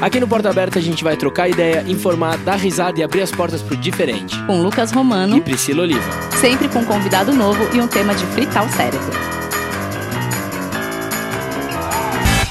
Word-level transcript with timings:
Aqui 0.00 0.20
no 0.20 0.28
Porta 0.28 0.48
Aberta 0.48 0.78
a 0.78 0.82
gente 0.82 1.02
vai 1.02 1.16
trocar 1.16 1.48
ideia, 1.48 1.84
informar, 1.88 2.38
dar 2.38 2.54
risada 2.54 3.00
e 3.00 3.02
abrir 3.02 3.20
as 3.20 3.32
portas 3.32 3.60
pro 3.60 3.76
diferente. 3.76 4.36
Com 4.44 4.62
Lucas 4.62 4.92
Romano 4.92 5.36
e 5.36 5.40
Priscila 5.40 5.82
Oliva. 5.82 6.08
Sempre 6.40 6.68
com 6.68 6.78
um 6.78 6.84
convidado 6.84 7.32
novo 7.32 7.68
e 7.74 7.80
um 7.80 7.88
tema 7.88 8.14
de 8.14 8.24
fritar 8.26 8.64
o 8.64 8.68
cérebro. 8.70 9.10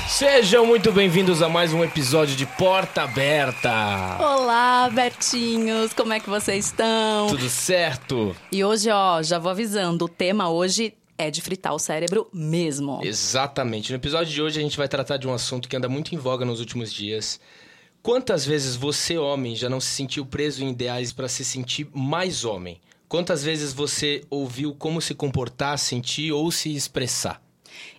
Sejam 0.10 0.66
muito 0.66 0.92
bem-vindos 0.92 1.42
a 1.42 1.48
mais 1.48 1.72
um 1.72 1.84
episódio 1.86 2.36
de 2.36 2.46
Porta 2.46 3.04
Aberta. 3.04 4.18
Olá, 4.20 4.90
Bertinhos, 4.92 5.94
como 5.94 6.12
é 6.12 6.20
que 6.20 6.30
vocês 6.30 6.66
estão? 6.66 7.28
Tudo 7.28 7.48
certo? 7.48 8.36
E 8.52 8.62
hoje, 8.62 8.90
ó, 8.90 9.22
já 9.22 9.40
vou 9.40 9.52
avisando, 9.52 10.04
o 10.04 10.10
tema 10.10 10.50
hoje 10.50 10.94
é 11.18 11.32
de 11.32 11.42
fritar 11.42 11.74
o 11.74 11.80
cérebro 11.80 12.28
mesmo. 12.34 13.00
Exatamente. 13.04 13.92
No 13.92 13.98
episódio 13.98 14.34
de 14.34 14.42
hoje 14.42 14.60
a 14.60 14.62
gente 14.62 14.78
vai 14.78 14.88
tratar 14.88 15.18
de 15.18 15.28
um 15.28 15.34
assunto 15.34 15.68
que 15.68 15.76
anda 15.76 15.90
muito 15.90 16.14
em 16.14 16.18
voga 16.18 16.46
nos 16.46 16.60
últimos 16.60 16.94
dias. 16.94 17.40
Quantas 18.02 18.46
vezes 18.46 18.76
você, 18.76 19.18
homem, 19.18 19.56
já 19.56 19.70
não 19.70 19.82
se 19.82 19.90
sentiu 19.90 20.26
preso 20.26 20.64
em 20.64 20.70
ideais 20.70 21.12
para 21.12 21.28
se 21.28 21.44
sentir 21.44 21.90
mais 21.94 22.46
homem? 22.46 22.80
Quantas 23.10 23.44
vezes 23.44 23.74
você 23.74 24.24
ouviu 24.30 24.74
como 24.74 25.02
se 25.02 25.14
comportar, 25.14 25.78
sentir 25.80 26.32
ou 26.32 26.52
se 26.52 26.74
expressar? 26.74 27.42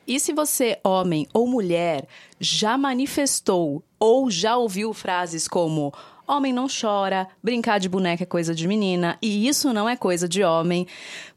E 0.06 0.18
se 0.18 0.32
você, 0.32 0.78
homem 0.82 1.26
ou 1.32 1.46
mulher, 1.46 2.06
já 2.40 2.78
manifestou 2.78 3.82
ou 3.98 4.30
já 4.30 4.56
ouviu 4.56 4.94
frases 4.94 5.46
como 5.46 5.92
Homem 6.28 6.52
não 6.52 6.66
chora, 6.68 7.26
brincar 7.42 7.80
de 7.80 7.88
boneca 7.88 8.22
é 8.22 8.26
coisa 8.26 8.54
de 8.54 8.68
menina 8.68 9.16
e 9.22 9.48
isso 9.48 9.72
não 9.72 9.88
é 9.88 9.96
coisa 9.96 10.28
de 10.28 10.44
homem. 10.44 10.86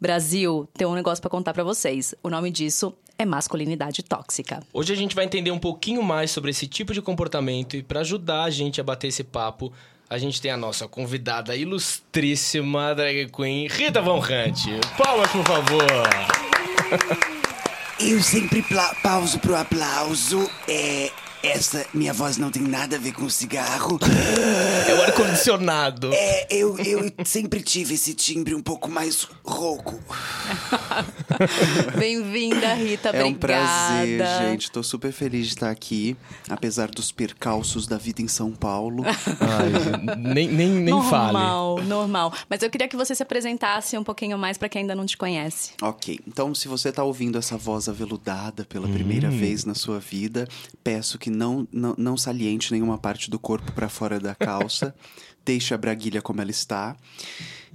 Brasil, 0.01 0.67
tem 0.73 0.85
um 0.85 0.93
negócio 0.93 1.21
para 1.21 1.31
contar 1.31 1.53
para 1.53 1.63
vocês. 1.63 2.13
O 2.21 2.29
nome 2.29 2.51
disso 2.51 2.93
é 3.17 3.25
masculinidade 3.25 4.03
tóxica. 4.03 4.61
Hoje 4.73 4.91
a 4.91 4.95
gente 4.97 5.15
vai 5.15 5.23
entender 5.23 5.49
um 5.49 5.59
pouquinho 5.59 6.03
mais 6.03 6.29
sobre 6.31 6.51
esse 6.51 6.67
tipo 6.67 6.93
de 6.93 7.01
comportamento 7.01 7.77
e 7.77 7.81
para 7.81 8.01
ajudar 8.01 8.43
a 8.43 8.49
gente 8.49 8.81
a 8.81 8.83
bater 8.83 9.07
esse 9.07 9.23
papo, 9.23 9.71
a 10.09 10.17
gente 10.17 10.41
tem 10.41 10.51
a 10.51 10.57
nossa 10.57 10.89
convidada 10.89 11.55
ilustríssima 11.55 12.93
drag 12.93 13.31
queen 13.31 13.67
Rita 13.69 14.01
Von 14.01 14.17
Hunt. 14.19 14.65
Palmas, 14.97 15.31
por 15.31 15.45
favor. 15.45 15.85
Eu 17.97 18.21
sempre 18.21 18.65
pauso 19.01 19.39
pro 19.39 19.55
aplauso. 19.55 20.49
É, 20.67 21.11
essa 21.43 21.85
minha 21.93 22.13
voz 22.13 22.37
não 22.37 22.51
tem 22.51 22.61
nada 22.61 22.95
a 22.97 22.99
ver 22.99 23.13
com 23.13 23.27
cigarro. 23.29 23.99
É 24.87 24.93
o 24.93 25.01
ar-condicionado. 25.01 26.11
É, 26.13 26.47
eu, 26.51 26.77
eu 26.77 27.11
sempre 27.25 27.61
tive 27.61 27.95
esse 27.95 28.13
timbre 28.13 28.53
um 28.53 28.61
pouco 28.61 28.89
mais 28.89 29.27
rouco. 29.43 29.99
Bem-vinda, 31.97 32.73
Rita. 32.75 33.09
É 33.09 33.23
obrigada. 33.23 33.27
um 33.27 33.33
prazer, 33.35 34.21
gente. 34.49 34.71
Tô 34.71 34.83
super 34.83 35.11
feliz 35.11 35.47
de 35.47 35.53
estar 35.53 35.71
aqui, 35.71 36.15
apesar 36.47 36.89
dos 36.91 37.11
percalços 37.11 37.87
da 37.87 37.97
vida 37.97 38.21
em 38.21 38.27
São 38.27 38.51
Paulo. 38.51 39.03
Ai, 39.05 40.15
nem 40.17 40.47
nem, 40.47 40.69
nem 40.69 40.93
normal, 40.93 41.09
fale. 41.09 41.33
Normal, 41.33 41.83
normal. 41.83 42.33
Mas 42.49 42.61
eu 42.61 42.69
queria 42.69 42.87
que 42.87 42.95
você 42.95 43.15
se 43.15 43.23
apresentasse 43.23 43.97
um 43.97 44.03
pouquinho 44.03 44.37
mais 44.37 44.57
para 44.57 44.69
quem 44.69 44.81
ainda 44.81 44.93
não 44.95 45.05
te 45.05 45.17
conhece. 45.17 45.71
Ok, 45.81 46.19
então 46.27 46.53
se 46.53 46.67
você 46.67 46.91
tá 46.91 47.03
ouvindo 47.03 47.37
essa 47.39 47.57
voz 47.57 47.89
aveludada 47.89 48.63
pela 48.65 48.87
primeira 48.87 49.29
Hum. 49.29 49.37
vez 49.37 49.65
na 49.65 49.73
sua 49.73 49.99
vida, 49.99 50.47
peço 50.83 51.17
que 51.17 51.30
não, 51.31 51.67
não, 51.71 51.95
não 51.97 52.17
saliente 52.17 52.71
nenhuma 52.71 52.97
parte 52.97 53.29
do 53.31 53.39
corpo 53.39 53.71
para 53.71 53.89
fora 53.89 54.19
da 54.19 54.35
calça. 54.35 54.93
Deixe 55.43 55.73
a 55.73 55.77
braguilha 55.77 56.21
como 56.21 56.39
ela 56.41 56.51
está. 56.51 56.95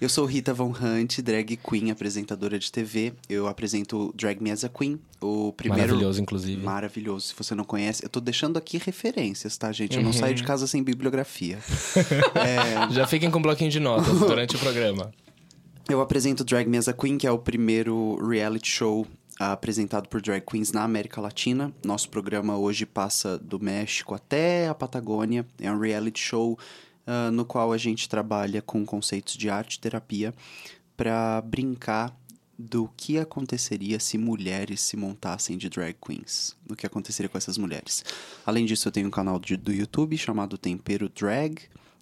Eu 0.00 0.08
sou 0.10 0.24
Rita 0.26 0.52
Von 0.54 0.72
Hunt, 0.80 1.20
drag 1.20 1.56
queen, 1.56 1.90
apresentadora 1.90 2.58
de 2.58 2.70
TV. 2.70 3.14
Eu 3.28 3.48
apresento 3.48 4.12
Drag 4.14 4.40
Me 4.42 4.50
as 4.50 4.62
a 4.62 4.68
Queen, 4.68 5.00
o 5.22 5.52
primeiro... 5.52 5.86
Maravilhoso, 5.88 6.20
inclusive. 6.22 6.62
Maravilhoso. 6.62 7.28
Se 7.28 7.34
você 7.36 7.54
não 7.54 7.64
conhece, 7.64 8.04
eu 8.04 8.08
tô 8.10 8.20
deixando 8.20 8.58
aqui 8.58 8.76
referências, 8.78 9.56
tá, 9.56 9.72
gente? 9.72 9.96
Eu 9.96 10.02
não 10.02 10.10
Uhum. 10.10 10.16
saio 10.16 10.34
de 10.34 10.44
casa 10.44 10.66
sem 10.66 10.82
bibliografia. 10.82 11.58
Já 12.92 13.06
fiquem 13.06 13.30
com 13.30 13.38
um 13.38 13.42
bloquinho 13.42 13.70
de 13.70 13.80
notas 13.80 14.18
durante 14.20 14.54
o 14.54 14.58
programa. 14.58 15.10
Eu 15.88 16.00
apresento 16.00 16.44
Drag 16.44 16.68
Me 16.68 16.76
as 16.78 16.88
a 16.88 16.92
Queen, 16.92 17.16
que 17.16 17.26
é 17.26 17.30
o 17.30 17.38
primeiro 17.38 18.16
reality 18.28 18.68
show 18.68 19.06
apresentado 19.38 20.08
por 20.08 20.20
drag 20.20 20.44
queens 20.44 20.72
na 20.72 20.82
América 20.82 21.20
Latina. 21.20 21.72
Nosso 21.84 22.08
programa 22.08 22.56
hoje 22.56 22.86
passa 22.86 23.38
do 23.38 23.60
México 23.60 24.14
até 24.14 24.68
a 24.68 24.74
Patagônia. 24.74 25.46
É 25.60 25.70
um 25.70 25.78
reality 25.78 26.20
show 26.20 26.58
ah, 27.06 27.30
no 27.30 27.44
qual 27.44 27.72
a 27.72 27.78
gente 27.78 28.08
trabalha 28.08 28.62
com 28.62 28.84
conceitos 28.84 29.36
de 29.36 29.48
arte 29.48 29.78
terapia 29.78 30.34
para 30.96 31.40
brincar 31.42 32.16
do 32.58 32.90
que 32.96 33.18
aconteceria 33.18 34.00
se 34.00 34.16
mulheres 34.16 34.80
se 34.80 34.96
montassem 34.96 35.58
de 35.58 35.68
drag 35.68 35.94
queens. 36.00 36.56
O 36.68 36.74
que 36.74 36.86
aconteceria 36.86 37.28
com 37.28 37.36
essas 37.36 37.58
mulheres. 37.58 38.02
Além 38.46 38.64
disso, 38.64 38.88
eu 38.88 38.92
tenho 38.92 39.08
um 39.08 39.10
canal 39.10 39.38
de- 39.38 39.58
do 39.58 39.72
YouTube 39.72 40.16
chamado 40.16 40.56
Tempero 40.56 41.10
Drag, 41.10 41.60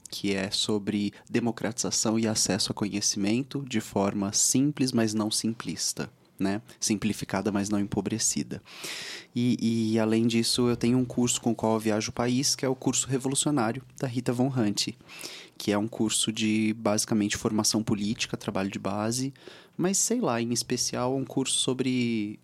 que 0.09 0.33
é 0.33 0.51
sobre 0.53 1.13
democratização 1.29 2.17
e 2.21 2.29
acesso 2.29 2.71
a 2.71 2.75
conhecimento 2.75 3.65
de 3.69 3.81
forma 3.81 4.33
simples, 4.33 4.93
mas 4.93 5.13
não 5.13 5.29
simplista. 5.29 6.09
Né? 6.39 6.61
Simplificada, 6.81 7.53
mas 7.53 7.69
não 7.69 7.79
empobrecida. 7.79 8.61
E, 9.35 9.93
e, 9.93 9.99
além 10.01 10.27
disso, 10.27 10.69
eu 10.69 10.77
tenho 10.77 10.99
um 10.99 11.05
curso 11.05 11.41
com 11.41 11.53
o 11.53 11.55
qual 11.55 11.75
eu 11.75 11.81
viajo 11.81 12.11
o 12.11 12.13
país, 12.13 12.57
que 12.57 12.65
é 12.65 12.69
o 12.69 12.75
curso 12.75 13.07
revolucionário 13.07 13.83
da 14.01 14.09
Rita 14.09 14.33
Von 14.33 14.49
Hunt, 14.49 14.89
que 15.57 15.71
é 15.71 15.79
um 15.79 15.87
curso 15.87 16.33
de 16.33 16.75
basicamente 16.77 17.37
formação 17.37 17.83
política, 17.83 18.37
trabalho 18.37 18.71
de 18.71 18.79
base, 18.79 19.33
mas 19.77 19.99
sei 19.99 20.21
lá, 20.21 20.41
em 20.41 20.53
especial 20.53 21.17
um 21.17 21.25
curso 21.25 21.59
sobre 21.59 22.39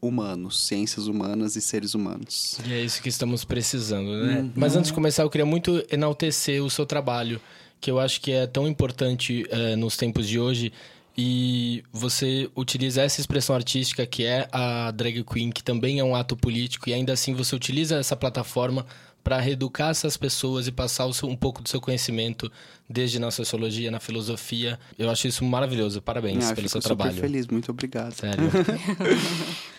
humanos, 0.00 0.66
ciências 0.66 1.06
humanas 1.06 1.56
e 1.56 1.60
seres 1.60 1.94
humanos. 1.94 2.58
E 2.66 2.72
é 2.72 2.84
isso 2.84 3.02
que 3.02 3.08
estamos 3.08 3.44
precisando, 3.44 4.10
né? 4.24 4.50
Mas 4.54 4.76
antes 4.76 4.90
de 4.90 4.94
começar, 4.94 5.22
eu 5.22 5.30
queria 5.30 5.46
muito 5.46 5.84
enaltecer 5.90 6.62
o 6.62 6.70
seu 6.70 6.86
trabalho, 6.86 7.40
que 7.80 7.90
eu 7.90 7.98
acho 7.98 8.20
que 8.20 8.32
é 8.32 8.46
tão 8.46 8.68
importante 8.68 9.44
eh, 9.50 9.76
nos 9.76 9.96
tempos 9.96 10.28
de 10.28 10.38
hoje. 10.38 10.72
E 11.18 11.82
você 11.90 12.50
utiliza 12.54 13.00
essa 13.00 13.20
expressão 13.20 13.56
artística 13.56 14.06
que 14.06 14.24
é 14.24 14.48
a 14.52 14.90
drag 14.90 15.24
queen, 15.24 15.50
que 15.50 15.62
também 15.62 15.98
é 15.98 16.04
um 16.04 16.14
ato 16.14 16.36
político, 16.36 16.90
e 16.90 16.94
ainda 16.94 17.14
assim 17.14 17.32
você 17.32 17.56
utiliza 17.56 17.96
essa 17.96 18.14
plataforma 18.14 18.84
para 19.26 19.40
reeducar 19.40 19.90
essas 19.90 20.16
pessoas 20.16 20.68
e 20.68 20.70
passar 20.72 21.12
seu- 21.12 21.28
um 21.28 21.34
pouco 21.34 21.60
do 21.60 21.68
seu 21.68 21.80
conhecimento, 21.80 22.48
desde 22.88 23.18
na 23.18 23.32
sociologia, 23.32 23.90
na 23.90 23.98
filosofia. 23.98 24.78
Eu 24.96 25.10
acho 25.10 25.26
isso 25.26 25.44
maravilhoso. 25.44 26.00
Parabéns 26.00 26.48
Ah, 26.48 26.54
pelo 26.54 26.68
seu 26.68 26.80
super 26.80 26.94
trabalho. 26.94 27.20
feliz, 27.20 27.44
muito 27.48 27.68
obrigado. 27.72 28.12
Sério. 28.12 28.44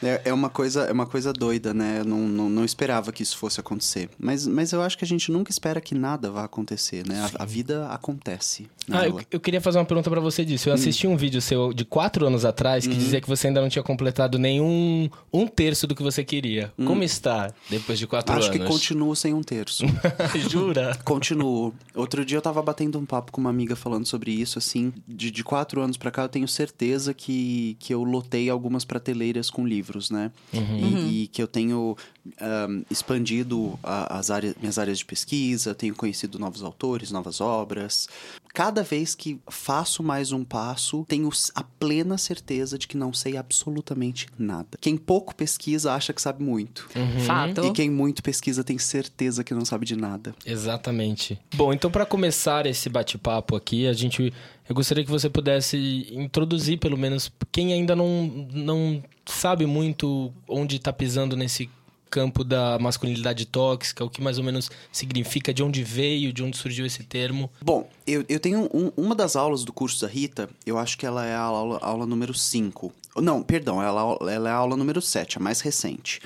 É, 0.04 0.22
é 0.26 0.34
uma 0.34 0.48
coisa, 0.48 0.84
é 0.84 0.92
uma 0.92 1.08
coisa 1.08 1.34
doida, 1.34 1.74
né? 1.74 2.02
Eu 2.02 2.06
não, 2.06 2.20
não, 2.20 2.48
não 2.50 2.64
esperava 2.64 3.12
que 3.12 3.24
isso 3.24 3.36
fosse 3.36 3.60
acontecer. 3.60 4.10
Mas, 4.20 4.46
mas 4.46 4.72
eu 4.72 4.80
acho 4.84 4.96
que 4.96 5.04
a 5.04 5.08
gente 5.08 5.32
nunca 5.32 5.50
espera 5.50 5.82
que 5.82 5.96
nada 5.96 6.30
vá 6.30 6.44
acontecer, 6.44 7.04
né? 7.08 7.28
A, 7.36 7.42
a 7.42 7.46
vida 7.48 7.88
acontece. 7.88 8.68
Ah, 8.92 9.08
eu, 9.08 9.20
eu 9.32 9.40
queria 9.40 9.60
fazer 9.60 9.80
uma 9.80 9.86
pergunta 9.86 10.08
pra 10.12 10.20
você 10.20 10.46
disso. 10.46 10.70
Eu 10.70 10.74
assisti 10.76 11.08
um 11.08 11.18
vídeo 11.18 11.42
seu 11.42 11.74
de 11.74 11.84
quatro 11.84 12.28
anos 12.28 12.46
atrás 12.46 12.86
que 12.86 12.94
dizia 12.94 13.20
que 13.20 13.28
você 13.28 13.48
ainda 13.48 13.60
não 13.60 13.70
tinha 13.70 13.82
completado 13.82 14.38
nenhum 14.38 15.10
um 15.34 15.48
terço 15.48 15.88
do 15.88 15.96
que 15.96 16.04
você 16.04 16.24
queria. 16.24 16.72
Como 16.86 17.02
está 17.04 17.52
depois 17.68 17.98
de 17.98 18.06
quatro 18.06 18.36
Acho 18.36 18.50
anos? 18.50 18.58
que 18.62 18.66
continuo 18.68 19.16
sem 19.16 19.34
um 19.38 19.44
terço. 19.44 19.86
Jura? 20.50 20.98
Continuo. 21.04 21.74
Outro 21.96 22.24
dia 22.26 22.38
eu 22.38 22.42
tava 22.42 22.62
batendo 22.62 22.98
um 23.00 23.06
papo 23.06 23.32
com 23.32 23.40
uma 23.42 23.50
amiga 23.50 23.76
falando 23.76 24.06
sobre 24.06 24.32
isso, 24.32 24.58
assim. 24.60 24.94
De, 25.08 25.30
de 25.32 25.44
quatro 25.44 25.82
anos 25.82 25.98
pra 25.98 26.12
cá, 26.12 26.24
eu 26.24 26.30
tenho 26.30 26.48
certeza 26.48 27.14
que, 27.14 27.76
que 27.80 27.94
eu 27.94 28.04
lotei 28.04 28.50
algumas 28.50 28.84
prateleiras 28.86 29.50
com 29.50 29.66
livros, 29.68 30.10
né? 30.10 30.32
E, 30.54 31.24
e 31.24 31.28
que 31.28 31.42
eu 31.42 31.48
tenho 31.48 31.96
ahm, 32.40 32.82
expandido 32.90 33.78
a- 33.84 34.18
as 34.18 34.30
áreas, 34.32 34.56
minhas 34.60 34.78
áreas 34.78 34.98
de 35.00 35.06
pesquisa, 35.06 35.74
tenho 35.76 35.96
conhecido 35.96 36.38
novos 36.40 36.64
autores, 36.64 37.12
novas 37.12 37.40
obras. 37.42 38.08
Cada 38.54 38.82
vez 38.82 39.14
que 39.14 39.40
faço 39.48 40.02
mais 40.02 40.32
um 40.32 40.44
passo, 40.44 41.06
tenho 41.08 41.30
a 41.54 41.64
plena 41.64 42.18
certeza 42.18 42.78
de 42.78 42.88
que 42.88 42.98
não 42.98 43.14
sei 43.14 43.38
absolutamente 43.38 44.26
nada. 44.38 44.70
Quem 44.82 44.98
pouco 44.98 45.36
pesquisa 45.36 45.94
acha 45.94 46.12
que 46.12 46.22
sabe 46.22 46.44
muito. 46.44 46.90
Fato. 47.26 47.64
E 47.66 47.72
quem 47.72 47.90
muito 47.90 48.24
pesquisa 48.24 48.64
tem 48.64 48.78
certeza 48.80 49.18
que 49.44 49.54
não 49.54 49.66
sabe 49.66 49.86
de 49.86 49.96
nada. 49.96 50.34
Exatamente. 50.46 51.40
Bom, 51.56 51.74
então 51.74 51.92
para 51.92 52.06
começar 52.06 52.66
esse 52.66 52.90
bate-papo 52.90 53.56
aqui, 53.56 53.88
a 53.88 53.94
gente 53.94 54.34
eu 54.68 54.76
gostaria 54.76 55.04
que 55.04 55.10
você 55.10 55.30
pudesse 55.30 56.08
introduzir 56.12 56.78
pelo 56.78 56.98
menos 56.98 57.32
quem 57.52 57.74
ainda 57.74 57.96
não 57.96 58.48
não 58.54 59.04
sabe 59.26 59.66
muito 59.66 60.34
onde 60.48 60.78
está 60.78 60.92
pisando 60.92 61.36
nesse 61.36 61.70
campo 62.10 62.44
da 62.44 62.78
masculinidade 62.80 63.46
tóxica, 63.46 64.04
o 64.04 64.10
que 64.10 64.22
mais 64.22 64.38
ou 64.38 64.44
menos 64.44 64.70
significa, 64.92 65.54
de 65.54 65.64
onde 65.64 65.84
veio, 65.84 66.34
de 66.34 66.44
onde 66.44 66.58
surgiu 66.58 66.86
esse 66.86 67.04
termo. 67.04 67.50
Bom, 67.62 67.90
eu, 68.06 68.24
eu 68.28 68.40
tenho 68.40 68.70
um- 68.74 68.92
uma 68.98 69.14
das 69.16 69.36
aulas 69.36 69.64
do 69.64 69.72
curso 69.74 70.02
da 70.02 70.08
Rita, 70.08 70.50
eu 70.66 70.78
acho 70.78 70.98
que 70.98 71.06
ela 71.06 71.26
é 71.26 71.34
a 71.36 71.40
aula, 71.42 71.78
aula 71.82 72.06
número 72.06 72.34
5. 72.34 72.92
Não, 73.18 73.42
perdão, 73.42 73.82
ela, 73.82 74.16
ela 74.32 74.50
é 74.50 74.52
a 74.52 74.56
aula 74.56 74.78
número 74.78 75.02
7, 75.02 75.38
a 75.38 75.42
mais 75.42 75.60
recente. 75.62 76.22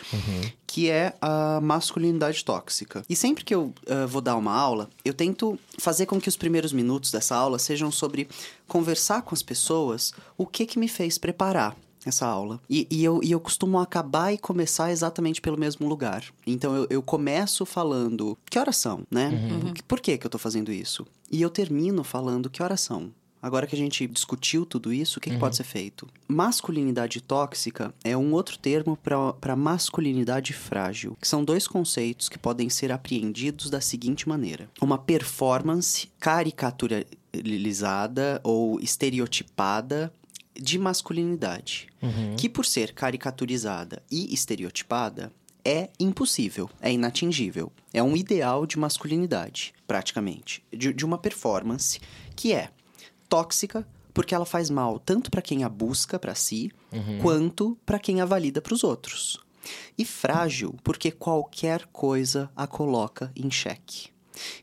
Que 0.67 0.89
é 0.89 1.13
a 1.21 1.59
masculinidade 1.61 2.43
tóxica. 2.43 3.01
E 3.09 3.15
sempre 3.15 3.45
que 3.45 3.55
eu 3.55 3.73
ah, 3.87 4.05
vou 4.05 4.21
dar 4.21 4.35
uma 4.35 4.53
aula, 4.53 4.89
eu 5.05 5.13
tento 5.13 5.57
fazer 5.77 6.05
com 6.05 6.19
que 6.19 6.27
os 6.29 6.35
primeiros 6.35 6.73
minutos 6.73 7.09
dessa 7.11 7.35
aula 7.35 7.57
sejam 7.59 7.91
sobre 7.91 8.27
conversar 8.67 9.21
com 9.21 9.33
as 9.33 9.41
pessoas 9.41 10.13
o 10.37 10.45
que 10.45 10.65
que 10.65 10.77
me 10.79 10.87
fez 10.89 11.17
preparar 11.17 11.75
essa 12.05 12.25
aula. 12.25 12.59
E, 12.69 12.87
e 12.89 13.03
eu, 13.03 13.19
e 13.23 13.31
eu 13.31 13.39
costumo 13.39 13.79
acabar 13.79 14.33
e 14.33 14.37
começar 14.37 14.91
exatamente 14.91 15.41
pelo 15.41 15.57
mesmo 15.57 15.87
lugar. 15.87 16.23
Então 16.45 16.75
eu, 16.75 16.87
eu 16.89 17.01
começo 17.01 17.65
falando 17.65 18.37
que 18.49 18.59
horas 18.59 18.77
são, 18.77 19.03
né? 19.09 19.31
Por 19.87 19.99
que, 19.99 20.17
que 20.17 20.25
eu 20.25 20.29
tô 20.29 20.37
fazendo 20.37 20.71
isso? 20.71 21.05
E 21.31 21.41
eu 21.41 21.49
termino 21.49 22.03
falando 22.03 22.49
que 22.49 22.63
horas 22.63 22.81
são. 22.81 23.11
Agora 23.41 23.65
que 23.65 23.75
a 23.75 23.77
gente 23.77 24.05
discutiu 24.05 24.67
tudo 24.67 24.93
isso, 24.93 25.17
o 25.17 25.21
que, 25.21 25.31
que 25.31 25.39
pode 25.39 25.55
ser 25.55 25.63
feito? 25.63 26.07
Masculinidade 26.27 27.19
tóxica 27.21 27.91
é 28.03 28.15
um 28.15 28.33
outro 28.33 28.59
termo 28.59 28.95
para 28.95 29.55
masculinidade 29.55 30.53
frágil, 30.53 31.17
que 31.19 31.27
são 31.27 31.43
dois 31.43 31.67
conceitos 31.67 32.29
que 32.29 32.37
podem 32.37 32.69
ser 32.69 32.91
apreendidos 32.91 33.71
da 33.71 33.81
seguinte 33.81 34.29
maneira: 34.29 34.69
uma 34.79 34.99
performance 34.99 36.07
caricaturalizada 36.19 38.39
ou 38.43 38.79
estereotipada 38.79 40.13
de 40.55 40.77
masculinidade, 40.77 41.87
que 42.37 42.49
por 42.49 42.65
ser 42.65 42.93
caricaturizada 42.93 44.01
e 44.11 44.33
estereotipada 44.33 45.31
é 45.63 45.89
impossível, 45.99 46.69
é 46.81 46.91
inatingível. 46.91 47.71
É 47.93 48.01
um 48.01 48.15
ideal 48.15 48.65
de 48.65 48.79
masculinidade, 48.79 49.73
praticamente, 49.85 50.63
de, 50.71 50.91
de 50.91 51.05
uma 51.05 51.17
performance 51.17 51.99
que 52.35 52.53
é 52.53 52.69
tóxica 53.29 53.87
porque 54.13 54.35
ela 54.35 54.45
faz 54.45 54.69
mal 54.69 54.99
tanto 54.99 55.31
para 55.31 55.41
quem 55.41 55.63
a 55.63 55.69
busca 55.69 56.19
para 56.19 56.35
si, 56.35 56.71
quanto 57.21 57.77
para 57.85 57.99
quem 57.99 58.19
a 58.21 58.25
valida 58.25 58.61
para 58.61 58.73
os 58.73 58.83
outros. 58.83 59.39
E 59.97 60.03
frágil 60.03 60.75
porque 60.83 61.11
qualquer 61.11 61.85
coisa 61.87 62.49
a 62.55 62.67
coloca 62.67 63.31
em 63.35 63.49
xeque. 63.49 64.09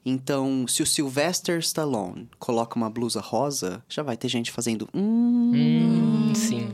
Então, 0.04 0.66
se 0.66 0.82
o 0.82 0.86
Sylvester 0.86 1.58
Stallone 1.58 2.28
coloca 2.38 2.76
uma 2.76 2.90
blusa 2.90 3.20
rosa, 3.20 3.82
já 3.88 4.02
vai 4.02 4.16
ter 4.16 4.28
gente 4.28 4.50
fazendo 4.50 4.88
hum. 4.94 5.52
Hum, 5.54 6.34
sim. 6.34 6.68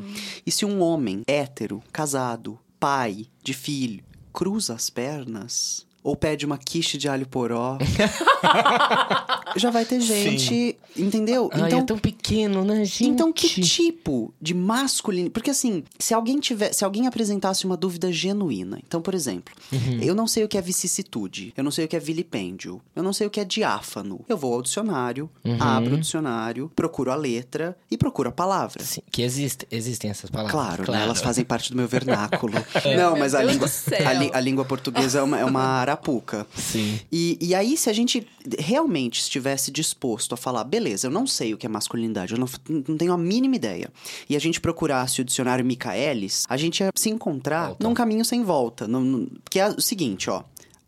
E 0.46 0.50
se 0.50 0.64
um 0.64 0.80
homem 0.80 1.22
hétero, 1.26 1.82
casado, 1.92 2.58
pai 2.78 3.26
de 3.42 3.54
filho, 3.54 4.04
cruza 4.32 4.74
as 4.74 4.90
pernas 4.90 5.83
ou 6.04 6.14
pede 6.14 6.44
uma 6.46 6.58
quiche 6.58 6.98
de 6.98 7.08
alho 7.08 7.26
poró, 7.26 7.78
já 9.56 9.70
vai 9.70 9.84
ter 9.84 10.00
gente, 10.00 10.76
entendeu? 10.96 11.48
Ai, 11.52 11.72
é 11.72 11.82
tão 11.82 11.98
pequeno, 11.98 12.64
né, 12.64 12.84
gente? 12.84 13.06
Então, 13.06 13.32
que 13.32 13.48
tipo 13.62 14.32
de 14.40 14.52
masculinidade? 14.54 15.30
Porque 15.32 15.50
assim, 15.50 15.82
se 15.98 16.12
alguém 16.12 16.38
tiver, 16.38 16.72
se 16.72 16.84
alguém 16.84 17.06
apresentasse 17.06 17.64
uma 17.64 17.76
dúvida 17.76 18.12
genuína, 18.12 18.78
então, 18.86 19.00
por 19.00 19.14
exemplo, 19.14 19.54
Uhum. 19.72 19.98
eu 20.02 20.14
não 20.14 20.26
sei 20.26 20.44
o 20.44 20.48
que 20.48 20.58
é 20.58 20.60
vicissitude, 20.62 21.52
eu 21.56 21.64
não 21.64 21.70
sei 21.70 21.86
o 21.86 21.88
que 21.88 21.96
é 21.96 21.98
vilipêndio, 21.98 22.80
eu 22.94 23.02
não 23.02 23.12
sei 23.12 23.26
o 23.26 23.30
que 23.30 23.40
é 23.40 23.44
diáfano. 23.44 24.20
Eu 24.28 24.36
vou 24.36 24.52
ao 24.54 24.62
dicionário, 24.62 25.28
Uhum. 25.44 25.56
abro 25.60 25.94
o 25.94 25.98
dicionário, 25.98 26.70
procuro 26.76 27.10
a 27.10 27.14
letra 27.14 27.76
e 27.90 27.96
procuro 27.96 28.28
a 28.28 28.32
palavra. 28.32 28.84
Sim, 28.84 29.00
que 29.10 29.22
existe, 29.22 29.66
existem 29.70 30.10
essas 30.10 30.28
palavras. 30.28 30.52
Claro, 30.52 30.92
né? 30.92 31.02
elas 31.02 31.20
fazem 31.22 31.44
parte 31.44 31.70
do 31.70 31.76
meu 31.76 31.88
vernáculo. 31.88 32.52
É. 32.84 32.96
Não, 32.96 33.16
mas 33.16 33.34
a 33.34 33.42
língua, 33.42 33.66
a, 34.34 34.36
a 34.36 34.40
língua 34.40 34.64
portuguesa 34.64 35.20
é 35.20 35.22
uma, 35.22 35.38
é 35.38 35.44
uma 35.44 35.62
arapuca. 35.94 36.46
Sim. 36.56 36.98
E, 37.10 37.38
e 37.40 37.54
aí, 37.54 37.76
se 37.76 37.88
a 37.88 37.92
gente 37.92 38.26
realmente 38.58 39.20
estivesse 39.20 39.70
disposto 39.70 40.34
a 40.34 40.36
falar, 40.36 40.64
beleza, 40.64 41.06
eu 41.06 41.10
não 41.10 41.26
sei 41.26 41.54
o 41.54 41.56
que 41.56 41.66
é 41.66 41.68
masculinidade, 41.68 42.34
eu 42.34 42.38
não, 42.38 42.48
não 42.88 42.96
tenho 42.96 43.12
a 43.12 43.18
mínima 43.18 43.56
ideia, 43.56 43.90
e 44.28 44.36
a 44.36 44.38
gente 44.38 44.60
procurasse 44.60 45.20
o 45.20 45.24
dicionário 45.24 45.64
Michaelis, 45.64 46.44
a 46.48 46.56
gente 46.56 46.80
ia 46.80 46.90
se 46.94 47.08
encontrar 47.08 47.68
Volta. 47.68 47.84
num 47.88 47.94
caminho 47.94 48.24
sem 48.24 48.42
volta. 48.42 48.86
num- 48.86 49.28
que 49.50 49.58
é 49.60 49.68
o 49.68 49.80
seguinte, 49.80 50.28
ó. 50.28 50.42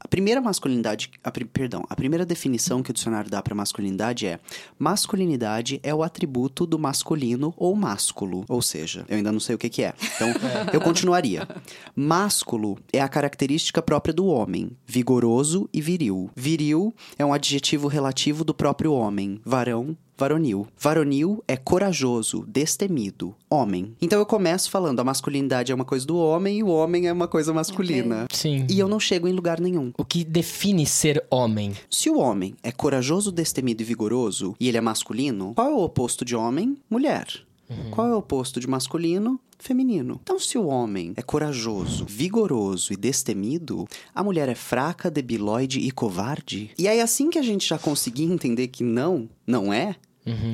A 0.07 0.09
primeira 0.09 0.41
masculinidade, 0.41 1.11
a, 1.25 1.33
perdão, 1.33 1.85
a 1.91 1.97
primeira 1.97 2.25
definição 2.25 2.81
que 2.81 2.93
o 2.93 2.95
dicionário 2.95 3.29
dá 3.29 3.43
para 3.43 3.57
masculinidade 3.57 4.25
é: 4.25 4.39
masculinidade 4.79 5.81
é 5.83 5.93
o 5.93 6.01
atributo 6.01 6.65
do 6.65 6.79
masculino 6.79 7.53
ou 7.57 7.75
másculo. 7.75 8.45
Ou 8.49 8.63
seja, 8.63 9.05
eu 9.09 9.17
ainda 9.17 9.33
não 9.33 9.41
sei 9.41 9.57
o 9.57 9.59
que, 9.59 9.69
que 9.69 9.83
é. 9.83 9.93
Então, 10.15 10.29
eu 10.73 10.81
continuaria. 10.81 11.49
Másculo 11.93 12.79
é 12.93 13.01
a 13.01 13.09
característica 13.09 13.83
própria 13.83 14.15
do 14.15 14.27
homem, 14.27 14.71
vigoroso 14.87 15.69
e 15.73 15.81
viril. 15.81 16.31
Viril 16.37 16.95
é 17.19 17.27
um 17.27 17.33
adjetivo 17.33 17.89
relativo 17.89 18.45
do 18.45 18.55
próprio 18.55 18.93
homem, 18.93 19.41
varão, 19.45 19.97
varonil. 20.17 20.67
Varonil 20.79 21.43
é 21.47 21.57
corajoso, 21.57 22.45
destemido, 22.47 23.35
homem. 23.51 23.95
Então 24.01 24.19
eu 24.19 24.27
começo 24.27 24.71
falando 24.71 25.01
a 25.01 25.05
masculinidade 25.05 25.73
é 25.73 25.75
uma 25.75 25.85
coisa 25.85 26.07
do 26.07 26.17
homem 26.17 26.59
e 26.59 26.63
o 26.63 26.69
homem 26.69 27.07
é 27.07 27.13
uma 27.13 27.29
coisa 27.29 27.53
masculina. 27.53 28.27
Sim. 28.33 28.67
E 28.71 28.79
eu 28.79 28.89
não 28.89 28.99
chego 28.99 29.29
em 29.29 29.33
lugar 29.33 29.61
nenhum. 29.61 29.93
O 29.97 30.05
que 30.05 30.25
define 30.25 30.87
ser 30.87 31.25
homem? 31.31 31.73
Se 31.91 32.11
o 32.11 32.19
homem 32.19 32.55
é 32.63 32.73
corajoso, 32.73 33.31
destemido 33.31 33.83
e 33.83 33.85
vigoroso 33.85 34.55
e 34.59 34.69
ele 34.69 34.79
é 34.79 34.81
masculino, 34.81 35.53
qual 35.55 35.69
é 35.69 35.73
o 35.73 35.83
oposto 35.83 36.25
de 36.25 36.35
homem? 36.35 36.77
Mulher. 36.91 37.46
Qual 37.91 38.07
é 38.07 38.15
o 38.15 38.19
oposto 38.19 38.61
de 38.61 38.67
masculino? 38.67 39.41
Feminino. 39.59 40.21
Então, 40.23 40.39
se 40.39 40.59
o 40.59 40.67
homem 40.67 41.13
é 41.17 41.23
corajoso, 41.23 42.05
vigoroso 42.05 42.93
e 42.93 42.97
destemido, 42.97 43.89
a 44.15 44.23
mulher 44.23 44.49
é 44.49 44.55
fraca, 44.55 45.11
debilóide 45.11 45.81
e 45.81 45.91
covarde? 45.91 46.71
E 46.79 46.87
aí, 46.87 47.01
assim 47.01 47.31
que 47.31 47.39
a 47.39 47.43
gente 47.43 47.67
já 47.67 47.79
conseguir 47.79 48.25
entender 48.25 48.69
que 48.69 48.85
não, 48.85 49.29
não 49.47 49.73
é, 49.73 49.97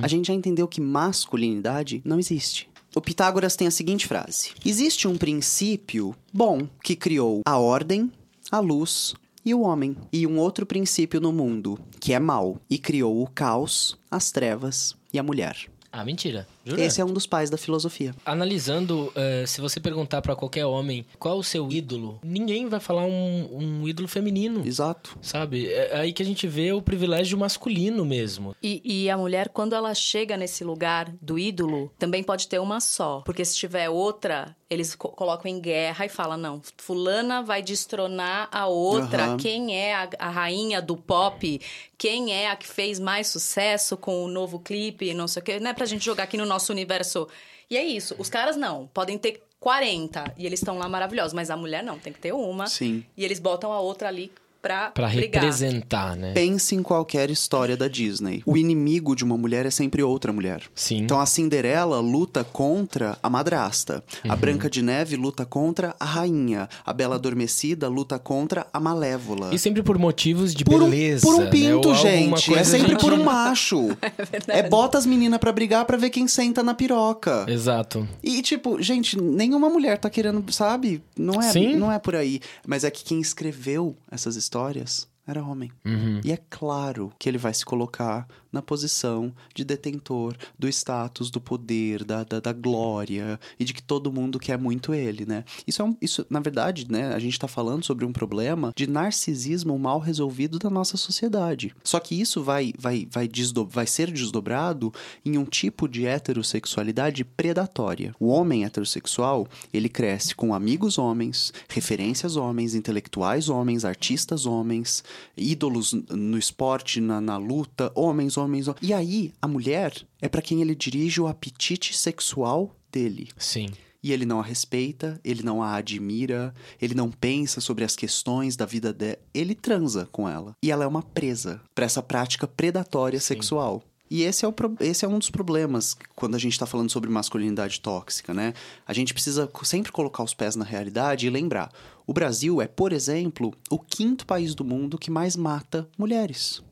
a 0.02 0.08
gente 0.08 0.26
já 0.26 0.34
entendeu 0.34 0.68
que 0.68 0.80
masculinidade 0.80 2.02
não 2.04 2.18
existe. 2.18 2.68
O 2.94 3.00
Pitágoras 3.00 3.56
tem 3.56 3.66
a 3.66 3.70
seguinte 3.70 4.06
frase: 4.06 4.50
Existe 4.64 5.08
um 5.08 5.16
princípio 5.16 6.14
bom 6.32 6.68
que 6.82 6.94
criou 6.94 7.40
a 7.46 7.58
ordem, 7.58 8.12
a 8.50 8.60
luz 8.60 9.14
e 9.44 9.54
o 9.54 9.62
homem, 9.62 9.96
e 10.12 10.26
um 10.26 10.38
outro 10.38 10.66
princípio 10.66 11.20
no 11.20 11.32
mundo, 11.32 11.78
que 11.98 12.12
é 12.12 12.20
mau, 12.20 12.60
e 12.68 12.78
criou 12.78 13.22
o 13.22 13.26
caos, 13.28 13.98
as 14.10 14.30
trevas 14.30 14.94
e 15.12 15.18
a 15.18 15.22
mulher. 15.22 15.56
Ah, 15.90 16.04
mentira. 16.04 16.46
Jura? 16.64 16.82
Esse 16.84 17.00
é 17.00 17.04
um 17.04 17.12
dos 17.12 17.26
pais 17.26 17.50
da 17.50 17.56
filosofia. 17.56 18.14
Analisando, 18.24 19.12
eh, 19.14 19.44
se 19.46 19.60
você 19.60 19.80
perguntar 19.80 20.20
pra 20.22 20.36
qualquer 20.36 20.66
homem 20.66 21.04
qual 21.18 21.38
o 21.38 21.42
seu 21.44 21.70
ídolo, 21.70 22.18
ninguém 22.22 22.68
vai 22.68 22.80
falar 22.80 23.04
um, 23.04 23.48
um 23.82 23.88
ídolo 23.88 24.06
feminino. 24.08 24.66
Exato. 24.66 25.16
Sabe? 25.22 25.68
É 25.72 25.96
aí 25.96 26.12
que 26.12 26.22
a 26.22 26.26
gente 26.26 26.46
vê 26.46 26.72
o 26.72 26.82
privilégio 26.82 27.36
masculino 27.38 28.04
mesmo. 28.04 28.54
E, 28.62 28.80
e 28.84 29.10
a 29.10 29.16
mulher, 29.16 29.48
quando 29.48 29.74
ela 29.74 29.94
chega 29.94 30.36
nesse 30.36 30.62
lugar 30.64 31.12
do 31.20 31.38
ídolo, 31.38 31.90
também 31.98 32.22
pode 32.22 32.46
ter 32.48 32.58
uma 32.60 32.80
só. 32.80 33.22
Porque 33.24 33.44
se 33.44 33.56
tiver 33.56 33.88
outra, 33.88 34.54
eles 34.70 34.94
co- 34.94 35.08
colocam 35.10 35.50
em 35.50 35.60
guerra 35.60 36.04
e 36.06 36.08
falam: 36.08 36.36
não, 36.38 36.60
Fulana 36.76 37.42
vai 37.42 37.62
destronar 37.62 38.48
a 38.52 38.66
outra. 38.66 39.24
Aham. 39.24 39.36
Quem 39.36 39.76
é 39.76 39.94
a, 39.94 40.08
a 40.18 40.28
rainha 40.30 40.80
do 40.82 40.96
pop? 40.96 41.60
Quem 41.98 42.32
é 42.32 42.50
a 42.50 42.56
que 42.56 42.66
fez 42.66 42.98
mais 42.98 43.28
sucesso 43.28 43.96
com 43.96 44.24
o 44.24 44.28
novo 44.28 44.58
clipe? 44.58 45.14
Não 45.14 45.28
sei 45.28 45.40
o 45.40 45.44
quê. 45.44 45.60
Não 45.60 45.70
é 45.70 45.74
pra 45.74 45.86
gente 45.86 46.04
jogar 46.04 46.24
aqui 46.24 46.36
no 46.36 46.44
nosso 46.52 46.72
universo. 46.72 47.28
E 47.68 47.76
é 47.76 47.84
isso. 47.84 48.14
Os 48.18 48.28
caras 48.28 48.56
não. 48.56 48.86
Podem 48.88 49.18
ter 49.18 49.42
40 49.58 50.34
e 50.36 50.46
eles 50.46 50.60
estão 50.60 50.78
lá 50.78 50.88
maravilhosos. 50.88 51.32
Mas 51.32 51.50
a 51.50 51.56
mulher 51.56 51.82
não. 51.82 51.98
Tem 51.98 52.12
que 52.12 52.20
ter 52.20 52.32
uma. 52.32 52.66
Sim. 52.66 53.04
E 53.16 53.24
eles 53.24 53.38
botam 53.38 53.72
a 53.72 53.80
outra 53.80 54.08
ali 54.08 54.30
pra, 54.62 54.90
Pra 54.92 55.08
brigar. 55.08 55.42
representar, 55.42 56.16
né? 56.16 56.32
Pense 56.32 56.74
em 56.74 56.82
qualquer 56.82 57.28
história 57.30 57.76
da 57.76 57.88
Disney. 57.88 58.42
O 58.46 58.56
inimigo 58.56 59.16
de 59.16 59.24
uma 59.24 59.36
mulher 59.36 59.66
é 59.66 59.70
sempre 59.70 60.02
outra 60.04 60.32
mulher. 60.32 60.62
Sim. 60.74 60.98
Então 60.98 61.20
a 61.20 61.26
Cinderela 61.26 61.98
luta 62.00 62.44
contra 62.44 63.18
a 63.20 63.28
madrasta. 63.28 64.04
A 64.28 64.36
Branca 64.36 64.70
de 64.70 64.80
Neve 64.80 65.16
luta 65.16 65.44
contra 65.44 65.94
a 65.98 66.04
rainha. 66.04 66.68
A 66.86 66.92
Bela 66.92 67.16
Adormecida 67.16 67.88
luta 67.88 68.18
contra 68.20 68.66
a 68.72 68.78
Malévola. 68.78 69.52
E 69.52 69.58
sempre 69.58 69.82
por 69.82 69.98
motivos 69.98 70.54
de 70.54 70.64
Por 70.64 70.80
um, 70.80 70.88
beleza. 70.88 71.26
por 71.26 71.34
um 71.34 71.40
né? 71.44 71.50
pinto, 71.50 71.88
alguma 71.90 71.96
gente. 71.96 72.54
É 72.54 72.62
sempre 72.64 72.90
gente- 72.90 73.00
por 73.00 73.12
um 73.12 73.24
macho. 73.24 73.88
É, 74.46 74.62
bota 74.68 74.98
as 74.98 75.06
meninas 75.06 75.38
pra 75.40 75.50
brigar 75.52 75.84
pra 75.84 75.96
ver 75.96 76.10
quem 76.10 76.28
senta 76.28 76.62
na 76.62 76.74
piroca. 76.74 77.44
Exato. 77.48 78.06
E, 78.22 78.40
tipo, 78.42 78.80
gente, 78.80 79.18
nenhuma 79.20 79.68
mulher 79.68 79.98
tá 79.98 80.08
querendo, 80.08 80.44
sabe? 80.52 81.02
Não 81.16 81.40
é, 81.40 81.50
Sim. 81.50 81.74
não 81.76 81.90
é 81.90 81.98
por 81.98 82.14
aí. 82.14 82.40
Mas 82.66 82.84
é 82.84 82.90
que 82.90 83.02
quem 83.02 83.20
escreveu 83.20 83.96
essas 84.10 84.36
histórias 84.36 84.51
histórias 84.52 85.11
era 85.26 85.42
homem. 85.42 85.70
Uhum. 85.84 86.20
E 86.24 86.32
é 86.32 86.38
claro 86.50 87.12
que 87.18 87.28
ele 87.28 87.38
vai 87.38 87.54
se 87.54 87.64
colocar 87.64 88.26
na 88.50 88.60
posição 88.60 89.32
de 89.54 89.64
detentor 89.64 90.36
do 90.58 90.68
status, 90.68 91.30
do 91.30 91.40
poder, 91.40 92.04
da, 92.04 92.22
da, 92.24 92.40
da 92.40 92.52
glória 92.52 93.40
e 93.58 93.64
de 93.64 93.72
que 93.72 93.82
todo 93.82 94.12
mundo 94.12 94.38
quer 94.38 94.58
muito 94.58 94.92
ele, 94.92 95.24
né? 95.24 95.44
Isso 95.66 95.80
é 95.80 95.84
um, 95.84 95.96
isso, 96.02 96.26
na 96.28 96.40
verdade, 96.40 96.90
né? 96.90 97.14
A 97.14 97.18
gente 97.18 97.38
tá 97.38 97.48
falando 97.48 97.84
sobre 97.84 98.04
um 98.04 98.12
problema 98.12 98.72
de 98.76 98.86
narcisismo 98.86 99.78
mal 99.78 99.98
resolvido 100.00 100.58
da 100.58 100.68
nossa 100.68 100.96
sociedade. 100.96 101.74
Só 101.82 101.98
que 101.98 102.20
isso 102.20 102.42
vai, 102.42 102.72
vai, 102.78 103.06
vai, 103.10 103.26
desdo, 103.26 103.64
vai 103.64 103.86
ser 103.86 104.10
desdobrado 104.10 104.92
em 105.24 105.38
um 105.38 105.44
tipo 105.44 105.88
de 105.88 106.06
heterossexualidade 106.06 107.24
predatória. 107.24 108.14
O 108.18 108.26
homem 108.26 108.64
heterossexual, 108.64 109.46
ele 109.72 109.88
cresce 109.88 110.34
com 110.34 110.54
amigos 110.54 110.98
homens, 110.98 111.52
referências 111.68 112.36
homens, 112.36 112.74
intelectuais 112.74 113.48
homens, 113.48 113.84
artistas 113.84 114.44
homens, 114.46 115.02
ídolos 115.36 115.92
no 115.92 116.38
esporte, 116.38 117.00
na, 117.00 117.20
na 117.20 117.36
luta, 117.36 117.92
homens, 117.94 118.36
homens, 118.36 118.68
homens. 118.68 118.82
E 118.82 118.92
aí, 118.92 119.32
a 119.40 119.48
mulher 119.48 119.94
é 120.20 120.28
para 120.28 120.42
quem 120.42 120.60
ele 120.60 120.74
dirige 120.74 121.20
o 121.20 121.26
apetite 121.26 121.96
sexual 121.96 122.74
dele. 122.90 123.28
Sim. 123.36 123.70
E 124.02 124.12
ele 124.12 124.26
não 124.26 124.40
a 124.40 124.42
respeita, 124.42 125.20
ele 125.24 125.44
não 125.44 125.62
a 125.62 125.76
admira, 125.76 126.52
ele 126.80 126.92
não 126.92 127.08
pensa 127.08 127.60
sobre 127.60 127.84
as 127.84 127.94
questões 127.94 128.56
da 128.56 128.66
vida 128.66 128.92
dela. 128.92 129.18
Ele 129.32 129.54
transa 129.54 130.08
com 130.10 130.28
ela. 130.28 130.56
E 130.60 130.72
ela 130.72 130.84
é 130.84 130.86
uma 130.86 131.02
presa 131.02 131.60
para 131.72 131.84
essa 131.84 132.02
prática 132.02 132.48
predatória 132.48 133.20
sexual. 133.20 133.82
E 134.12 134.24
esse 134.24 134.44
é, 134.44 134.48
o, 134.48 134.54
esse 134.80 135.06
é 135.06 135.08
um 135.08 135.18
dos 135.18 135.30
problemas 135.30 135.96
quando 136.14 136.34
a 136.34 136.38
gente 136.38 136.52
está 136.52 136.66
falando 136.66 136.90
sobre 136.90 137.08
masculinidade 137.08 137.80
tóxica, 137.80 138.34
né? 138.34 138.52
A 138.86 138.92
gente 138.92 139.14
precisa 139.14 139.50
sempre 139.62 139.90
colocar 139.90 140.22
os 140.22 140.34
pés 140.34 140.54
na 140.54 140.66
realidade 140.66 141.26
e 141.26 141.30
lembrar: 141.30 141.72
o 142.06 142.12
Brasil 142.12 142.60
é, 142.60 142.66
por 142.66 142.92
exemplo, 142.92 143.54
o 143.70 143.78
quinto 143.78 144.26
país 144.26 144.54
do 144.54 144.66
mundo 144.66 144.98
que 144.98 145.10
mais 145.10 145.34
mata 145.34 145.88
mulheres. 145.96 146.62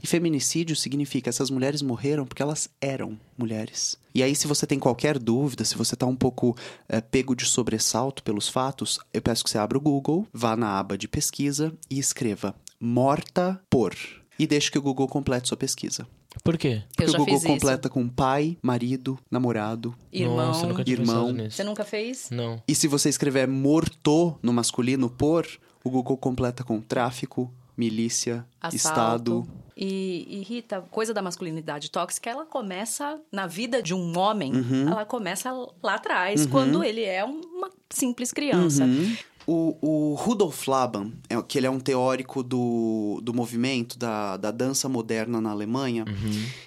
E 0.00 0.06
feminicídio 0.06 0.76
significa 0.76 1.30
essas 1.30 1.50
mulheres 1.50 1.82
morreram 1.82 2.24
porque 2.24 2.42
elas 2.42 2.68
eram 2.80 3.18
mulheres. 3.36 3.98
E 4.14 4.22
aí, 4.22 4.36
se 4.36 4.46
você 4.46 4.64
tem 4.64 4.78
qualquer 4.78 5.18
dúvida, 5.18 5.64
se 5.64 5.76
você 5.76 5.96
tá 5.96 6.06
um 6.06 6.14
pouco 6.14 6.56
eh, 6.88 7.00
pego 7.00 7.34
de 7.34 7.44
sobressalto 7.44 8.22
pelos 8.22 8.48
fatos, 8.48 9.00
eu 9.12 9.20
peço 9.20 9.42
que 9.42 9.50
você 9.50 9.58
abra 9.58 9.78
o 9.78 9.80
Google, 9.80 10.28
vá 10.32 10.54
na 10.54 10.78
aba 10.78 10.96
de 10.96 11.08
pesquisa 11.08 11.72
e 11.90 11.98
escreva 11.98 12.54
morta 12.78 13.60
por. 13.68 13.96
E 14.38 14.46
deixe 14.46 14.70
que 14.70 14.78
o 14.78 14.82
Google 14.82 15.08
complete 15.08 15.48
sua 15.48 15.56
pesquisa. 15.56 16.06
Por 16.42 16.58
quê? 16.58 16.82
Porque 16.88 17.04
Eu 17.04 17.08
já 17.08 17.14
o 17.16 17.20
Google 17.20 17.34
fiz 17.34 17.44
isso. 17.44 17.52
completa 17.52 17.88
com 17.88 18.08
pai, 18.08 18.56
marido, 18.62 19.18
namorado. 19.30 19.94
Irmão. 20.12 20.36
Nossa, 20.48 20.66
nunca 20.66 20.84
tinha 20.84 20.96
irmão. 20.98 21.34
Você 21.50 21.64
nunca 21.64 21.84
fez? 21.84 22.28
Não. 22.30 22.62
E 22.66 22.74
se 22.74 22.86
você 22.88 23.08
escrever 23.08 23.46
morto 23.48 24.36
no 24.42 24.52
masculino 24.52 25.08
por, 25.08 25.46
o 25.82 25.90
Google 25.90 26.16
completa 26.16 26.62
com 26.64 26.80
tráfico, 26.80 27.52
milícia, 27.76 28.44
Assalto. 28.60 28.76
estado. 28.76 29.48
E, 29.76 30.26
e, 30.30 30.42
Rita, 30.44 30.82
coisa 30.90 31.12
da 31.12 31.20
masculinidade 31.20 31.90
tóxica, 31.90 32.30
ela 32.30 32.44
começa 32.46 33.18
na 33.32 33.46
vida 33.48 33.82
de 33.82 33.92
um 33.92 34.16
homem, 34.16 34.54
Uhum. 34.54 34.88
ela 34.88 35.04
começa 35.04 35.50
lá 35.82 35.94
atrás, 35.96 36.46
quando 36.46 36.84
ele 36.84 37.02
é 37.02 37.24
uma 37.24 37.70
simples 37.90 38.30
criança. 38.32 38.84
Uhum. 38.84 39.16
O, 39.46 39.76
o 39.80 40.14
Rudolf 40.14 40.66
Laban, 40.66 41.12
é, 41.28 41.40
que 41.42 41.58
ele 41.58 41.66
é 41.66 41.70
um 41.70 41.80
teórico 41.80 42.42
do, 42.42 43.20
do 43.22 43.34
movimento, 43.34 43.98
da, 43.98 44.36
da 44.36 44.50
dança 44.50 44.88
moderna 44.88 45.40
na 45.40 45.50
Alemanha, 45.50 46.04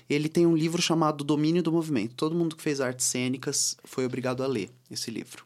ele 0.09 0.29
tem 0.29 0.45
um 0.45 0.55
livro 0.55 0.81
chamado 0.81 1.23
Domínio 1.23 1.63
do 1.63 1.71
Movimento. 1.71 2.15
Todo 2.15 2.35
mundo 2.35 2.55
que 2.55 2.61
fez 2.61 2.79
artes 2.79 3.05
cênicas 3.05 3.75
foi 3.83 4.05
obrigado 4.05 4.43
a 4.43 4.47
ler 4.47 4.69
esse 4.91 5.09
livro. 5.09 5.45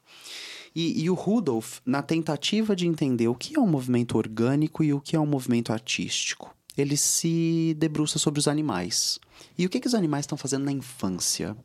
E, 0.75 1.03
e 1.03 1.09
o 1.09 1.13
Rudolf, 1.13 1.79
na 1.85 2.01
tentativa 2.01 2.75
de 2.75 2.87
entender 2.87 3.27
o 3.27 3.35
que 3.35 3.57
é 3.57 3.59
um 3.59 3.67
movimento 3.67 4.17
orgânico 4.17 4.83
e 4.83 4.93
o 4.93 5.01
que 5.01 5.15
é 5.15 5.19
um 5.19 5.25
movimento 5.25 5.73
artístico, 5.73 6.55
ele 6.77 6.95
se 6.95 7.75
debruça 7.77 8.17
sobre 8.17 8.39
os 8.39 8.47
animais. 8.47 9.19
E 9.57 9.65
o 9.65 9.69
que, 9.69 9.79
que 9.79 9.87
os 9.87 9.95
animais 9.95 10.23
estão 10.23 10.37
fazendo 10.37 10.63
na 10.63 10.71
infância? 10.71 11.55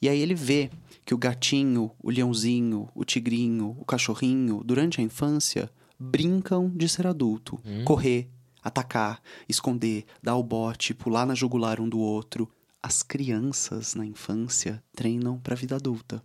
E 0.00 0.08
aí 0.08 0.20
ele 0.20 0.34
vê 0.34 0.70
que 1.06 1.14
o 1.14 1.18
gatinho, 1.18 1.92
o 2.02 2.10
leãozinho, 2.10 2.88
o 2.92 3.04
tigrinho, 3.04 3.76
o 3.78 3.84
cachorrinho, 3.84 4.60
durante 4.64 5.00
a 5.00 5.04
infância, 5.04 5.70
brincam 5.96 6.68
de 6.68 6.88
ser 6.88 7.06
adulto. 7.06 7.60
Correr, 7.84 8.28
atacar, 8.62 9.22
esconder, 9.48 10.04
dar 10.20 10.34
o 10.34 10.42
bote, 10.42 10.92
pular 10.92 11.24
na 11.24 11.34
jugular 11.34 11.80
um 11.80 11.88
do 11.88 12.00
outro. 12.00 12.50
As 12.82 13.04
crianças 13.04 13.94
na 13.94 14.04
infância 14.04 14.82
treinam 14.96 15.38
para 15.38 15.54
a 15.54 15.56
vida 15.56 15.76
adulta. 15.76 16.20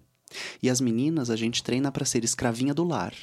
E 0.64 0.70
as 0.70 0.82
meninas 0.82 1.30
a 1.30 1.36
gente 1.36 1.64
treina 1.64 1.92
para 1.92 2.06
ser 2.06 2.24
escravinha 2.24 2.74
do 2.74 2.84
lar, 2.84 3.14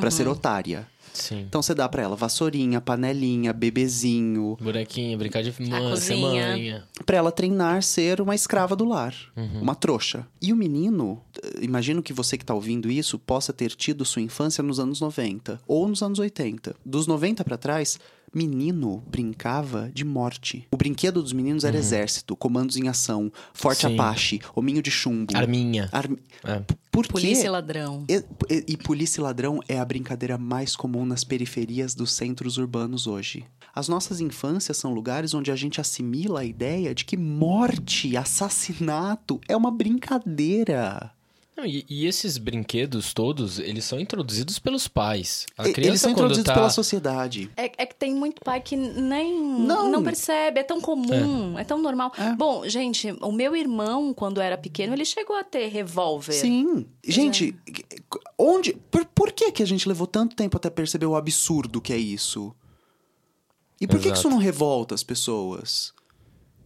para 0.00 0.10
ser 0.10 0.26
otária. 0.26 0.88
Sim. 1.12 1.40
Então 1.40 1.60
você 1.62 1.74
dá 1.74 1.88
pra 1.88 2.02
ela 2.02 2.16
vassourinha, 2.16 2.80
panelinha, 2.80 3.52
bebezinho, 3.52 4.56
Bonequinha, 4.60 5.16
brincar 5.18 5.42
de 5.42 5.50
mãe, 5.60 5.70
ser 5.96 6.14
cozinha. 6.14 6.48
mãe. 6.48 6.82
Pra 7.04 7.16
ela 7.16 7.30
treinar 7.32 7.82
ser 7.82 8.20
uma 8.20 8.34
escrava 8.34 8.74
do 8.74 8.84
lar, 8.84 9.14
Uhum. 9.36 9.60
uma 9.60 9.74
trouxa. 9.74 10.26
E 10.40 10.52
o 10.52 10.56
menino, 10.56 11.20
imagino 11.60 12.02
que 12.02 12.12
você 12.12 12.38
que 12.38 12.44
tá 12.44 12.54
ouvindo 12.54 12.90
isso 12.90 13.18
possa 13.18 13.52
ter 13.52 13.70
tido 13.72 14.04
sua 14.04 14.22
infância 14.22 14.62
nos 14.62 14.78
anos 14.80 15.00
90 15.00 15.60
ou 15.66 15.88
nos 15.88 16.02
anos 16.02 16.18
80. 16.18 16.74
Dos 16.84 17.06
90 17.06 17.44
pra 17.44 17.56
trás, 17.56 17.98
menino 18.34 19.02
brincava 19.10 19.90
de 19.92 20.04
morte. 20.04 20.66
O 20.70 20.76
brinquedo 20.76 21.22
dos 21.22 21.32
meninos 21.32 21.64
era 21.64 21.76
exército, 21.76 22.34
comandos 22.36 22.76
em 22.76 22.88
ação, 22.88 23.30
forte 23.52 23.84
Uhum. 23.86 23.92
Sim. 23.92 23.98
apache, 23.98 24.40
hominho 24.54 24.82
de 24.82 24.90
chumbo. 24.90 25.36
Arminha. 25.36 25.88
Armi- 25.92 26.18
É. 26.44 26.62
Por 26.90 27.06
quê? 27.06 27.12
Polícia 27.12 27.46
e 27.46 27.50
ladrão. 27.50 28.04
E, 28.08 28.22
e- 28.50 28.64
e 28.68 28.76
polícia 28.76 29.20
e 29.20 29.22
ladrão 29.22 29.60
é 29.68 29.78
a 29.78 29.84
brincadeira 29.84 30.36
mais 30.36 30.76
comum 30.76 31.06
nas 31.06 31.24
periferias 31.24 31.94
dos 31.94 32.12
centros 32.12 32.58
urbanos 32.58 33.06
hoje. 33.06 33.44
As 33.74 33.88
nossas 33.88 34.20
infâncias 34.20 34.76
são 34.76 34.92
lugares 34.92 35.32
onde 35.32 35.50
a 35.50 35.56
gente 35.56 35.80
assimila 35.80 36.40
a 36.40 36.44
ideia 36.44 36.94
de 36.94 37.06
que 37.06 37.16
morte, 37.16 38.14
assassinato 38.16 39.40
é 39.48 39.56
uma 39.56 39.70
brincadeira. 39.70 41.10
Não, 41.62 41.68
e, 41.68 41.86
e 41.88 42.06
esses 42.06 42.38
brinquedos 42.38 43.14
todos, 43.14 43.60
eles 43.60 43.84
são 43.84 44.00
introduzidos 44.00 44.58
pelos 44.58 44.88
pais. 44.88 45.46
A 45.56 45.62
criança, 45.62 45.80
Eles 45.80 46.00
são 46.00 46.10
introduzidos 46.10 46.46
tá... 46.46 46.54
pela 46.54 46.68
sociedade. 46.68 47.50
É, 47.56 47.70
é 47.78 47.86
que 47.86 47.94
tem 47.94 48.12
muito 48.12 48.42
pai 48.42 48.60
que 48.60 48.74
nem 48.74 49.40
Não. 49.40 49.88
não, 49.88 50.02
percebe, 50.02 50.58
é 50.58 50.64
tão 50.64 50.80
comum, 50.80 51.56
é, 51.56 51.62
tão 51.62 51.80
normal. 51.80 52.12
Bom, 52.36 52.68
gente, 52.68 53.12
o 53.20 53.30
meu 53.30 53.54
irmão, 53.54 54.12
quando 54.12 54.40
era 54.40 54.58
pequeno, 54.58 54.92
ele 54.92 55.04
chegou 55.04 55.36
a 55.36 55.44
ter 55.44 55.68
revólver. 55.68 56.32
Sim. 56.32 56.84
Gente, 57.04 57.54
onde. 58.36 58.72
Por, 58.90 59.04
por 59.06 59.30
que, 59.30 59.52
que 59.52 59.62
a 59.62 59.66
gente 59.66 59.86
levou 59.86 60.08
tanto 60.08 60.34
tempo 60.34 60.56
até 60.56 60.68
perceber 60.68 61.06
o 61.06 61.14
absurdo 61.14 61.80
que 61.80 61.92
é 61.92 61.98
isso? 61.98 62.52
E 63.80 63.86
por 63.86 63.98
que, 63.98 64.02
que 64.02 64.08
Exato. 64.08 64.20
isso 64.20 64.30
não 64.30 64.38
revolta 64.38 64.96
as 64.96 65.04
pessoas? 65.04 65.92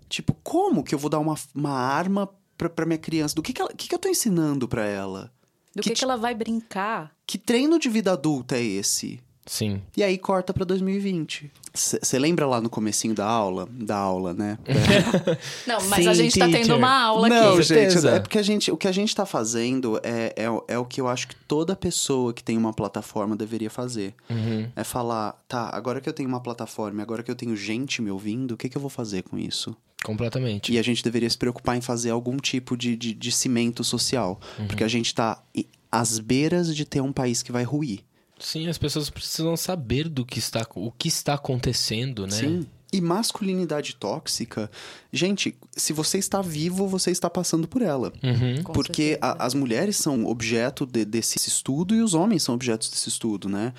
Tipo, 0.09 0.35
como 0.43 0.83
que 0.83 0.95
eu 0.95 0.99
vou 0.99 1.11
dar 1.11 1.19
uma, 1.19 1.35
uma 1.55 1.73
arma 1.73 2.31
pra, 2.57 2.69
pra 2.69 2.87
minha 2.87 2.99
criança? 2.99 3.35
Do 3.35 3.43
que, 3.43 3.53
que, 3.53 3.61
ela, 3.61 3.73
que, 3.73 3.89
que 3.89 3.95
eu 3.95 3.99
tô 3.99 4.09
ensinando 4.09 4.67
pra 4.69 4.85
ela? 4.87 5.31
Do 5.75 5.83
Que 5.83 5.91
que, 5.91 5.97
que 5.97 6.05
ela 6.05 6.17
vai 6.17 6.35
brincar? 6.35 7.13
Que 7.27 7.37
treino 7.39 7.79
de 7.79 7.89
vida 7.89 8.13
adulta 8.13 8.57
é 8.57 8.63
esse? 8.63 9.21
Sim. 9.49 9.81
E 9.97 10.03
aí 10.03 10.19
corta 10.19 10.53
pra 10.53 10.65
2020. 10.65 11.53
Você 11.73 12.19
lembra 12.19 12.47
lá 12.49 12.61
no 12.61 12.69
comecinho 12.69 13.15
da 13.15 13.25
aula? 13.27 13.69
Da 13.71 13.97
aula, 13.97 14.35
né? 14.35 14.59
Não, 15.67 15.81
mas 15.89 16.03
Sim, 16.03 16.09
a 16.09 16.15
gente 16.15 16.37
tá 16.39 16.47
tendo 16.47 16.57
teacher. 16.57 16.77
uma 16.77 16.91
aula 17.03 17.29
Não, 17.29 17.49
aqui. 17.55 17.63
gente, 17.63 17.67
certeza. 17.93 18.11
é 18.11 18.19
porque 18.21 18.39
a 18.39 18.43
gente, 18.43 18.73
o 18.73 18.77
que 18.77 18.89
a 18.89 18.93
gente 18.93 19.15
tá 19.15 19.25
fazendo 19.25 20.01
é, 20.03 20.33
é, 20.37 20.51
o- 20.51 20.65
é 20.67 20.77
o 20.79 20.85
que 20.85 21.01
eu 21.01 21.07
acho 21.07 21.29
que 21.29 21.37
toda 21.47 21.77
pessoa 21.77 22.33
que 22.33 22.43
tem 22.43 22.57
uma 22.59 22.73
plataforma 22.73 23.37
deveria 23.37 23.71
fazer. 23.71 24.15
Uhum. 24.29 24.69
É 24.75 24.83
falar, 24.83 25.41
tá, 25.47 25.71
agora 25.73 26.01
que 26.01 26.09
eu 26.09 26.13
tenho 26.13 26.29
uma 26.29 26.41
plataforma, 26.41 27.01
agora 27.03 27.23
que 27.23 27.31
eu 27.31 27.37
tenho 27.37 27.55
gente 27.55 28.03
me 28.03 28.11
ouvindo, 28.11 28.53
o 28.53 28.57
que, 28.57 28.69
que 28.69 28.77
eu 28.77 28.81
vou 28.81 28.91
fazer 28.91 29.23
com 29.23 29.39
isso? 29.39 29.77
Completamente. 30.07 30.73
E 30.73 30.79
a 30.79 30.83
gente 30.83 31.03
deveria 31.03 31.29
se 31.29 31.37
preocupar 31.37 31.77
em 31.77 31.81
fazer 31.81 32.11
algum 32.11 32.37
tipo 32.37 32.77
de, 32.77 32.95
de, 32.97 33.13
de 33.13 33.33
cimento 33.33 33.83
social. 33.83 34.41
Porque 34.69 34.85
a 34.85 34.89
gente 34.89 35.13
tá 35.15 35.43
i- 35.55 35.67
às 35.91 36.19
beiras 36.21 36.75
de 36.75 36.85
ter 36.85 37.01
um 37.01 37.13
país 37.13 37.43
que 37.43 37.51
vai 37.51 37.65
ruir. 37.65 38.01
Sim, 38.39 38.69
as 38.69 38.79
pessoas 38.79 39.11
precisam 39.11 39.57
saber 39.57 40.09
do 40.09 40.25
que 40.25 40.39
está, 40.39 40.65
o 40.75 40.93
que 40.93 41.09
está 41.09 41.35
acontecendo, 41.35 42.27
né? 42.27 42.33
Sim. 42.37 42.67
E 42.93 43.01
masculinidade 43.01 43.97
tóxica, 43.97 44.71
gente, 45.13 45.57
se 45.77 45.93
você 45.93 46.19
está 46.19 46.41
vivo, 46.41 46.87
você 46.87 47.11
está 47.11 47.29
passando 47.29 47.67
por 47.67 47.83
ela. 47.83 48.13
Uhum. 48.23 48.63
Porque 48.73 49.19
a- 49.21 49.45
as 49.45 49.55
mulheres 49.55 49.97
são 49.97 50.25
objeto 50.27 50.87
de- 50.87 51.05
desse 51.05 51.37
estudo 51.49 51.95
e 51.95 52.01
os 52.01 52.15
homens 52.15 52.45
são 52.45 52.55
objetos 52.55 52.89
desse 52.89 53.09
estudo, 53.09 53.49
né? 53.49 53.75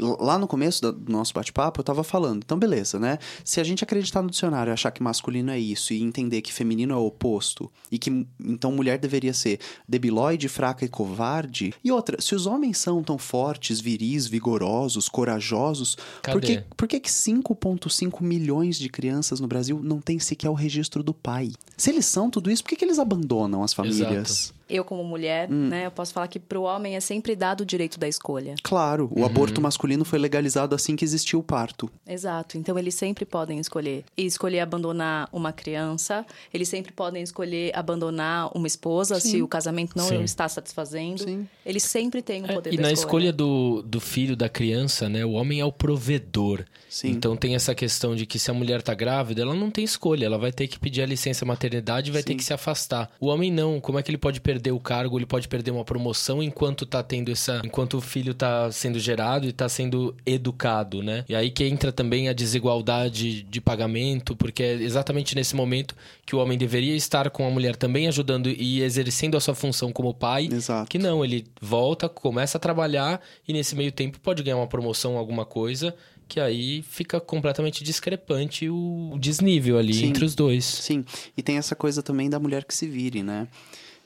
Lá 0.00 0.38
no 0.38 0.46
começo 0.46 0.92
do 0.92 1.12
nosso 1.12 1.32
bate-papo, 1.34 1.80
eu 1.80 1.84
tava 1.84 2.04
falando, 2.04 2.42
então 2.44 2.58
beleza, 2.58 2.98
né? 2.98 3.18
Se 3.44 3.60
a 3.60 3.64
gente 3.64 3.84
acreditar 3.84 4.22
no 4.22 4.30
dicionário 4.30 4.70
e 4.70 4.72
achar 4.72 4.90
que 4.90 5.02
masculino 5.02 5.50
é 5.50 5.58
isso 5.58 5.92
e 5.92 6.02
entender 6.02 6.42
que 6.42 6.52
feminino 6.52 6.94
é 6.94 6.96
o 6.96 7.06
oposto 7.06 7.70
e 7.90 7.98
que 7.98 8.26
então 8.40 8.72
mulher 8.72 8.98
deveria 8.98 9.34
ser 9.34 9.58
debilóide, 9.88 10.48
fraca 10.48 10.84
e 10.84 10.88
covarde. 10.88 11.74
E 11.82 11.90
outra, 11.90 12.20
se 12.20 12.34
os 12.34 12.46
homens 12.46 12.78
são 12.78 13.02
tão 13.02 13.18
fortes, 13.18 13.80
viris, 13.80 14.26
vigorosos, 14.26 15.08
corajosos, 15.08 15.96
por 16.22 16.40
que, 16.40 16.56
Cadê? 16.56 16.64
por 16.76 16.88
que, 16.88 17.00
que 17.00 17.10
5,5 17.10 18.22
milhões 18.22 18.78
de 18.78 18.88
crianças 18.88 19.40
no 19.40 19.46
Brasil 19.46 19.80
não 19.82 20.00
tem 20.00 20.18
sequer 20.18 20.50
o 20.50 20.54
registro 20.54 21.02
do 21.02 21.14
pai? 21.14 21.52
Se 21.76 21.90
eles 21.90 22.06
são 22.06 22.30
tudo 22.30 22.50
isso, 22.50 22.62
por 22.62 22.70
que, 22.70 22.76
que 22.76 22.84
eles 22.84 22.98
abandonam 22.98 23.62
as 23.62 23.72
famílias? 23.72 24.52
Eu, 24.68 24.84
como 24.84 25.02
mulher, 25.04 25.50
Hum. 25.50 25.68
né, 25.68 25.86
eu 25.86 25.90
posso 25.90 26.12
falar 26.12 26.28
que 26.28 26.38
pro 26.38 26.62
homem 26.62 26.94
é 26.96 27.00
sempre 27.00 27.34
dado 27.34 27.62
o 27.62 27.64
direito 27.66 27.98
da 27.98 28.06
escolha. 28.08 28.54
Claro, 28.62 29.10
Uhum. 29.14 29.22
o 29.22 29.24
aborto 29.26 29.60
masculino 29.60 30.04
foi 30.04 30.18
legalizado 30.18 30.74
assim 30.74 30.94
que 30.96 31.04
existiu 31.04 31.38
o 31.38 31.42
parto. 31.42 31.90
Exato. 32.06 32.58
Então 32.58 32.78
eles 32.78 32.94
sempre 32.94 33.24
podem 33.24 33.58
escolher. 33.58 34.04
E 34.16 34.24
escolher 34.26 34.60
abandonar 34.60 35.28
uma 35.32 35.52
criança, 35.52 36.24
eles 36.52 36.68
sempre 36.68 36.92
podem 36.92 37.22
escolher 37.22 37.72
abandonar 37.74 38.50
uma 38.56 38.66
esposa 38.66 39.18
se 39.20 39.40
o 39.42 39.48
casamento 39.48 39.96
não 39.96 40.08
Sim. 40.08 40.22
está 40.22 40.48
satisfazendo. 40.48 41.22
Sim. 41.22 41.48
Eles 41.64 41.82
sempre 41.82 42.20
têm 42.22 42.42
o 42.42 42.50
É, 42.50 42.54
poder 42.54 42.74
e 42.74 42.76
da 42.76 42.82
na 42.82 42.92
escolha. 42.92 43.28
escolha 43.28 43.32
do, 43.32 43.82
do 43.82 44.00
filho, 44.00 44.36
da 44.36 44.48
criança, 44.48 45.08
né? 45.08 45.24
O 45.24 45.32
homem 45.32 45.60
é 45.60 45.64
o 45.64 45.72
provedor. 45.72 46.64
Sim. 46.88 47.10
Então 47.10 47.36
tem 47.36 47.54
essa 47.54 47.74
questão 47.74 48.14
de 48.16 48.26
que 48.26 48.38
se 48.38 48.50
a 48.50 48.54
mulher 48.54 48.82
tá 48.82 48.94
grávida, 48.94 49.42
ela 49.42 49.54
não 49.54 49.70
tem 49.70 49.84
escolha. 49.84 50.26
Ela 50.26 50.38
vai 50.38 50.52
ter 50.52 50.66
que 50.68 50.78
pedir 50.78 51.02
a 51.02 51.06
licença 51.06 51.44
maternidade 51.44 52.10
e 52.10 52.12
vai 52.12 52.22
ter 52.22 52.34
que 52.34 52.44
se 52.44 52.52
afastar. 52.52 53.10
O 53.20 53.26
homem 53.28 53.50
não. 53.50 53.80
Como 53.80 53.98
é 53.98 54.02
que 54.02 54.10
ele 54.10 54.18
pode 54.18 54.40
perder 54.40 54.57
perder 54.58 54.72
o 54.72 54.80
cargo, 54.80 55.16
ele 55.18 55.26
pode 55.26 55.46
perder 55.46 55.70
uma 55.70 55.84
promoção 55.84 56.42
enquanto 56.42 56.84
tá 56.84 57.02
tendo 57.02 57.30
essa. 57.30 57.62
enquanto 57.64 57.94
o 57.94 58.00
filho 58.00 58.34
tá 58.34 58.70
sendo 58.72 58.98
gerado 58.98 59.46
e 59.46 59.52
tá 59.52 59.68
sendo 59.68 60.14
educado, 60.26 61.02
né? 61.02 61.24
E 61.28 61.34
aí 61.34 61.50
que 61.50 61.64
entra 61.64 61.92
também 61.92 62.28
a 62.28 62.32
desigualdade 62.32 63.42
de 63.42 63.60
pagamento, 63.60 64.34
porque 64.36 64.62
é 64.62 64.74
exatamente 64.74 65.34
nesse 65.34 65.54
momento 65.54 65.94
que 66.26 66.34
o 66.34 66.38
homem 66.40 66.58
deveria 66.58 66.94
estar 66.96 67.30
com 67.30 67.46
a 67.46 67.50
mulher 67.50 67.76
também 67.76 68.08
ajudando 68.08 68.48
e 68.48 68.82
exercendo 68.82 69.36
a 69.36 69.40
sua 69.40 69.54
função 69.54 69.92
como 69.92 70.12
pai. 70.12 70.48
Exato. 70.50 70.90
Que 70.90 70.98
não, 70.98 71.24
ele 71.24 71.46
volta, 71.60 72.08
começa 72.08 72.58
a 72.58 72.60
trabalhar 72.60 73.20
e 73.46 73.52
nesse 73.52 73.76
meio 73.76 73.92
tempo 73.92 74.18
pode 74.20 74.42
ganhar 74.42 74.56
uma 74.56 74.66
promoção, 74.66 75.16
alguma 75.16 75.44
coisa, 75.44 75.94
que 76.26 76.40
aí 76.40 76.82
fica 76.82 77.20
completamente 77.20 77.82
discrepante 77.84 78.68
o 78.68 79.16
desnível 79.18 79.78
ali 79.78 79.94
Sim. 79.94 80.06
entre 80.06 80.24
os 80.24 80.34
dois. 80.34 80.64
Sim, 80.64 81.04
e 81.36 81.42
tem 81.42 81.56
essa 81.56 81.74
coisa 81.74 82.02
também 82.02 82.28
da 82.28 82.38
mulher 82.38 82.64
que 82.64 82.74
se 82.74 82.86
vire, 82.86 83.22
né? 83.22 83.48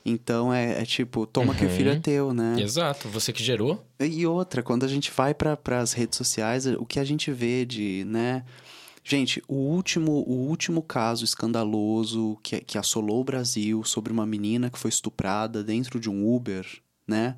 Então 0.05 0.53
é, 0.53 0.81
é 0.81 0.85
tipo, 0.85 1.25
toma 1.25 1.55
que 1.55 1.65
o 1.65 1.69
filho 1.69 1.91
é 1.91 1.99
teu, 1.99 2.33
né? 2.33 2.55
Exato, 2.59 3.07
você 3.07 3.31
que 3.31 3.43
gerou. 3.43 3.85
E 3.99 4.27
outra, 4.27 4.61
quando 4.61 4.83
a 4.83 4.87
gente 4.87 5.11
vai 5.15 5.33
para 5.33 5.57
as 5.79 5.93
redes 5.93 6.17
sociais, 6.17 6.65
o 6.65 6.85
que 6.85 6.99
a 6.99 7.05
gente 7.05 7.31
vê 7.31 7.65
de, 7.65 8.03
né? 8.05 8.43
Gente, 9.03 9.43
o 9.47 9.55
último, 9.55 10.11
o 10.27 10.47
último 10.47 10.81
caso 10.81 11.25
escandaloso 11.25 12.37
que, 12.41 12.61
que 12.61 12.77
assolou 12.77 13.21
o 13.21 13.23
Brasil 13.23 13.83
sobre 13.83 14.13
uma 14.13 14.25
menina 14.25 14.69
que 14.69 14.79
foi 14.79 14.89
estuprada 14.89 15.63
dentro 15.63 15.99
de 15.99 16.09
um 16.09 16.33
Uber, 16.33 16.65
né? 17.07 17.35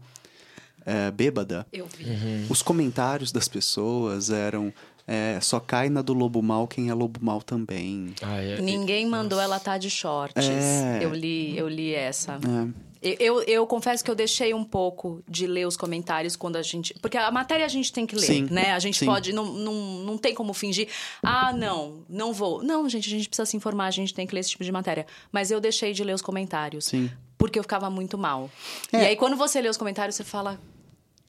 É, 0.85 1.09
bêbada. 1.09 1.65
Eu 1.73 1.87
vi. 1.87 2.05
Os 2.49 2.61
comentários 2.61 3.31
das 3.31 3.47
pessoas 3.47 4.29
eram 4.29 4.71
é, 5.07 5.39
só 5.41 5.59
cai 5.59 5.89
na 5.89 6.01
do 6.01 6.13
lobo 6.13 6.41
mal 6.41 6.67
quem 6.67 6.89
é 6.89 6.93
lobo 6.93 7.19
mal 7.23 7.41
também. 7.41 8.13
Ah, 8.21 8.41
é- 8.41 8.61
Ninguém 8.61 9.05
mandou 9.05 9.39
ela 9.39 9.57
estar 9.57 9.77
de 9.77 9.89
shorts. 9.89 10.43
É. 10.47 10.99
Eu 11.01 11.13
li, 11.13 11.57
eu 11.57 11.67
li 11.67 11.93
essa. 11.93 12.33
É, 12.33 12.85
Eu, 13.01 13.15
eu, 13.19 13.41
eu 13.43 13.67
confesso 13.67 14.03
que 14.03 14.09
eu 14.09 14.15
deixei 14.15 14.51
um 14.51 14.63
pouco 14.63 15.21
de 15.29 15.45
ler 15.45 15.67
os 15.67 15.77
comentários 15.77 16.35
quando 16.35 16.55
a 16.55 16.63
gente. 16.63 16.91
Porque 17.01 17.17
a 17.17 17.29
matéria 17.29 17.63
a 17.63 17.69
gente 17.69 17.93
tem 17.93 18.03
que 18.07 18.15
ler, 18.15 18.25
Sim, 18.25 18.47
né? 18.49 18.71
A 18.71 18.79
gente 18.79 18.97
sim. 18.97 19.05
pode. 19.05 19.31
Não, 19.31 19.45
não, 19.45 19.73
não 20.03 20.17
tem 20.17 20.33
como 20.33 20.53
fingir. 20.55 20.87
Ah, 21.21 21.53
não, 21.53 22.03
não 22.09 22.33
vou. 22.33 22.63
Não, 22.63 22.89
gente, 22.89 23.07
a 23.07 23.11
gente 23.11 23.29
precisa 23.29 23.45
se 23.45 23.55
informar, 23.55 23.85
a 23.85 23.91
gente 23.91 24.11
tem 24.11 24.25
que 24.25 24.33
ler 24.33 24.39
esse 24.41 24.49
tipo 24.49 24.63
de 24.63 24.71
matéria. 24.71 25.05
Mas 25.31 25.51
eu 25.51 25.59
deixei 25.61 25.93
de 25.93 26.03
ler 26.03 26.13
os 26.13 26.21
comentários. 26.21 26.85
Sim. 26.85 27.11
Porque 27.37 27.59
eu 27.59 27.63
ficava 27.63 27.91
muito 27.91 28.17
mal. 28.17 28.49
É. 28.91 29.03
E 29.03 29.05
aí, 29.07 29.15
quando 29.15 29.35
você 29.37 29.61
lê 29.61 29.69
os 29.69 29.77
comentários, 29.77 30.15
você 30.15 30.23
fala. 30.23 30.59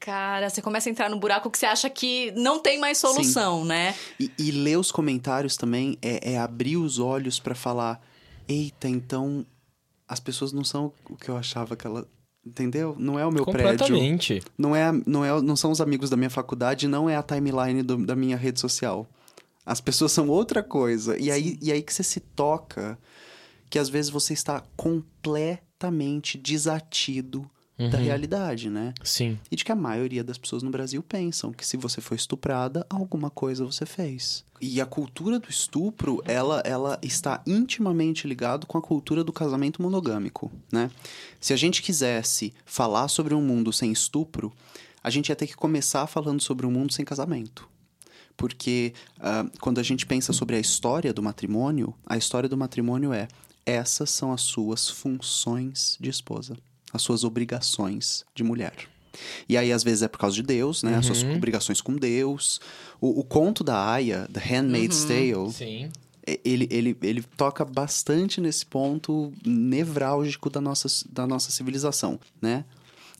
Cara, 0.06 0.48
você 0.48 0.62
começa 0.62 0.88
a 0.88 0.92
entrar 0.92 1.10
no 1.10 1.18
buraco 1.18 1.50
que 1.50 1.58
você 1.58 1.66
acha 1.66 1.90
que 1.90 2.30
não 2.36 2.60
tem 2.60 2.78
mais 2.78 2.96
solução, 2.96 3.64
né? 3.64 3.92
E, 4.20 4.30
e 4.38 4.52
ler 4.52 4.78
os 4.78 4.92
comentários 4.92 5.56
também 5.56 5.98
é, 6.00 6.34
é 6.34 6.38
abrir 6.38 6.76
os 6.76 7.00
olhos 7.00 7.40
pra 7.40 7.56
falar: 7.56 8.00
eita, 8.46 8.88
então 8.88 9.44
as 10.06 10.20
pessoas 10.20 10.52
não 10.52 10.62
são 10.62 10.92
o 11.10 11.16
que 11.16 11.28
eu 11.28 11.36
achava 11.36 11.74
que 11.74 11.84
ela. 11.84 12.06
Entendeu? 12.46 12.94
Não 12.96 13.18
é 13.18 13.26
o 13.26 13.32
meu 13.32 13.44
prédio. 13.44 13.70
Completamente. 13.80 14.40
Não, 14.56 14.76
é, 14.76 14.92
não, 15.04 15.24
é, 15.24 15.42
não 15.42 15.56
são 15.56 15.72
os 15.72 15.80
amigos 15.80 16.08
da 16.08 16.16
minha 16.16 16.30
faculdade, 16.30 16.86
não 16.86 17.10
é 17.10 17.16
a 17.16 17.22
timeline 17.24 17.82
do- 17.82 18.06
da 18.06 18.14
minha 18.14 18.36
rede 18.36 18.60
social. 18.60 19.08
As 19.64 19.80
pessoas 19.80 20.12
são 20.12 20.28
outra 20.28 20.62
coisa. 20.62 21.18
E 21.18 21.28
aí, 21.32 21.58
e 21.60 21.72
aí 21.72 21.82
que 21.82 21.92
você 21.92 22.04
se 22.04 22.20
toca 22.20 22.96
que 23.68 23.80
às 23.80 23.88
vezes 23.88 24.08
você 24.12 24.32
está 24.32 24.62
completamente 24.76 26.38
desatido 26.38 27.50
da 27.78 27.98
realidade, 27.98 28.70
né? 28.70 28.94
Sim. 29.04 29.38
E 29.50 29.56
de 29.56 29.64
que 29.64 29.70
a 29.70 29.76
maioria 29.76 30.24
das 30.24 30.38
pessoas 30.38 30.62
no 30.62 30.70
Brasil 30.70 31.02
pensam 31.02 31.52
que 31.52 31.66
se 31.66 31.76
você 31.76 32.00
foi 32.00 32.16
estuprada, 32.16 32.86
alguma 32.88 33.28
coisa 33.28 33.64
você 33.64 33.84
fez. 33.84 34.44
E 34.60 34.80
a 34.80 34.86
cultura 34.86 35.38
do 35.38 35.50
estupro, 35.50 36.22
ela, 36.24 36.62
ela 36.64 36.98
está 37.02 37.42
intimamente 37.46 38.26
ligado 38.26 38.66
com 38.66 38.78
a 38.78 38.82
cultura 38.82 39.22
do 39.22 39.32
casamento 39.32 39.82
monogâmico, 39.82 40.50
né? 40.72 40.90
Se 41.38 41.52
a 41.52 41.56
gente 41.56 41.82
quisesse 41.82 42.54
falar 42.64 43.08
sobre 43.08 43.34
um 43.34 43.42
mundo 43.42 43.70
sem 43.72 43.92
estupro, 43.92 44.50
a 45.02 45.10
gente 45.10 45.28
ia 45.28 45.36
ter 45.36 45.46
que 45.46 45.54
começar 45.54 46.06
falando 46.06 46.40
sobre 46.40 46.64
um 46.64 46.70
mundo 46.70 46.92
sem 46.92 47.04
casamento. 47.04 47.68
Porque 48.36 48.94
ah, 49.20 49.46
quando 49.60 49.78
a 49.78 49.82
gente 49.82 50.06
pensa 50.06 50.32
sobre 50.32 50.56
a 50.56 50.60
história 50.60 51.12
do 51.12 51.22
matrimônio, 51.22 51.94
a 52.06 52.16
história 52.16 52.48
do 52.48 52.56
matrimônio 52.56 53.12
é: 53.12 53.28
essas 53.64 54.10
são 54.10 54.32
as 54.32 54.42
suas 54.42 54.88
funções 54.88 55.96
de 56.00 56.10
esposa, 56.10 56.56
as 56.96 57.02
suas 57.02 57.24
obrigações 57.24 58.24
de 58.34 58.42
mulher. 58.42 58.74
E 59.48 59.56
aí, 59.56 59.72
às 59.72 59.82
vezes, 59.82 60.02
é 60.02 60.08
por 60.08 60.18
causa 60.18 60.36
de 60.36 60.42
Deus, 60.42 60.82
né? 60.82 60.96
As 60.96 61.06
suas 61.06 61.22
obrigações 61.22 61.80
com 61.80 61.94
Deus. 61.94 62.60
O, 63.00 63.20
o 63.20 63.24
conto 63.24 63.64
da 63.64 63.92
Aya, 63.92 64.28
The 64.32 64.40
Handmaid's 64.40 65.04
Tale, 65.04 65.52
Sim. 65.52 65.90
ele, 66.44 66.68
ele, 66.70 66.96
ele 67.02 67.22
toca 67.36 67.64
bastante 67.64 68.40
nesse 68.40 68.66
ponto 68.66 69.32
nevrálgico 69.44 70.50
da 70.50 70.60
nossa, 70.60 70.88
da 71.10 71.26
nossa 71.26 71.50
civilização, 71.50 72.20
né? 72.40 72.64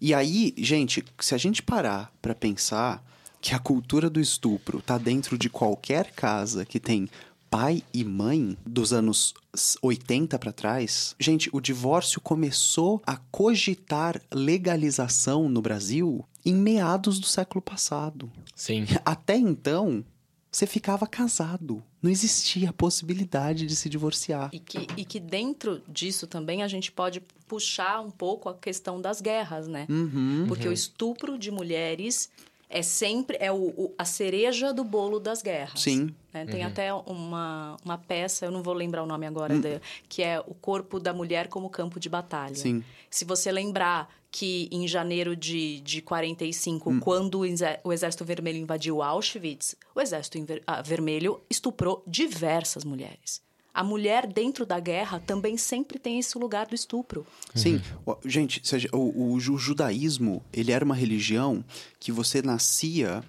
E 0.00 0.12
aí, 0.12 0.52
gente, 0.59 1.02
se 1.18 1.35
a 1.35 1.38
gente 1.38 1.62
parar 1.62 2.12
pra 2.21 2.35
pensar 2.35 3.02
que 3.40 3.54
a 3.54 3.59
cultura 3.59 4.11
do 4.11 4.21
estupro 4.21 4.83
tá 4.83 4.99
dentro 4.99 5.38
de 5.38 5.49
qualquer 5.49 6.11
casa 6.12 6.64
que 6.66 6.80
tem 6.80 7.09
pai 7.57 7.83
e 7.91 8.05
mãe 8.05 8.55
dos 8.67 8.92
anos 8.92 9.33
80 9.81 10.38
pra 10.38 10.53
trás, 10.53 11.16
gente, 11.19 11.49
o 11.55 11.59
divórcio 11.59 12.21
começou 12.21 13.01
a 13.07 13.16
cogitar 13.16 14.21
legalização 14.31 15.49
no 15.49 15.62
Brasil 15.62 16.23
em 16.45 16.55
meados 16.55 17.19
do 17.19 17.25
século 17.25 17.62
passado. 17.62 18.31
Sim. 18.55 18.85
Até 19.07 19.38
então, 19.38 20.05
você 20.53 20.66
ficava 20.66 21.07
casado. 21.07 21.83
Não 22.03 22.11
existia 22.11 22.69
a 22.69 22.75
possibilidade 22.75 23.64
de 23.64 23.75
se 23.75 23.88
divorciar. 23.88 24.51
E 24.53 24.59
que, 24.59 24.87
e 24.95 25.03
que 25.07 25.19
dentro 25.19 25.81
disso 25.88 26.27
também 26.27 26.62
a 26.62 26.69
gente 26.69 26.92
pode 26.92 27.23
puxar 27.49 28.03
um 28.03 28.11
pouco 28.11 28.51
a 28.51 28.55
questão 28.55 29.01
das 29.01 29.23
guerras, 29.23 29.66
né? 29.66 29.87
Uhum. 29.88 30.45
Porque 30.47 30.69
o 30.69 30.73
estupro 30.73 31.38
de 31.38 31.51
mulheres 31.51 32.29
é 32.68 32.83
sempre 32.83 33.37
é 33.40 33.50
o, 33.52 33.57
o- 33.57 33.94
a 33.96 34.05
cereja 34.05 34.72
do 34.72 34.83
bolo 34.85 35.18
das 35.20 35.42
guerras. 35.42 35.81
Sim. 35.81 36.14
né? 36.33 36.44
Tem 36.44 36.61
Uhum. 36.62 36.66
até 36.66 36.92
uma, 36.92 37.76
uma 37.85 37.96
peça, 37.96 38.44
eu 38.44 38.50
não 38.50 38.62
vou 38.62 38.74
lembrar 38.74 39.02
o 39.02 39.07
nome 39.07 39.24
agora, 39.26 39.55
Hum. 39.55 39.61
da- 39.61 39.81
que 40.09 40.22
é 40.22 40.38
O 40.40 40.55
Corpo 40.55 41.00
da 41.00 41.12
Mulher 41.14 41.48
como 41.48 41.70
Campo 41.70 41.98
de 41.98 42.09
Batalha. 42.09 42.55
Sim. 42.55 42.85
Se 43.11 43.24
você 43.24 43.50
lembrar 43.50 44.12
que 44.31 44.68
em 44.70 44.87
janeiro 44.87 45.35
de, 45.35 45.81
de 45.81 46.02
45, 46.02 46.90
Hum. 46.90 47.00
quando 47.00 47.38
o 47.38 47.46
exé- 47.46 47.81
o 47.83 47.90
Exército 47.92 48.22
Vermelho 48.24 48.59
invadiu 48.59 49.00
Auschwitz, 49.02 49.74
o 49.94 50.00
Exército 50.00 50.37
Inver- 50.37 50.62
ah, 50.66 50.83
Vermelho 50.83 51.40
estuprou 51.48 52.02
diversas 52.07 52.85
mulheres. 52.85 53.40
A 53.77 53.85
mulher 53.85 54.27
dentro 54.27 54.65
da 54.65 54.81
guerra 54.81 55.21
também 55.21 55.57
sempre 55.59 55.99
tem 55.99 56.19
esse 56.19 56.39
lugar 56.39 56.67
do 56.67 56.75
estupro. 56.75 57.27
Sim. 57.55 57.81
Ó, 58.07 58.17
Gente, 58.25 58.62
o, 58.93 59.35
o 59.35 59.39
ju- 59.41 59.59
judaísmo, 59.59 60.43
ele 60.53 60.73
era 60.73 60.85
uma 60.85 60.95
religião 60.95 61.62
que 62.01 62.11
você 62.11 62.41
nascia 62.41 63.23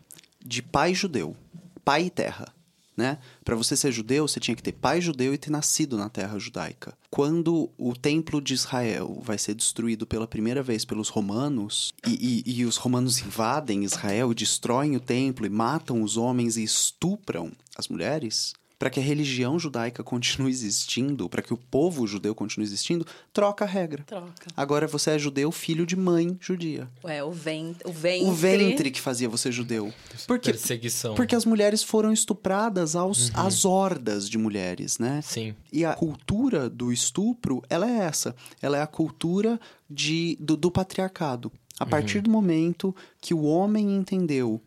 de 0.44 0.62
pai 0.62 0.94
judeu. 0.96 1.36
Pai 1.84 2.06
e 2.06 2.10
terra. 2.10 2.54
Né? 2.96 3.20
Para 3.46 3.56
você 3.56 3.76
ser 3.78 3.92
judeu, 3.92 4.28
você 4.28 4.40
tinha 4.40 4.56
que 4.56 4.64
ter 4.64 4.72
pai 4.72 5.00
judeu 5.02 5.32
e 5.32 5.38
ter 5.38 5.52
nascido 5.52 5.96
na 5.98 6.10
terra 6.10 6.40
judaica. 6.40 6.98
Quando 7.12 7.70
o 7.78 7.94
templo 7.96 8.42
de 8.42 8.56
Israel 8.56 9.20
vai 9.22 9.38
ser 9.38 9.54
destruído 9.54 10.08
pela 10.08 10.26
primeira 10.28 10.64
vez 10.64 10.84
pelos 10.84 11.08
romanos, 11.10 11.94
e, 12.08 12.44
e- 12.48 12.60
e 12.62 12.66
os 12.66 12.78
romanos 12.78 13.20
invadem 13.20 13.84
Israel, 13.84 14.34
destroem 14.34 14.96
o 14.96 15.00
templo 15.00 15.46
e 15.46 15.50
matam 15.50 16.02
os 16.02 16.18
homens 16.18 16.58
e 16.58 16.64
estupram 16.64 17.52
as 17.78 17.88
mulheres, 17.88 18.54
para 18.78 18.90
que 18.90 19.00
a 19.00 19.04
religião 19.04 19.58
judaica 19.58 20.04
continue 20.04 20.52
existindo, 20.52 21.28
para 21.28 21.42
que 21.42 21.54
o 21.54 21.58
povo 21.58 22.06
judeu 22.06 22.36
continue 22.36 22.66
existindo, 22.66 23.06
troca 23.34 23.66
a 23.66 23.68
regra. 23.68 24.04
Troca. 24.04 24.48
Agora 24.56 24.88
você 24.88 25.12
é 25.12 25.20
judeu, 25.20 25.52
filho 25.52 25.86
de 25.86 25.96
mãe 25.96 26.38
judia. 26.40 26.88
É, 27.04 27.24
o, 27.24 27.32
ven 27.32 27.76
o 27.84 27.92
ventre. 27.92 28.30
O 28.30 28.34
ventre 28.34 28.92
que 28.92 29.02
fazia 29.02 29.28
você 29.28 29.52
judeu. 29.52 29.92
Porque, 30.28 30.52
Perseguição. 30.52 31.16
porque 31.16 31.36
as 31.36 31.46
mulheres 31.46 31.82
foram 31.82 32.13
estupradas 32.13 32.96
aos, 32.96 33.32
às 33.34 33.66
hordas 33.66 34.30
de 34.30 34.38
mulheres, 34.38 35.00
né? 35.00 35.22
Sim. 35.24 35.56
E 35.74 35.84
a 35.84 35.94
cultura 35.94 36.70
do 36.70 36.92
estupro, 36.94 37.63
ela 37.70 37.90
é 37.90 37.98
essa. 38.00 38.36
Ela 38.62 38.78
é 38.78 38.82
a 38.82 38.88
cultura 38.88 39.60
de, 39.90 40.38
do, 40.40 40.56
do 40.56 40.70
patriarcado. 40.70 41.52
A 41.80 41.86
partir 41.86 42.22
do 42.22 42.30
momento 42.30 42.96
que 43.22 43.36
o 43.36 43.44
homem 43.44 43.96
entendeu 43.96 44.60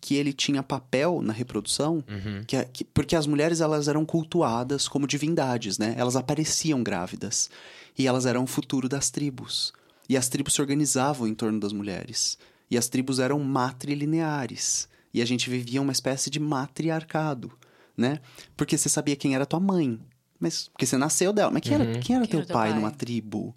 que 0.00 0.14
ele 0.14 0.32
tinha 0.32 0.62
papel 0.62 1.20
na 1.22 1.32
reprodução, 1.32 2.02
que, 2.46 2.56
a- 2.56 2.64
que- 2.64 2.84
porque 2.84 3.14
as 3.14 3.26
mulheres 3.26 3.60
elas 3.60 3.86
eram 3.88 4.04
cultuadas 4.06 4.88
como 4.88 5.06
divindades, 5.06 5.76
né? 5.78 5.94
Elas 5.98 6.16
apareciam 6.16 6.82
grávidas 6.82 7.50
e 7.98 8.06
elas 8.06 8.24
eram 8.26 8.44
o 8.44 8.46
futuro 8.46 8.88
das 8.88 9.10
tribos. 9.10 9.72
E 10.08 10.16
as 10.16 10.28
tribos 10.28 10.54
se 10.54 10.60
organizavam 10.60 11.26
em 11.28 11.34
torno 11.34 11.60
das 11.60 11.72
mulheres. 11.72 12.36
E 12.70 12.78
as 12.78 12.88
tribos 12.88 13.18
eram 13.18 13.38
matrilineares. 13.94 14.88
E 15.12 15.20
a 15.20 15.24
gente 15.24 15.50
vivia 15.50 15.82
uma 15.82 15.92
espécie 15.92 16.30
de 16.30 16.38
matriarcado, 16.40 17.52
né? 17.96 18.20
Porque 18.56 18.78
você 18.78 18.88
sabia 18.88 19.16
quem 19.16 19.34
era 19.34 19.44
tua 19.46 19.60
mãe. 19.60 19.98
Mas 20.38 20.68
porque 20.68 20.86
você 20.86 20.96
nasceu 20.96 21.32
dela. 21.32 21.50
Mas 21.50 21.62
quem 21.62 21.74
era, 21.74 21.84
quem 21.98 22.16
era 22.16 22.24
Quem 22.26 22.30
teu 22.30 22.40
era 22.40 22.52
pai, 22.52 22.70
pai? 22.70 22.78
numa 22.78 22.90
tribo? 22.90 23.54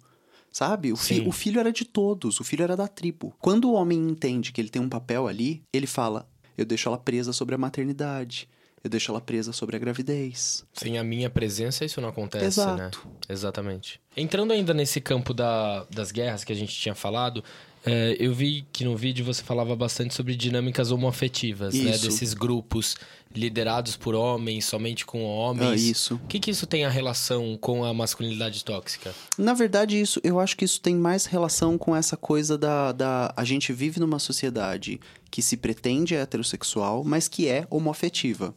Sabe? 0.52 0.92
O, 0.92 0.96
fi- 0.96 1.20
o 1.28 1.32
filho 1.32 1.58
era 1.58 1.72
de 1.72 1.84
todos, 1.84 2.38
o 2.38 2.44
filho 2.44 2.62
era 2.62 2.76
da 2.76 2.86
tribo. 2.86 3.34
Quando 3.40 3.64
o 3.70 3.72
homem 3.72 3.98
entende 3.98 4.52
que 4.52 4.60
ele 4.60 4.68
tem 4.68 4.80
um 4.82 4.88
papel 4.88 5.26
ali, 5.26 5.62
ele 5.72 5.86
fala: 5.86 6.28
Eu 6.56 6.64
deixo 6.64 6.88
ela 6.88 6.98
presa 6.98 7.32
sobre 7.32 7.54
a 7.54 7.58
maternidade. 7.58 8.48
eu 8.82 8.90
deixo 8.90 9.10
ela 9.10 9.20
presa 9.20 9.50
sobre 9.52 9.76
a 9.76 9.78
gravidez. 9.78 10.64
Sem 10.74 10.98
a 10.98 11.04
minha 11.04 11.30
presença, 11.30 11.84
isso 11.86 12.00
não 12.02 12.10
acontece, 12.10 12.60
Exato. 12.60 12.76
né? 12.76 12.90
Exatamente. 13.30 13.98
Entrando 14.14 14.52
ainda 14.52 14.74
nesse 14.74 15.00
campo 15.00 15.32
da, 15.32 15.84
das 15.90 16.12
guerras 16.12 16.44
que 16.44 16.52
a 16.52 16.56
gente 16.56 16.74
tinha 16.74 16.94
falado, 16.94 17.42
é, 17.86 18.16
eu 18.18 18.32
vi 18.32 18.66
que 18.72 18.82
no 18.84 18.96
vídeo 18.96 19.24
você 19.24 19.42
falava 19.42 19.76
bastante 19.76 20.14
sobre 20.14 20.34
dinâmicas 20.34 20.90
homoafetivas, 20.90 21.74
né? 21.74 21.90
Isso. 21.90 22.06
Desses 22.06 22.32
grupos 22.32 22.96
liderados 23.34 23.96
por 23.96 24.14
homens, 24.14 24.64
somente 24.64 25.04
com 25.04 25.22
homens. 25.22 25.70
Ah, 25.70 25.74
isso. 25.74 26.14
O 26.14 26.26
que, 26.26 26.40
que 26.40 26.50
isso 26.50 26.66
tem 26.66 26.84
a 26.84 26.88
relação 26.88 27.58
com 27.60 27.84
a 27.84 27.92
masculinidade 27.92 28.64
tóxica? 28.64 29.14
Na 29.36 29.52
verdade, 29.52 30.00
isso, 30.00 30.20
eu 30.24 30.40
acho 30.40 30.56
que 30.56 30.64
isso 30.64 30.80
tem 30.80 30.94
mais 30.94 31.26
relação 31.26 31.76
com 31.76 31.94
essa 31.94 32.16
coisa 32.16 32.56
da, 32.56 32.92
da. 32.92 33.34
A 33.36 33.44
gente 33.44 33.72
vive 33.72 34.00
numa 34.00 34.18
sociedade 34.18 34.98
que 35.30 35.42
se 35.42 35.56
pretende 35.56 36.14
heterossexual, 36.14 37.04
mas 37.04 37.28
que 37.28 37.48
é 37.48 37.66
homoafetiva. 37.68 38.54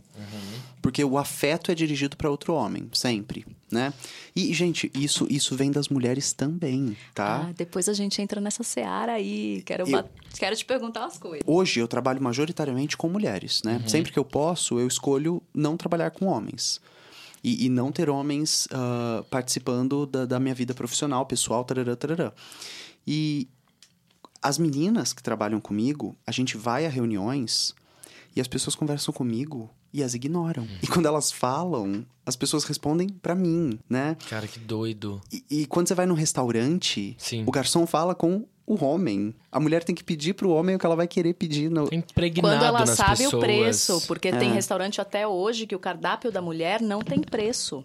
Porque 0.87 1.03
o 1.03 1.17
afeto 1.17 1.69
é 1.69 1.75
dirigido 1.75 2.15
para 2.15 2.29
outro 2.31 2.53
homem, 2.53 2.89
sempre, 2.93 3.45
né? 3.69 3.93
E, 4.33 4.53
gente, 4.53 4.89
isso, 4.95 5.27
isso 5.29 5.53
vem 5.53 5.69
das 5.69 5.89
mulheres 5.89 6.31
também, 6.31 6.95
tá? 7.13 7.47
Ah, 7.49 7.53
depois 7.53 7.89
a 7.89 7.93
gente 7.93 8.21
entra 8.21 8.39
nessa 8.39 8.63
seara 8.63 9.11
aí. 9.11 9.61
Quero, 9.65 9.85
Eu- 9.85 10.09
Quero 10.39 10.55
te 10.55 10.63
perguntar 10.63 11.01
umas 11.01 11.17
coisas. 11.17 11.43
Hoje 11.45 11.81
eu 11.81 11.89
trabalho 11.89 12.23
majoritariamente 12.23 12.95
com 12.95 13.09
mulheres, 13.09 13.61
né? 13.63 13.83
Sempre 13.85 14.13
que 14.13 14.17
eu 14.17 14.23
posso, 14.23 14.79
eu 14.79 14.87
escolho 14.87 15.43
não 15.53 15.75
trabalhar 15.75 16.09
com 16.11 16.25
homens. 16.27 16.79
E, 17.43 17.65
e 17.65 17.69
não 17.69 17.91
ter 17.91 18.09
homens 18.09 18.65
ah, 18.71 19.25
participando 19.29 20.05
da, 20.05 20.25
da 20.25 20.39
minha 20.39 20.55
vida 20.55 20.73
profissional, 20.73 21.25
pessoal, 21.25 21.65
tarará, 21.65 21.97
tarará. 21.97 22.31
E 23.05 23.49
as 24.41 24.57
meninas 24.57 25.11
que 25.11 25.21
trabalham 25.21 25.59
comigo, 25.59 26.15
a 26.25 26.31
gente 26.31 26.55
vai 26.55 26.85
a 26.85 26.89
reuniões 26.89 27.75
e 28.33 28.39
as 28.39 28.47
pessoas 28.47 28.73
conversam 28.73 29.13
comigo 29.13 29.69
e 29.97 30.03
as 30.03 30.13
ignoram. 30.13 30.67
E 30.81 30.87
quando 30.87 31.07
elas 31.07 31.31
falam, 31.31 32.05
as 32.25 32.35
pessoas 32.35 32.63
respondem 32.63 33.09
pra 33.09 33.33
mim, 33.33 33.79
né? 33.89 34.15
Cara, 34.29 34.47
que 34.47 34.59
doido. 34.59 35.19
E, 35.31 35.43
e 35.49 35.65
quando 35.65 35.87
você 35.87 35.95
vai 35.95 36.05
num 36.05 36.13
restaurante, 36.13 37.15
Sim. 37.17 37.43
o 37.47 37.51
garçom 37.51 37.85
fala 37.87 38.13
com 38.13 38.45
o 38.65 38.83
homem. 38.83 39.33
A 39.51 39.59
mulher 39.59 39.83
tem 39.83 39.95
que 39.95 40.03
pedir 40.03 40.33
pro 40.35 40.49
homem 40.51 40.75
o 40.75 40.79
que 40.79 40.85
ela 40.85 40.95
vai 40.95 41.07
querer 41.07 41.33
pedir. 41.33 41.69
No... 41.71 41.87
Tá 41.89 41.95
impregnado 41.95 42.55
Quando 42.57 42.63
ela 42.65 42.79
nas 42.81 42.89
sabe 42.91 43.17
pessoas. 43.23 43.33
o 43.33 43.39
preço, 43.39 44.01
porque 44.07 44.31
tem 44.31 44.49
É. 44.51 44.53
restaurante 44.53 45.01
até 45.01 45.27
hoje 45.27 45.65
que 45.65 45.75
o 45.75 45.79
cardápio 45.79 46.31
da 46.31 46.41
mulher 46.41 46.81
não 46.81 46.99
tem 47.01 47.19
preço. 47.21 47.83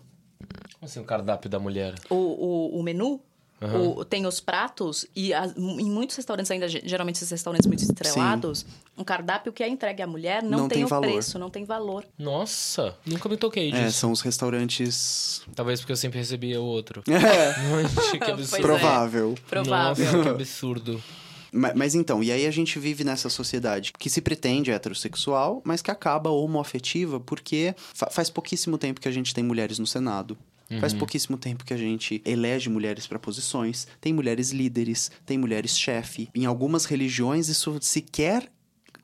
Como 0.74 0.82
assim 0.82 1.00
o 1.00 1.04
cardápio 1.04 1.48
da 1.48 1.58
mulher? 1.60 1.94
O, 2.10 2.14
o, 2.14 2.78
o 2.80 2.82
menu 2.82 3.20
o- 3.66 4.04
tem 4.04 4.26
os 4.26 4.40
pratos 4.40 5.06
e 5.14 5.32
as- 5.32 5.56
em 5.56 5.90
muitos 5.90 6.16
restaurantes 6.16 6.50
ainda, 6.50 6.68
ge- 6.68 6.82
geralmente 6.84 7.16
esses 7.16 7.30
restaurantes 7.30 7.66
muito 7.66 7.82
estrelados, 7.82 8.64
um 8.96 9.04
cardápio 9.04 9.52
que 9.52 9.62
é 9.62 9.68
entregue 9.68 10.02
à 10.02 10.06
mulher 10.06 10.42
não, 10.42 10.60
Não 10.60 10.68
tem, 10.68 10.78
tem 10.78 10.84
o 10.84 10.88
valor. 10.88 11.10
preço, 11.10 11.38
não 11.38 11.50
tem 11.50 11.64
valor. 11.64 12.04
Nossa, 12.18 12.96
nunca 13.06 13.28
me 13.28 13.36
toquei 13.36 13.70
É, 13.72 13.84
disso. 13.86 13.98
são 13.98 14.12
os 14.12 14.20
restaurantes. 14.20 15.42
Talvez 15.54 15.80
porque 15.80 15.92
eu 15.92 15.96
sempre 15.96 16.18
recebia 16.18 16.60
o 16.60 16.64
outro. 16.64 17.02
É, 17.12 17.54
que 18.12 18.18
Pois 18.18 18.28
absurdo. 18.30 18.56
é. 18.56 18.60
provável. 18.60 19.34
Provável. 19.48 20.04
Nossa, 20.04 20.22
que 20.22 20.28
absurdo. 20.28 21.02
Ma- 21.54 21.72
Mas, 21.74 21.94
então, 21.94 22.22
e 22.22 22.32
aí 22.32 22.46
a 22.46 22.50
gente 22.50 22.78
vive 22.78 23.04
nessa 23.04 23.28
sociedade 23.28 23.92
que 23.98 24.08
se 24.08 24.20
pretende 24.22 24.70
heterossexual, 24.70 25.60
mas 25.64 25.82
que 25.82 25.90
acaba 25.90 26.30
homoafetiva 26.30 27.20
porque 27.20 27.74
fa- 27.94 28.08
faz 28.10 28.30
pouquíssimo 28.30 28.78
tempo 28.78 29.00
que 29.00 29.08
a 29.08 29.12
gente 29.12 29.34
tem 29.34 29.44
mulheres 29.44 29.78
no 29.78 29.86
Senado. 29.86 30.36
Faz 30.80 30.92
pouquíssimo 30.92 31.36
tempo 31.36 31.64
que 31.64 31.74
a 31.74 31.76
gente 31.76 32.22
elege 32.24 32.68
mulheres 32.68 33.06
para 33.06 33.18
posições, 33.18 33.86
tem 34.00 34.12
mulheres 34.12 34.50
líderes, 34.50 35.10
tem 35.24 35.38
mulheres 35.38 35.78
chefe. 35.78 36.28
Em 36.34 36.46
algumas 36.46 36.84
religiões 36.84 37.48
isso 37.48 37.78
sequer 37.80 38.50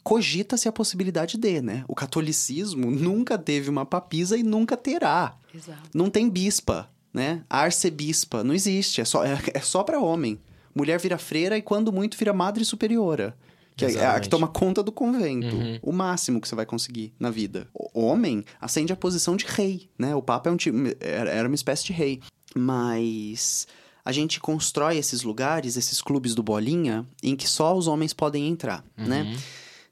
cogita-se 0.02 0.66
a 0.66 0.72
possibilidade 0.72 1.36
de, 1.36 1.60
né? 1.60 1.84
O 1.86 1.94
catolicismo 1.94 2.90
nunca 2.90 3.36
teve 3.36 3.68
uma 3.68 3.84
papisa 3.84 4.38
e 4.38 4.42
nunca 4.42 4.76
terá. 4.76 5.36
Exato. 5.54 5.90
Não 5.92 6.08
tem 6.08 6.30
bispa, 6.30 6.88
né? 7.12 7.44
Arcebispa, 7.48 8.42
não 8.42 8.54
existe, 8.54 9.00
é 9.00 9.04
só, 9.04 9.24
é, 9.24 9.38
é 9.52 9.60
só 9.60 9.82
pra 9.82 10.00
homem. 10.00 10.38
Mulher 10.74 10.98
vira 10.98 11.18
freira 11.18 11.58
e 11.58 11.62
quando 11.62 11.92
muito 11.92 12.16
vira 12.16 12.32
madre 12.32 12.64
superiora. 12.64 13.36
Que 13.78 13.96
é 13.96 14.06
a 14.06 14.18
que 14.18 14.28
toma 14.28 14.48
conta 14.48 14.82
do 14.82 14.90
convento. 14.90 15.54
Uhum. 15.54 15.78
O 15.82 15.92
máximo 15.92 16.40
que 16.40 16.48
você 16.48 16.54
vai 16.54 16.66
conseguir 16.66 17.14
na 17.18 17.30
vida. 17.30 17.68
O 17.72 18.02
homem 18.02 18.44
ascende 18.60 18.92
a 18.92 18.96
posição 18.96 19.36
de 19.36 19.46
rei, 19.46 19.88
né? 19.98 20.14
O 20.14 20.22
Papa 20.22 20.50
é 20.50 20.52
um 20.52 20.56
tipo, 20.56 20.76
era 21.00 21.46
uma 21.46 21.54
espécie 21.54 21.84
de 21.84 21.92
rei. 21.92 22.20
Mas 22.56 23.66
a 24.04 24.10
gente 24.10 24.40
constrói 24.40 24.96
esses 24.96 25.22
lugares, 25.22 25.76
esses 25.76 26.00
clubes 26.00 26.34
do 26.34 26.42
bolinha, 26.42 27.06
em 27.22 27.36
que 27.36 27.48
só 27.48 27.76
os 27.76 27.86
homens 27.86 28.12
podem 28.12 28.48
entrar, 28.48 28.84
né? 28.96 29.36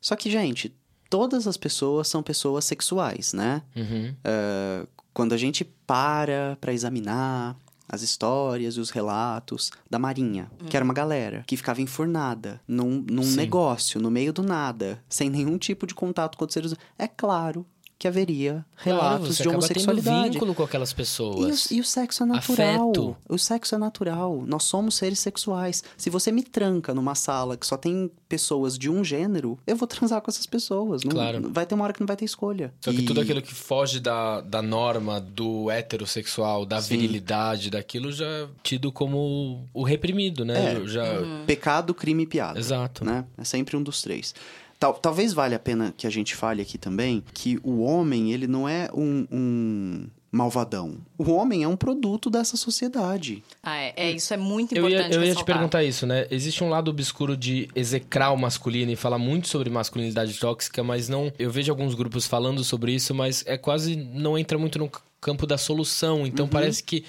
Só 0.00 0.16
que, 0.16 0.30
gente, 0.30 0.74
todas 1.10 1.46
as 1.46 1.56
pessoas 1.56 2.08
são 2.08 2.22
pessoas 2.22 2.64
sexuais, 2.64 3.32
né? 3.32 3.62
Uhum. 3.74 4.14
É, 4.24 4.86
quando 5.12 5.32
a 5.32 5.36
gente 5.36 5.64
para 5.64 6.56
pra 6.60 6.72
examinar 6.72 7.56
as 7.88 8.02
histórias 8.02 8.76
e 8.76 8.80
os 8.80 8.90
relatos 8.90 9.70
da 9.90 9.98
Marinha, 9.98 10.50
que 10.68 10.76
era 10.76 10.84
uma 10.84 10.94
galera 10.94 11.44
que 11.46 11.56
ficava 11.56 11.80
enfurnada 11.80 12.60
num, 12.66 13.04
num 13.08 13.30
negócio, 13.32 14.00
no 14.00 14.10
meio 14.10 14.32
do 14.32 14.42
nada, 14.42 15.02
sem 15.08 15.30
nenhum 15.30 15.58
tipo 15.58 15.86
de 15.86 15.94
contato 15.94 16.36
com 16.36 16.44
outros 16.44 16.54
seres 16.54 16.72
humanos, 16.72 16.86
é 16.98 17.06
claro 17.06 17.66
que 17.98 18.06
haveria 18.06 18.64
Claro, 18.82 18.98
relatos 19.00 19.36
você 19.36 19.42
de 19.42 19.48
homossexualidade. 19.48 20.30
vínculo 20.34 20.54
com 20.54 20.62
aquelas 20.62 20.90
E 20.90 20.92
o, 20.92 20.96
pessoas. 20.96 21.70
e 21.70 21.80
o 21.80 21.84
sexo 21.84 22.24
é 22.24 22.26
natural. 22.26 22.90
Afeto. 22.90 23.16
O 23.28 23.38
sexo 23.38 23.74
é 23.74 23.78
natural. 23.78 24.44
Nós 24.46 24.64
somos 24.64 24.96
seres 24.96 25.18
sexuais. 25.18 25.82
Se 25.96 26.10
você 26.10 26.30
me 26.30 26.42
tranca 26.42 26.92
numa 26.92 27.14
sala 27.14 27.56
que 27.56 27.66
só 27.66 27.76
tem 27.78 28.10
pessoas 28.28 28.76
de 28.78 28.90
um 28.90 29.02
gênero, 29.02 29.58
eu 29.66 29.76
vou 29.76 29.88
transar 29.88 30.20
com 30.20 30.30
essas 30.30 30.44
pessoas. 30.46 31.02
Não- 31.04 31.12
Claro. 31.12 31.50
Vai 31.50 31.64
ter 31.64 31.74
uma 31.74 31.84
hora 31.84 31.92
que 31.94 32.00
não 32.00 32.06
vai 32.06 32.16
ter 32.16 32.26
escolha. 32.26 32.74
Só 32.82 32.90
que 32.92 32.98
E- 33.00 33.04
tudo 33.06 33.20
aquilo 33.22 33.40
que 33.40 33.54
foge 33.54 33.98
da, 33.98 34.42
da 34.42 34.60
norma 34.60 35.18
do 35.18 35.70
heterossexual, 35.70 36.66
da 36.66 36.80
Sim. 36.82 36.96
virilidade, 36.98 37.70
daquilo 37.70 38.12
já 38.12 38.26
é 38.26 38.46
tido 38.62 38.92
como 38.92 39.64
o 39.72 39.82
reprimido, 39.82 40.44
né? 40.44 40.74
É. 40.74 40.86
Já... 40.86 41.04
Pecado, 41.46 41.94
crime 41.94 42.24
e 42.24 42.26
piada. 42.26 42.58
Exato. 42.58 43.04
Né? 43.06 43.24
É 43.38 43.44
sempre 43.44 43.74
um 43.76 43.82
dos 43.82 44.02
três. 44.02 44.34
Tal, 44.78 44.94
talvez 44.94 45.32
valha 45.32 45.56
a 45.56 45.60
pena 45.60 45.94
que 45.96 46.06
a 46.06 46.10
gente 46.10 46.34
fale 46.34 46.60
aqui 46.62 46.76
também 46.76 47.24
que 47.32 47.58
o 47.62 47.80
homem, 47.80 48.32
ele 48.32 48.46
não 48.46 48.68
é 48.68 48.88
um, 48.92 49.26
um 49.30 50.06
malvadão. 50.30 50.98
O 51.16 51.30
homem 51.32 51.62
é 51.62 51.68
um 51.68 51.76
produto 51.76 52.28
dessa 52.28 52.56
sociedade. 52.56 53.42
Ah, 53.62 53.76
é, 53.78 53.94
é, 53.96 54.10
isso 54.12 54.32
é 54.34 54.36
muito 54.36 54.74
Eu 54.74 54.86
importante 54.86 55.14
ia, 55.14 55.16
eu 55.16 55.24
ia 55.24 55.34
te 55.34 55.44
perguntar 55.44 55.82
isso, 55.82 56.06
né? 56.06 56.26
Existe 56.30 56.62
um 56.62 56.68
lado 56.68 56.90
obscuro 56.90 57.36
de 57.36 57.68
execrar 57.74 58.32
o 58.32 58.36
masculino 58.36 58.92
e 58.92 58.96
falar 58.96 59.18
muito 59.18 59.48
sobre 59.48 59.70
masculinidade 59.70 60.38
tóxica, 60.38 60.84
mas 60.84 61.08
não. 61.08 61.32
Eu 61.38 61.50
vejo 61.50 61.72
alguns 61.72 61.94
grupos 61.94 62.26
falando 62.26 62.62
sobre 62.62 62.92
isso, 62.92 63.14
mas 63.14 63.42
é 63.46 63.56
quase. 63.56 63.96
não 63.96 64.36
entra 64.36 64.58
muito 64.58 64.78
no 64.78 64.90
campo 65.20 65.46
da 65.46 65.56
solução. 65.56 66.26
Então 66.26 66.46
parece 66.46 66.82
que. 66.82 67.04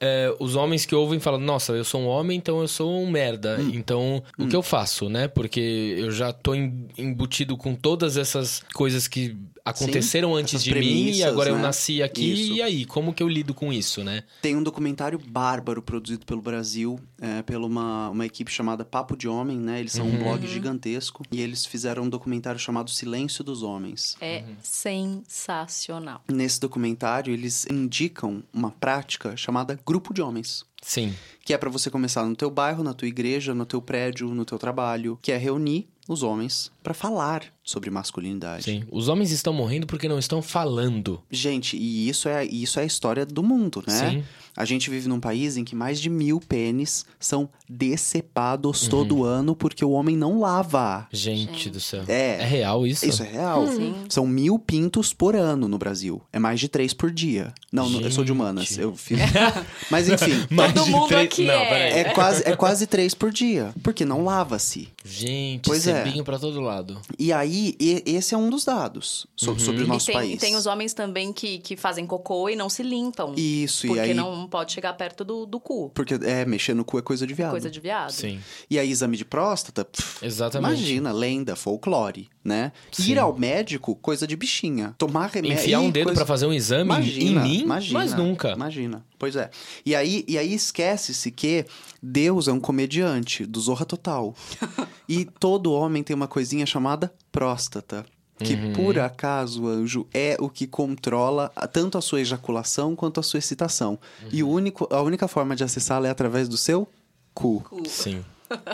É, 0.00 0.34
os 0.40 0.56
homens 0.56 0.86
que 0.86 0.94
ouvem 0.94 1.20
falam, 1.20 1.38
nossa, 1.40 1.72
eu 1.72 1.84
sou 1.84 2.00
um 2.00 2.06
homem, 2.06 2.38
então 2.38 2.60
eu 2.60 2.68
sou 2.68 3.02
um 3.02 3.10
merda. 3.10 3.58
Então, 3.72 4.22
o 4.38 4.46
que 4.48 4.56
eu 4.56 4.62
faço, 4.62 5.08
né? 5.08 5.28
Porque 5.28 5.94
eu 5.98 6.10
já 6.10 6.32
tô 6.32 6.54
em- 6.54 6.88
embutido 6.96 7.56
com 7.56 7.74
todas 7.74 8.16
essas 8.16 8.62
coisas 8.72 9.06
que 9.06 9.36
aconteceram 9.62 10.34
antes 10.34 10.54
essas 10.54 10.64
de 10.64 10.74
mim 10.74 11.10
e 11.10 11.22
agora 11.22 11.50
eu 11.50 11.56
né? 11.56 11.62
nasci 11.62 12.02
aqui. 12.02 12.32
Isso. 12.32 12.52
E 12.54 12.62
aí, 12.62 12.84
como 12.86 13.12
que 13.12 13.22
eu 13.22 13.28
lido 13.28 13.52
com 13.52 13.70
isso, 13.70 14.02
né? 14.02 14.24
Tem 14.40 14.56
um 14.56 14.62
documentário 14.62 15.18
bárbaro 15.18 15.82
produzido 15.82 16.24
pelo 16.24 16.40
Brasil, 16.40 16.98
é, 17.20 17.42
pela 17.42 17.66
uma, 17.66 18.08
uma 18.08 18.24
equipe 18.24 18.50
chamada 18.50 18.84
Papo 18.86 19.14
de 19.16 19.28
Homem, 19.28 19.58
né? 19.58 19.78
Eles 19.80 19.92
são 19.92 20.06
um 20.06 20.18
blog 20.18 20.46
gigantesco. 20.46 21.22
E 21.30 21.40
eles 21.42 21.66
fizeram 21.66 22.04
um 22.04 22.08
documentário 22.08 22.58
chamado 22.58 22.90
Silêncio 22.90 23.44
dos 23.44 23.62
Homens. 23.62 24.16
É 24.20 24.44
sensacional. 24.62 26.22
Nesse 26.28 26.58
documentário, 26.58 27.32
eles 27.32 27.66
indicam 27.70 28.42
uma 28.52 28.70
prática 28.70 29.36
chamada 29.36 29.78
grupo 29.90 30.14
de 30.14 30.22
homens. 30.22 30.64
Sim. 30.80 31.12
Que 31.44 31.52
é 31.52 31.58
pra 31.58 31.68
você 31.68 31.90
começar 31.90 32.24
no 32.24 32.36
teu 32.36 32.48
bairro, 32.48 32.84
na 32.84 32.94
tua 32.94 33.08
igreja, 33.08 33.52
no 33.52 33.66
teu 33.66 33.82
prédio, 33.82 34.28
no 34.32 34.44
teu 34.44 34.56
trabalho. 34.56 35.18
Que 35.20 35.32
é 35.32 35.36
reunir 35.36 35.88
os 36.08 36.22
homens 36.22 36.70
pra 36.80 36.94
falar 36.94 37.44
sobre 37.62 37.90
masculinidade. 37.90 38.64
Sim. 38.64 38.84
Os 38.90 39.08
homens 39.08 39.32
estão 39.32 39.52
morrendo 39.52 39.86
porque 39.86 40.08
não 40.08 40.18
estão 40.18 40.40
falando. 40.40 41.20
Gente, 41.28 41.76
e 41.76 42.08
isso 42.08 42.28
é, 42.28 42.44
isso 42.44 42.78
é 42.78 42.82
a 42.84 42.86
história 42.86 43.26
do 43.26 43.42
mundo, 43.42 43.82
né? 43.86 44.10
Sim. 44.10 44.24
A 44.60 44.64
gente 44.66 44.90
vive 44.90 45.08
num 45.08 45.18
país 45.20 45.56
em 45.56 45.64
que 45.64 45.74
mais 45.74 45.98
de 46.00 46.10
mil 46.10 46.38
pênis 46.40 47.06
são 47.18 47.48
decepados 47.68 48.82
Uhum. 48.84 48.88
todo 48.90 49.24
ano 49.24 49.54
porque 49.56 49.84
o 49.84 49.90
homem 49.90 50.16
não 50.16 50.38
lava. 50.40 51.06
Gente, 51.12 51.70
do 51.70 51.80
céu. 51.80 52.02
É. 52.08 52.38
É 52.40 52.44
real 52.44 52.86
isso? 52.86 53.06
Isso 53.06 53.22
é 53.22 53.26
real. 53.30 53.66
Sim. 53.66 53.94
São 54.08 54.26
mil 54.26 54.58
pintos 54.58 55.12
por 55.12 55.34
ano 55.36 55.66
no 55.68 55.78
Brasil. 55.78 56.20
É 56.32 56.38
mais 56.38 56.60
de 56.60 56.68
três 56.68 56.92
por 56.92 57.10
dia. 57.10 57.52
Não, 57.72 57.88
não, 57.88 58.00
eu 58.00 58.10
sou 58.10 58.24
de 58.24 58.28
Gente. 58.28 58.32
humanas. 58.40 58.76
Eu 58.78 58.94
fiz. 58.96 59.18
Mas 59.90 60.08
enfim. 60.08 60.32
Mais 60.50 60.72
Todo 60.72 60.84
de 60.84 60.90
mundo 60.90 61.08
três- 61.08 61.24
aqui 61.24 61.44
Não, 61.44 61.54
é. 61.54 61.68
peraí. 61.68 61.92
É 62.00 62.04
quase, 62.12 62.42
é 62.48 62.56
quase 62.56 62.86
três 62.86 63.14
por 63.14 63.30
dia. 63.32 63.72
Porque 63.82 64.04
não 64.04 64.24
lava-se. 64.24 64.88
Gente, 65.04 65.62
Pois 65.66 65.86
é. 65.86 66.04
sebinho 66.04 66.24
pra 66.24 66.38
todo 66.38 66.60
lado. 66.60 67.00
E 67.18 67.32
aí, 67.32 67.74
e- 67.80 68.02
esse 68.06 68.34
é 68.34 68.38
um 68.38 68.50
dos 68.50 68.64
dados 68.64 69.26
so- 69.36 69.58
sobre 69.58 69.84
o 69.84 69.86
nosso 69.86 70.10
e 70.10 70.12
tem, 70.12 70.14
país. 70.14 70.40
tem 70.40 70.56
os 70.56 70.66
homens 70.66 70.92
também 70.92 71.32
que, 71.32 71.58
que 71.58 71.76
fazem 71.76 72.06
cocô 72.06 72.48
e 72.48 72.56
não 72.56 72.68
se 72.68 72.82
limpam. 72.82 73.34
Isso, 73.36 73.86
porque 73.86 73.98
e 74.00 74.02
aí... 74.02 74.14
não 74.14 74.46
pode 74.50 74.72
chegar 74.72 74.92
perto 74.94 75.24
do, 75.24 75.46
do 75.46 75.58
cu. 75.58 75.90
Porque, 75.94 76.14
é, 76.14 76.44
mexer 76.44 76.74
no 76.74 76.84
cu 76.84 76.98
é 76.98 77.02
coisa 77.02 77.26
de 77.26 77.32
viado. 77.32 77.52
Coisa 77.52 77.70
de 77.70 77.80
viado. 77.80 78.10
Sim, 78.10 78.40
E 78.68 78.78
aí, 78.78 78.90
exame 78.90 79.16
de 79.16 79.24
próstata, 79.24 79.84
pff, 79.84 80.24
exatamente. 80.26 80.72
imagina, 80.74 81.12
lenda, 81.12 81.56
folclore, 81.56 82.28
né? 82.44 82.72
Sim. 82.92 83.12
Ir 83.12 83.18
ao 83.18 83.34
médico, 83.38 83.94
coisa 83.96 84.26
de 84.26 84.36
bichinha. 84.36 84.94
Tomar 84.98 85.30
remédio... 85.30 85.58
Enfiar 85.58 85.80
um 85.80 85.90
dedo 85.90 86.04
coisa- 86.06 86.18
pra 86.20 86.26
fazer 86.26 86.46
um 86.46 86.52
exame 86.52 86.82
Imagina, 86.84 87.40
em 87.46 87.48
mim? 87.48 87.60
imagina, 87.62 87.98
Mas 87.98 88.12
nunca. 88.14 88.50
Imagina. 88.50 89.04
Pois 89.18 89.36
é. 89.36 89.50
E 89.86 89.94
aí, 89.94 90.24
e 90.26 90.36
aí 90.36 90.52
esquece-se 90.52 91.30
que 91.30 91.64
Deus 92.02 92.48
é 92.48 92.52
um 92.52 92.58
comediante 92.60 93.44
do 93.46 93.60
Zorra 93.60 93.84
Total. 93.84 94.34
e 95.08 95.24
todo 95.24 95.72
homem 95.72 96.02
tem 96.02 96.16
uma 96.16 96.26
coisinha 96.26 96.66
chamada 96.66 97.12
próstata. 97.30 98.04
Que 98.42 98.54
Uhum. 98.54 98.72
por 98.72 98.98
acaso, 98.98 99.66
anjo, 99.66 100.06
é 100.14 100.36
o 100.40 100.48
que 100.48 100.66
controla 100.66 101.48
tanto 101.72 101.98
a 101.98 102.00
sua 102.00 102.20
ejaculação 102.20 102.96
quanto 102.96 103.20
a 103.20 103.22
sua 103.22 103.38
excitação. 103.38 103.98
E 104.32 104.42
o 104.42 104.48
Uhum. 104.48 104.54
único, 104.54 104.88
a 104.90 105.02
única 105.02 105.28
forma 105.28 105.54
de 105.54 105.62
acessá-la 105.62 106.08
é 106.08 106.10
através 106.10 106.48
do 106.48 106.56
seu 106.56 106.88
cu. 107.34 107.60
Cu. 107.60 107.82
Sim. 107.88 108.24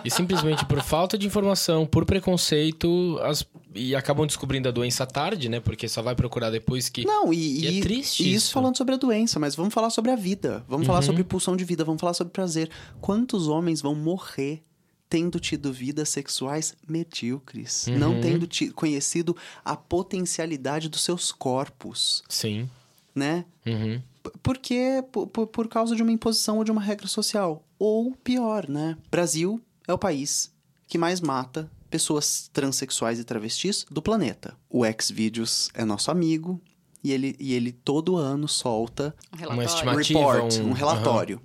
E 0.04 0.10
simplesmente 0.10 0.64
por 0.64 0.80
falta 0.82 1.18
de 1.18 1.26
informação, 1.26 1.84
por 1.84 2.06
preconceito, 2.06 3.18
as... 3.22 3.44
e 3.74 3.94
acabam 3.94 4.26
descobrindo 4.26 4.68
a 4.68 4.72
doença 4.72 5.04
tarde, 5.04 5.48
né? 5.50 5.60
Porque 5.60 5.86
só 5.88 6.00
vai 6.00 6.14
procurar 6.14 6.48
depois 6.50 6.88
que. 6.88 7.04
Não, 7.04 7.32
e, 7.32 7.60
E 7.62 7.66
é 7.66 7.70
e- 7.72 7.80
triste 7.80 8.22
e 8.22 8.28
isso 8.34 8.46
isso. 8.46 8.52
falando 8.54 8.76
sobre 8.76 8.94
a 8.94 8.96
doença, 8.98 9.38
mas 9.38 9.54
vamos 9.54 9.74
falar 9.74 9.90
sobre 9.90 10.10
a 10.12 10.16
vida. 10.16 10.64
Vamos 10.68 10.86
falar 10.86 11.00
Uhum. 11.00 11.04
sobre 11.06 11.24
pulsão 11.24 11.56
de 11.56 11.64
vida, 11.64 11.84
vamos 11.84 12.00
falar 12.00 12.14
sobre 12.14 12.32
prazer. 12.32 12.70
Quantos 13.02 13.48
homens 13.48 13.82
vão 13.82 13.94
morrer 13.94 14.62
tendo 15.08 15.38
tido 15.40 15.72
vidas 15.72 16.08
sexuais 16.08 16.74
medíocres? 16.88 17.86
Uhum. 17.86 17.98
Não 17.98 18.20
tendo 18.20 18.46
ti- 18.46 18.70
conhecido 18.70 19.36
a 19.64 19.76
potencialidade 19.76 20.88
dos 20.88 21.02
seus 21.02 21.30
corpos, 21.32 22.22
Sim. 22.28 22.68
né? 23.14 23.44
Uhum. 23.66 24.00
Porque 24.42 25.04
por, 25.12 25.26
por, 25.28 25.46
por 25.46 25.68
causa 25.68 25.94
de 25.94 26.02
uma 26.02 26.10
imposição 26.12 26.58
ou 26.58 26.64
de 26.64 26.70
uma 26.72 26.80
regra 26.80 27.06
social. 27.06 27.62
Ou 27.78 28.12
pior, 28.16 28.68
né? 28.68 28.96
Brasil 29.10 29.60
é 29.86 29.92
o 29.92 29.98
país 29.98 30.50
que 30.88 30.98
mais 30.98 31.20
mata 31.20 31.70
pessoas 31.90 32.50
transexuais 32.52 33.18
e 33.20 33.24
travestis 33.24 33.86
do 33.90 34.02
planeta. 34.02 34.56
O 34.68 34.82
Xvideos 35.00 35.68
é 35.74 35.84
nosso 35.84 36.10
amigo 36.10 36.60
e 37.04 37.12
ele, 37.12 37.36
e 37.38 37.54
ele 37.54 37.70
todo 37.70 38.16
ano 38.16 38.48
solta 38.48 39.14
Um 39.32 39.36
Uma 39.36 39.62
relatório. 39.62 40.00
estimativa. 40.00 40.18
report, 40.32 40.54
um- 40.58 40.68
um 40.68 40.72
relatório 40.72 41.40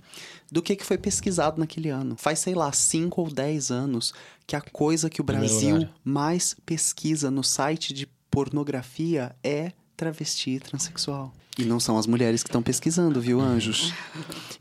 do 0.51 0.61
que, 0.61 0.75
que 0.75 0.85
foi 0.85 0.97
pesquisado 0.97 1.59
naquele 1.59 1.89
ano. 1.89 2.15
Faz, 2.17 2.39
sei 2.39 2.53
lá, 2.53 2.71
5 2.71 3.21
ou 3.21 3.31
10 3.31 3.71
anos 3.71 4.13
que 4.45 4.55
a 4.55 4.61
coisa 4.61 5.09
que 5.09 5.21
o 5.21 5.23
Brasil 5.23 5.87
mais 6.03 6.55
pesquisa 6.65 7.31
no 7.31 7.43
site 7.43 7.93
de 7.93 8.05
pornografia 8.29 9.33
é 9.41 9.71
travesti 9.95 10.51
e 10.51 10.59
transexual. 10.59 11.33
E 11.57 11.63
não 11.65 11.79
são 11.79 11.97
as 11.97 12.07
mulheres 12.07 12.43
que 12.43 12.49
estão 12.49 12.63
pesquisando, 12.63 13.21
viu, 13.21 13.39
anjos? 13.39 13.93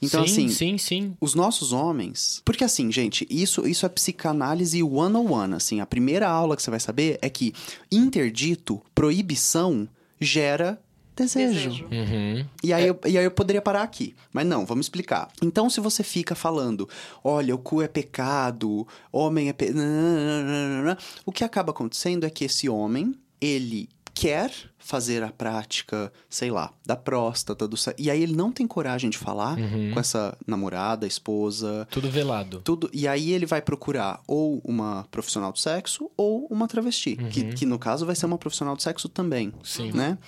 Então, 0.02 0.26
sim, 0.26 0.46
assim, 0.46 0.48
Sim, 0.48 0.78
sim. 0.78 1.16
os 1.20 1.34
nossos 1.34 1.74
homens. 1.74 2.40
Porque 2.42 2.64
assim, 2.64 2.90
gente, 2.90 3.26
isso, 3.28 3.68
isso 3.68 3.84
é 3.84 3.88
psicanálise 3.90 4.78
101. 4.80 5.54
Assim, 5.54 5.80
a 5.80 5.84
primeira 5.84 6.26
aula 6.26 6.56
que 6.56 6.62
você 6.62 6.70
vai 6.70 6.80
saber 6.80 7.18
é 7.20 7.28
que 7.28 7.52
interdito, 7.92 8.80
proibição, 8.94 9.86
gera 10.18 10.80
desejo. 11.16 11.70
Desejo. 11.70 11.84
Uhum. 11.90 12.44
E 12.62 12.72
aí, 12.72 12.86
eu, 12.86 12.98
e 13.06 13.18
aí 13.18 13.24
eu 13.24 13.30
poderia 13.30 13.60
parar 13.62 13.82
aqui. 13.82 14.14
Mas 14.32 14.46
não, 14.46 14.64
vamos 14.64 14.86
explicar. 14.86 15.28
Então, 15.42 15.68
se 15.68 15.80
você 15.80 16.02
fica 16.02 16.34
falando, 16.34 16.88
olha, 17.22 17.54
o 17.54 17.58
cu 17.58 17.82
é 17.82 17.88
pecado, 17.88 18.86
homem 19.12 19.48
é. 19.48 19.52
Pe... 19.52 19.70
nananana, 19.70 20.96
O 21.24 21.32
que 21.32 21.44
acaba 21.44 21.70
acontecendo 21.70 22.24
é 22.24 22.30
que 22.30 22.44
esse 22.44 22.68
homem, 22.68 23.14
ele 23.40 23.88
quer 24.14 24.50
fazer 24.78 25.22
a 25.22 25.30
prática, 25.30 26.12
sei 26.28 26.50
lá, 26.50 26.72
da 26.84 26.96
próstata, 26.96 27.68
do. 27.68 27.76
E 27.96 28.10
aí 28.10 28.22
ele 28.22 28.34
não 28.34 28.50
tem 28.50 28.66
coragem 28.66 29.08
de 29.08 29.16
falar 29.16 29.56
Uhum. 29.58 29.92
com 29.94 30.00
essa 30.00 30.36
namorada, 30.46 31.06
esposa. 31.06 31.86
Tudo 31.90 32.10
velado. 32.10 32.60
Tudo, 32.64 32.90
e 32.92 33.06
aí 33.06 33.30
ele 33.32 33.46
vai 33.46 33.62
procurar 33.62 34.20
ou 34.26 34.60
uma 34.64 35.06
profissional 35.10 35.52
do 35.52 35.58
sexo 35.58 36.10
ou 36.16 36.46
uma 36.50 36.66
travesti, 36.66 37.16
que, 37.30 37.52
que 37.54 37.64
no 37.64 37.78
caso 37.78 38.04
vai 38.04 38.16
ser 38.16 38.26
uma 38.26 38.36
profissional 38.38 38.74
do 38.74 38.82
sexo 38.82 39.08
também 39.08 39.48
Uhum. 39.48 39.52
Sim. 39.62 39.92
né? 39.92 40.18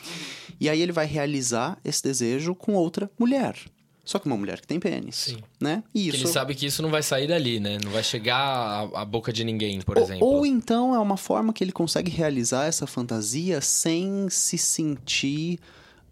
E 0.60 0.68
aí 0.68 0.80
ele 0.80 0.92
vai 0.92 1.06
realizar 1.06 1.78
esse 1.84 2.02
desejo 2.02 2.54
com 2.54 2.74
outra 2.74 3.10
mulher. 3.18 3.56
Só 4.04 4.18
que 4.18 4.26
uma 4.26 4.36
mulher 4.36 4.60
que 4.60 4.66
tem 4.66 4.80
pênis, 4.80 5.14
Sim. 5.14 5.36
né? 5.60 5.84
E 5.94 6.02
Que 6.10 6.16
isso 6.16 6.26
Ele 6.26 6.32
sabe 6.32 6.54
que 6.56 6.66
isso 6.66 6.82
não 6.82 6.90
vai 6.90 7.04
sair 7.04 7.28
dali, 7.28 7.60
né? 7.60 7.78
Não 7.84 7.92
vai 7.92 8.02
chegar 8.02 8.36
à, 8.36 9.02
à 9.02 9.04
boca 9.04 9.32
de 9.32 9.44
ninguém, 9.44 9.80
por 9.80 9.96
ou, 9.96 10.02
exemplo. 10.04 10.26
ou 10.26 10.44
então 10.44 10.92
é 10.92 10.98
uma 10.98 11.16
forma 11.16 11.52
que 11.52 11.62
ele 11.62 11.70
consegue 11.70 12.10
realizar 12.10 12.64
essa 12.66 12.84
fantasia 12.84 13.60
sem 13.60 14.28
se 14.28 14.58
sentir 14.58 15.60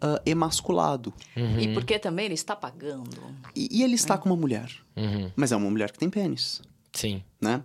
ah, 0.00 0.22
emasculado. 0.24 1.12
Uhum. 1.37 1.59
E 1.59 1.74
porque 1.74 1.98
também 1.98 2.26
ele 2.26 2.35
está 2.35 2.55
pagando. 2.55 3.20
E, 3.57 3.68
e 3.72 3.83
ele 3.83 3.94
está 3.96 4.16
com 4.16 4.29
uma 4.29 4.37
mulher, 4.37 4.70
Uhum. 4.96 5.31
mas 5.35 5.50
é 5.50 5.57
uma 5.57 5.68
mulher 5.68 5.90
que 5.90 5.98
tem 5.98 6.09
pênis. 6.09 6.62
Sim. 6.92 7.22
né? 7.40 7.62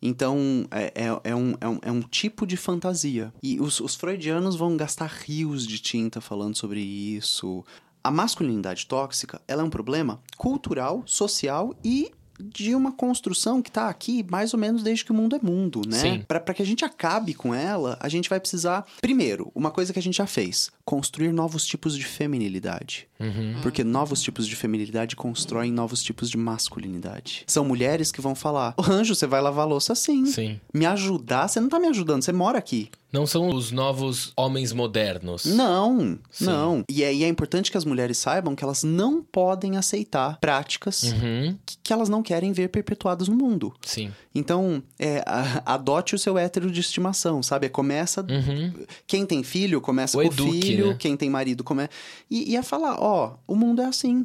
Então, 0.00 0.66
é, 0.70 0.92
é, 0.94 1.30
é 1.30 1.34
um, 1.34 1.54
é, 1.60 1.68
um, 1.68 1.78
é 1.82 1.92
um 1.92 2.00
tipo 2.00 2.46
de 2.46 2.56
fantasia. 2.56 3.32
E 3.42 3.60
os, 3.60 3.80
os 3.80 3.94
freudianos 3.94 4.56
vão 4.56 4.76
gastar 4.76 5.06
rios 5.06 5.66
de 5.66 5.78
tinta 5.78 6.20
falando 6.20 6.56
sobre 6.56 6.80
isso. 6.80 7.64
A 8.02 8.10
masculinidade 8.10 8.86
tóxica, 8.86 9.40
ela 9.46 9.62
é 9.62 9.64
um 9.64 9.70
problema 9.70 10.20
cultural, 10.36 11.02
social 11.04 11.74
e 11.84 12.10
de 12.40 12.74
uma 12.74 12.92
construção 12.92 13.60
que 13.60 13.70
tá 13.70 13.88
aqui 13.88 14.24
mais 14.30 14.54
ou 14.54 14.60
menos 14.60 14.82
desde 14.82 15.04
que 15.04 15.10
o 15.10 15.14
mundo 15.14 15.36
é 15.36 15.40
mundo, 15.42 15.82
né? 15.86 15.98
Pra 16.28 16.54
que 16.54 16.62
a 16.62 16.66
gente 16.66 16.84
acabe 16.84 17.34
com 17.34 17.54
ela, 17.54 17.98
a 18.00 18.08
gente 18.08 18.28
vai 18.28 18.38
precisar, 18.38 18.86
primeiro, 19.00 19.50
uma 19.54 19.70
coisa 19.70 19.92
que 19.92 19.98
a 19.98 20.02
gente 20.02 20.16
já 20.16 20.26
fez, 20.26 20.70
construir 20.88 21.32
novos 21.34 21.66
tipos 21.66 21.94
de 21.94 22.02
feminilidade. 22.06 23.06
Uhum. 23.20 23.56
Porque 23.62 23.84
novos 23.84 24.22
tipos 24.22 24.46
de 24.46 24.56
feminilidade 24.56 25.14
constroem 25.16 25.70
novos 25.70 26.02
tipos 26.02 26.30
de 26.30 26.38
masculinidade. 26.38 27.42
São 27.46 27.62
mulheres 27.64 28.10
que 28.10 28.20
vão 28.22 28.34
falar: 28.34 28.74
"Ô, 28.76 28.82
Anjo, 28.90 29.14
você 29.14 29.26
vai 29.26 29.40
lavar 29.42 29.66
a 29.66 29.68
louça 29.68 29.94
sim. 29.94 30.24
Sim. 30.26 30.58
Me 30.72 30.86
ajudar? 30.86 31.46
Você 31.48 31.60
não 31.60 31.68
tá 31.68 31.78
me 31.78 31.88
ajudando, 31.88 32.22
você 32.22 32.32
mora 32.32 32.56
aqui. 32.58 32.88
Não 33.12 33.26
são 33.26 33.48
os 33.48 33.72
novos 33.72 34.32
homens 34.36 34.70
modernos. 34.72 35.46
Não, 35.46 36.18
Sim. 36.30 36.44
não. 36.44 36.84
E 36.90 37.02
é, 37.02 37.12
e 37.14 37.24
é 37.24 37.28
importante 37.28 37.70
que 37.70 37.78
as 37.78 37.84
mulheres 37.86 38.18
saibam 38.18 38.54
que 38.54 38.62
elas 38.62 38.82
não 38.82 39.22
podem 39.22 39.78
aceitar 39.78 40.38
práticas 40.40 41.04
Uhum. 41.04 41.56
que, 41.64 41.78
que 41.84 41.92
elas 41.92 42.10
não 42.10 42.22
querem 42.22 42.52
ver 42.52 42.68
perpetuadas 42.68 43.26
no 43.26 43.34
mundo. 43.34 43.74
Sim. 43.82 44.12
Então, 44.34 44.82
é, 44.98 45.22
a- 45.26 45.62
adote 45.74 46.14
o 46.14 46.18
seu 46.18 46.36
hétero 46.36 46.70
de 46.70 46.80
estimação, 46.80 47.42
sabe? 47.42 47.70
Começa. 47.70 48.20
Uhum. 48.28 48.74
Quem 49.06 49.24
tem 49.24 49.42
filho, 49.42 49.80
começa 49.80 50.18
O 50.18 50.20
com 50.20 50.26
eduque, 50.26 50.58
o 50.58 50.62
filho. 50.62 50.77
Né? 50.86 50.96
Quem 50.98 51.16
tem 51.16 51.28
marido, 51.28 51.64
começa. 51.64 51.90
E, 52.30 52.52
e 52.52 52.56
é 52.56 52.62
falar: 52.62 52.96
ó, 53.00 53.34
o 53.46 53.54
mundo 53.54 53.82
é 53.82 53.86
assim, 53.86 54.24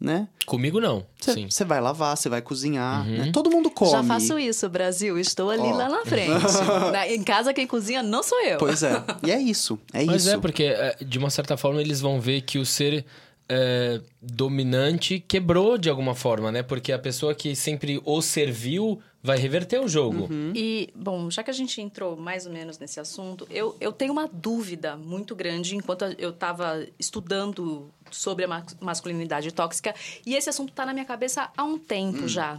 né? 0.00 0.26
Comigo 0.44 0.80
não. 0.80 1.06
Você 1.48 1.64
vai 1.64 1.80
lavar, 1.80 2.16
você 2.16 2.28
vai 2.28 2.42
cozinhar. 2.42 3.06
Uhum. 3.06 3.18
né? 3.18 3.30
Todo 3.32 3.48
mundo 3.50 3.70
come. 3.70 3.90
Já 3.92 4.02
faço 4.02 4.38
isso, 4.38 4.68
Brasil. 4.68 5.18
Estou 5.18 5.50
ali 5.50 5.62
Ó. 5.62 5.76
lá 5.76 5.88
na 5.88 6.04
frente. 6.04 6.32
Na- 6.92 7.08
em 7.08 7.22
casa, 7.22 7.54
quem 7.54 7.66
cozinha 7.66 8.02
não 8.02 8.22
sou 8.22 8.40
eu. 8.42 8.58
Pois 8.58 8.82
é. 8.82 9.02
E 9.24 9.30
é 9.30 9.40
isso. 9.40 9.78
É 9.92 10.04
Mas 10.04 10.22
isso. 10.26 10.34
é, 10.34 10.38
porque 10.38 10.64
é, 10.64 10.96
de 11.00 11.18
uma 11.18 11.30
certa 11.30 11.56
forma 11.56 11.80
eles 11.80 12.00
vão 12.00 12.20
ver 12.20 12.40
que 12.42 12.58
o 12.58 12.66
ser 12.66 13.04
é, 13.48 14.00
dominante 14.20 15.20
quebrou 15.26 15.78
de 15.78 15.88
alguma 15.88 16.14
forma, 16.14 16.50
né? 16.50 16.62
Porque 16.62 16.90
a 16.92 16.98
pessoa 16.98 17.34
que 17.34 17.54
sempre 17.54 18.00
o 18.04 18.20
serviu 18.20 19.00
vai 19.22 19.38
reverter 19.38 19.80
o 19.80 19.86
jogo. 19.86 20.26
Uhum. 20.30 20.52
E, 20.54 20.90
bom, 20.96 21.30
já 21.30 21.42
que 21.42 21.50
a 21.50 21.54
gente 21.54 21.80
entrou 21.80 22.16
mais 22.16 22.44
ou 22.44 22.52
menos 22.52 22.78
nesse 22.78 22.98
assunto, 22.98 23.46
eu, 23.50 23.76
eu 23.80 23.92
tenho 23.92 24.12
uma 24.12 24.28
dúvida 24.28 24.96
muito 24.96 25.34
grande 25.36 25.76
enquanto 25.76 26.04
eu 26.18 26.30
estava 26.30 26.84
estudando 26.98 27.88
sobre 28.10 28.44
a 28.44 28.48
mas- 28.48 28.76
masculinidade 28.80 29.52
tóxica, 29.52 29.94
e 30.26 30.34
esse 30.34 30.50
assunto 30.50 30.70
está 30.70 30.84
na 30.84 30.92
minha 30.92 31.04
cabeça 31.04 31.50
há 31.56 31.62
um 31.62 31.78
tempo 31.78 32.26
já. 32.26 32.58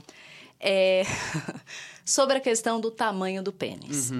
É... 0.60 1.04
sobre 2.06 2.38
a 2.38 2.40
questão 2.40 2.80
do 2.82 2.92
tamanho 2.92 3.42
do 3.42 3.52
pênis. 3.52 4.12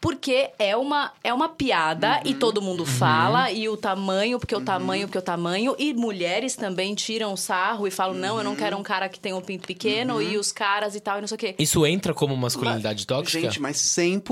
Porque 0.00 0.50
é 0.58 0.76
uma, 0.76 1.12
é 1.24 1.32
uma 1.34 1.48
piada 1.48 2.20
e 2.24 2.34
todo 2.34 2.62
mundo 2.62 2.84
fala, 2.86 3.50
e 3.50 3.68
o 3.68 3.76
tamanho, 3.76 4.38
porque 4.38 4.54
o 4.54 4.60
tamanho, 4.60 5.06
porque 5.08 5.18
o 5.18 5.22
tamanho, 5.22 5.74
e 5.78 5.92
mulheres 5.94 6.54
também 6.56 6.94
tiram 6.94 7.36
sarro 7.36 7.86
e 7.86 7.90
falam: 7.90 8.14
não, 8.14 8.38
eu 8.38 8.44
não 8.44 8.54
quero 8.56 8.76
um 8.76 8.82
cara 8.82 9.08
que 9.08 9.18
tem 9.18 9.32
um 9.32 9.40
pinto 9.40 9.66
pequeno, 9.66 10.20
e 10.22 10.36
os 10.36 10.52
caras 10.52 10.94
e 10.94 11.00
tal, 11.00 11.18
e 11.18 11.20
não 11.20 11.28
sei 11.28 11.34
o 11.34 11.38
quê. 11.38 11.54
Isso 11.58 11.84
entra 11.86 12.14
como 12.14 12.36
masculinidade 12.36 13.06
tóxica? 13.06 13.40
Gente, 13.40 13.60
mas 13.60 13.76
100%. 13.78 14.22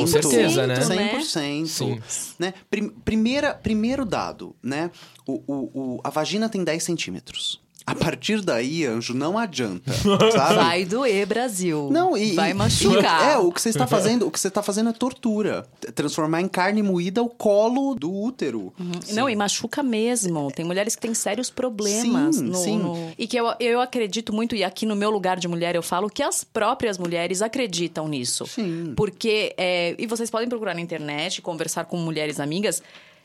Com 0.00 0.06
certeza, 0.06 0.66
né? 0.66 0.74
100%. 1.16 1.66
Sim. 1.66 2.00
Né? 2.38 2.54
Prim- 2.70 2.90
primeira, 2.90 3.54
primeiro 3.54 4.04
dado, 4.04 4.54
né? 4.62 4.90
O, 5.26 5.42
o, 5.46 5.54
o- 5.96 6.00
a 6.04 6.10
vagina 6.10 6.48
tem 6.48 6.62
10 6.64 6.82
centímetros. 6.82 7.60
A 7.86 7.94
partir 7.94 8.40
daí, 8.40 8.84
Anjo, 8.86 9.12
não 9.14 9.36
adianta, 9.36 9.92
sabe? 10.32 10.54
Vai 10.54 10.84
doer, 10.84 11.26
Brasil. 11.26 11.88
Não, 11.90 12.16
e 12.16 12.32
vai 12.32 12.52
e- 12.52 12.54
machucar. 12.54 13.30
É, 13.32 13.38
o 13.38 13.50
que 13.50 13.60
você 13.60 13.70
está 13.70 13.86
fazendo, 13.86 14.26
o 14.26 14.30
que 14.30 14.38
você 14.38 14.48
está 14.48 14.62
fazendo 14.62 14.90
é 14.90 14.92
tortura. 14.92 15.66
Transformar 15.94 16.40
em 16.40 16.48
carne 16.48 16.82
moída 16.82 17.22
o 17.22 17.28
colo 17.28 17.94
do 17.94 18.12
útero. 18.12 18.72
Não, 19.12 19.28
e 19.28 19.34
machuca 19.34 19.82
mesmo. 19.82 20.50
Tem 20.52 20.64
mulheres 20.64 20.94
que 20.94 21.02
têm 21.02 21.14
sérios 21.14 21.50
problemas. 21.50 22.36
Sim, 22.36 22.42
no, 22.44 22.54
sim. 22.54 22.78
no- 22.78 23.12
E 23.18 23.26
que 23.26 23.36
eu, 23.36 23.52
eu 23.58 23.80
acredito 23.80 24.32
muito, 24.32 24.54
e 24.54 24.62
aqui 24.62 24.86
no 24.86 24.94
meu 24.94 25.10
lugar 25.10 25.38
de 25.38 25.48
mulher 25.48 25.74
eu 25.74 25.82
falo, 25.82 26.08
que 26.08 26.22
as 26.22 26.44
próprias 26.44 26.98
mulheres 26.98 27.42
acreditam 27.42 28.06
nisso. 28.08 28.46
Sim. 28.46 28.92
Porque, 28.96 29.54
é, 29.56 29.94
e 29.98 30.06
vocês 30.06 30.30
podem 30.30 30.48
procurar 30.48 30.74
na 30.74 30.80
internet, 30.80 31.42
conversar 31.42 31.84
com 31.86 31.96
mulheres 31.96 32.38
amigas. 32.38 32.82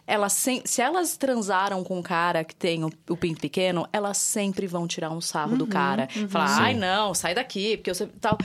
Elas 0.07 0.31
sem- 0.33 0.61
se 0.63 0.81
elas 0.81 1.17
transaram 1.17 1.83
com 1.83 1.99
um 1.99 2.01
cara 2.01 2.43
que 2.45 2.55
tem 2.55 2.83
o, 2.85 2.89
o 3.09 3.17
pinto 3.17 3.41
pequeno, 3.41 3.85
elas 3.91 4.17
sempre 4.17 4.65
vão 4.65 4.87
tirar 4.87 5.11
um 5.11 5.19
sarro 5.19 5.57
do 5.57 5.67
cara. 5.67 6.07
Falar, 6.29 6.45
ai 6.61 6.73
não, 6.73 7.13
sai 7.13 7.35
daqui, 7.35 7.75
porque 7.75 7.93
você 7.93 8.07
tal. 8.21 8.37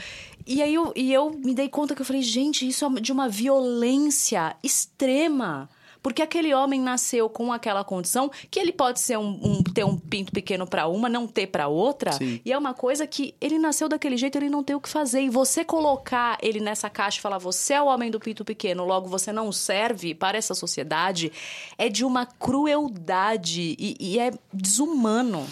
E 0.45 0.61
aí 0.61 0.73
eu, 0.73 0.91
e 0.93 1.13
eu 1.13 1.29
me 1.31 1.55
dei 1.55 1.69
conta 1.69 1.95
que 1.95 2.01
eu 2.01 2.05
falei, 2.05 2.21
gente, 2.21 2.67
isso 2.67 2.85
é 2.85 2.99
de 2.99 3.13
uma 3.13 3.29
violência 3.29 4.55
extrema. 4.61 5.69
Porque 6.03 6.21
aquele 6.21 6.53
homem 6.53 6.79
nasceu 6.81 7.29
com 7.29 7.51
aquela 7.53 7.83
condição 7.83 8.29
que 8.51 8.59
ele 8.59 8.73
pode 8.73 8.99
ser 8.99 9.17
um, 9.17 9.39
um- 9.41 9.63
ter 9.63 9.85
um 9.85 9.97
pinto 9.97 10.31
pequeno 10.33 10.67
pra 10.67 10.85
uma, 10.87 11.07
não 11.07 11.25
ter 11.25 11.47
pra 11.47 11.67
outra. 11.69 12.11
Sim. 12.11 12.41
E 12.43 12.51
é 12.51 12.57
uma 12.57 12.73
coisa 12.73 13.07
que 13.07 13.33
ele 13.39 13.57
nasceu 13.57 13.87
daquele 13.87 14.17
jeito, 14.17 14.37
ele 14.37 14.49
não 14.49 14.63
tem 14.63 14.75
o 14.75 14.81
que 14.81 14.89
fazer. 14.89 15.21
E 15.21 15.29
você 15.29 15.63
colocar 15.63 16.37
ele 16.41 16.59
nessa 16.59 16.89
caixa 16.89 17.17
e 17.19 17.21
falar, 17.21 17.37
você 17.37 17.73
é 17.73 17.81
o 17.81 17.85
homem 17.87 18.11
do 18.11 18.19
pinto 18.19 18.43
pequeno, 18.43 18.83
logo 18.83 19.07
você 19.07 19.31
não 19.31 19.49
serve 19.51 20.13
para 20.13 20.37
essa 20.37 20.53
sociedade, 20.53 21.31
é 21.77 21.87
de 21.87 22.03
uma 22.03 22.25
crueldade 22.25 23.75
e, 23.79 23.95
e 23.99 24.19
é 24.19 24.31
desumano. 24.53 25.47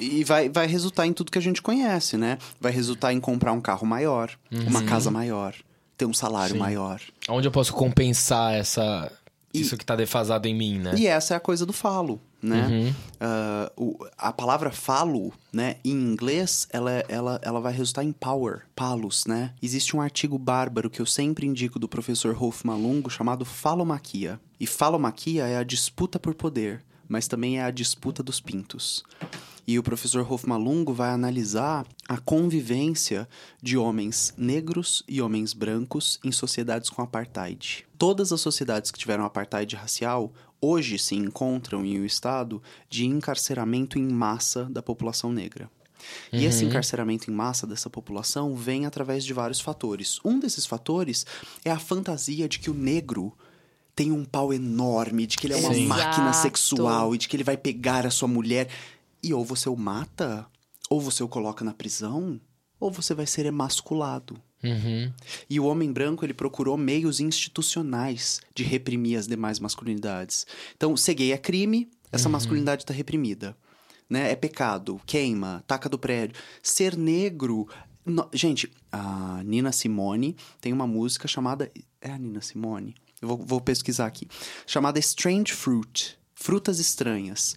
E 0.00 0.24
vai, 0.24 0.48
vai 0.48 0.66
resultar 0.66 1.06
em 1.06 1.12
tudo 1.12 1.30
que 1.30 1.38
a 1.38 1.42
gente 1.42 1.60
conhece, 1.62 2.16
né? 2.16 2.38
Vai 2.60 2.72
resultar 2.72 3.12
em 3.12 3.20
comprar 3.20 3.52
um 3.52 3.60
carro 3.60 3.86
maior, 3.86 4.30
uma 4.50 4.82
casa 4.84 5.10
maior, 5.10 5.54
ter 5.96 6.06
um 6.06 6.14
salário 6.14 6.54
Sim. 6.54 6.60
maior. 6.60 7.00
Onde 7.28 7.46
eu 7.48 7.52
posso 7.52 7.72
compensar 7.72 8.54
essa 8.54 9.10
isso 9.60 9.76
que 9.76 9.84
tá 9.84 9.94
defasado 9.96 10.46
em 10.48 10.54
mim, 10.54 10.78
né? 10.78 10.94
E 10.96 11.06
essa 11.06 11.34
é 11.34 11.36
a 11.36 11.40
coisa 11.40 11.64
do 11.66 11.72
falo, 11.72 12.20
né? 12.42 12.92
Ah, 13.20 13.72
o- 13.76 13.96
a 14.16 14.32
palavra 14.32 14.70
falo, 14.70 15.32
né, 15.52 15.76
em 15.84 15.90
inglês, 15.92 16.66
ela, 16.70 16.90
ela, 17.08 17.38
ela 17.42 17.60
vai 17.60 17.72
resultar 17.72 18.04
em 18.04 18.12
power, 18.12 18.62
palos, 18.74 19.24
né? 19.26 19.52
Existe 19.62 19.96
um 19.96 20.00
artigo 20.00 20.38
bárbaro 20.38 20.90
que 20.90 21.00
eu 21.00 21.06
sempre 21.06 21.46
indico 21.46 21.78
do 21.78 21.88
professor 21.88 22.34
Rolf 22.34 22.62
Malungo 22.64 23.10
chamado 23.10 23.44
falomaquia. 23.44 24.38
E 24.60 24.66
falomaquia 24.66 25.46
é 25.46 25.56
a 25.56 25.62
disputa 25.64 26.18
por 26.18 26.34
poder, 26.34 26.82
mas 27.08 27.26
também 27.28 27.58
é 27.58 27.62
a 27.64 27.70
disputa 27.70 28.22
dos 28.22 28.40
pintos. 28.40 29.04
E 29.66 29.78
o 29.78 29.82
professor 29.82 30.24
Rolf 30.24 30.44
Malungo 30.44 30.92
vai 30.92 31.10
analisar 31.10 31.84
a 32.08 32.18
convivência 32.18 33.28
de 33.60 33.76
homens 33.76 34.32
negros 34.36 35.02
e 35.08 35.20
homens 35.20 35.52
brancos 35.52 36.20
em 36.22 36.30
sociedades 36.30 36.88
com 36.88 37.02
apartheid. 37.02 37.84
Todas 37.98 38.32
as 38.32 38.40
sociedades 38.40 38.90
que 38.92 38.98
tiveram 38.98 39.24
apartheid 39.24 39.74
racial 39.74 40.32
hoje 40.60 40.98
se 40.98 41.16
encontram 41.16 41.84
em 41.84 42.00
um 42.00 42.04
estado 42.04 42.62
de 42.88 43.04
encarceramento 43.06 43.98
em 43.98 44.06
massa 44.06 44.64
da 44.66 44.82
população 44.82 45.32
negra. 45.32 45.68
E 46.32 46.44
esse 46.44 46.64
encarceramento 46.64 47.30
em 47.30 47.34
massa 47.34 47.66
dessa 47.66 47.90
população 47.90 48.54
vem 48.54 48.86
através 48.86 49.24
de 49.24 49.32
vários 49.32 49.60
fatores. 49.60 50.20
Um 50.24 50.38
desses 50.38 50.66
fatores 50.66 51.26
é 51.64 51.70
a 51.70 51.78
fantasia 51.78 52.48
de 52.48 52.58
que 52.60 52.70
o 52.70 52.74
negro 52.74 53.32
tem 53.96 54.12
um 54.12 54.24
pau 54.24 54.52
enorme, 54.52 55.26
de 55.26 55.38
que 55.38 55.46
ele 55.46 55.54
é 55.54 55.56
uma 55.56 55.72
Sim. 55.72 55.86
máquina 55.86 56.28
Exato. 56.28 56.42
sexual 56.42 57.14
e 57.14 57.18
de 57.18 57.26
que 57.26 57.34
ele 57.34 57.42
vai 57.42 57.56
pegar 57.56 58.06
a 58.06 58.10
sua 58.10 58.28
mulher. 58.28 58.68
E 59.26 59.34
ou 59.34 59.44
você 59.44 59.68
o 59.68 59.74
mata, 59.74 60.46
ou 60.88 61.00
você 61.00 61.20
o 61.20 61.28
coloca 61.28 61.64
na 61.64 61.74
prisão, 61.74 62.40
ou 62.78 62.92
você 62.92 63.12
vai 63.12 63.26
ser 63.26 63.44
emasculado. 63.44 64.40
Uhum. 64.62 65.12
E 65.50 65.58
o 65.58 65.64
homem 65.64 65.92
branco, 65.92 66.24
ele 66.24 66.32
procurou 66.32 66.76
meios 66.76 67.18
institucionais 67.18 68.40
de 68.54 68.62
reprimir 68.62 69.18
as 69.18 69.26
demais 69.26 69.58
masculinidades. 69.58 70.46
Então, 70.76 70.96
ser 70.96 71.14
gay 71.14 71.32
é 71.32 71.38
crime, 71.38 71.90
essa 72.12 72.28
masculinidade 72.28 72.84
está 72.84 72.94
reprimida. 72.94 73.56
Né? 74.08 74.30
É 74.30 74.36
pecado, 74.36 75.00
queima, 75.04 75.64
taca 75.66 75.88
do 75.88 75.98
prédio. 75.98 76.36
Ser 76.62 76.96
negro... 76.96 77.68
no- 78.04 78.28
Gente, 78.32 78.72
a 78.92 79.42
Nina 79.44 79.72
Simone 79.72 80.36
tem 80.60 80.72
uma 80.72 80.86
música 80.86 81.26
chamada... 81.26 81.68
É 82.00 82.12
a 82.12 82.18
Nina 82.18 82.40
Simone? 82.40 82.94
Eu 83.20 83.26
vou, 83.26 83.38
vou 83.38 83.60
pesquisar 83.60 84.06
aqui. 84.06 84.28
Chamada 84.66 85.00
Strange 85.00 85.52
Fruit. 85.52 86.16
Frutas 86.32 86.78
Estranhas 86.78 87.56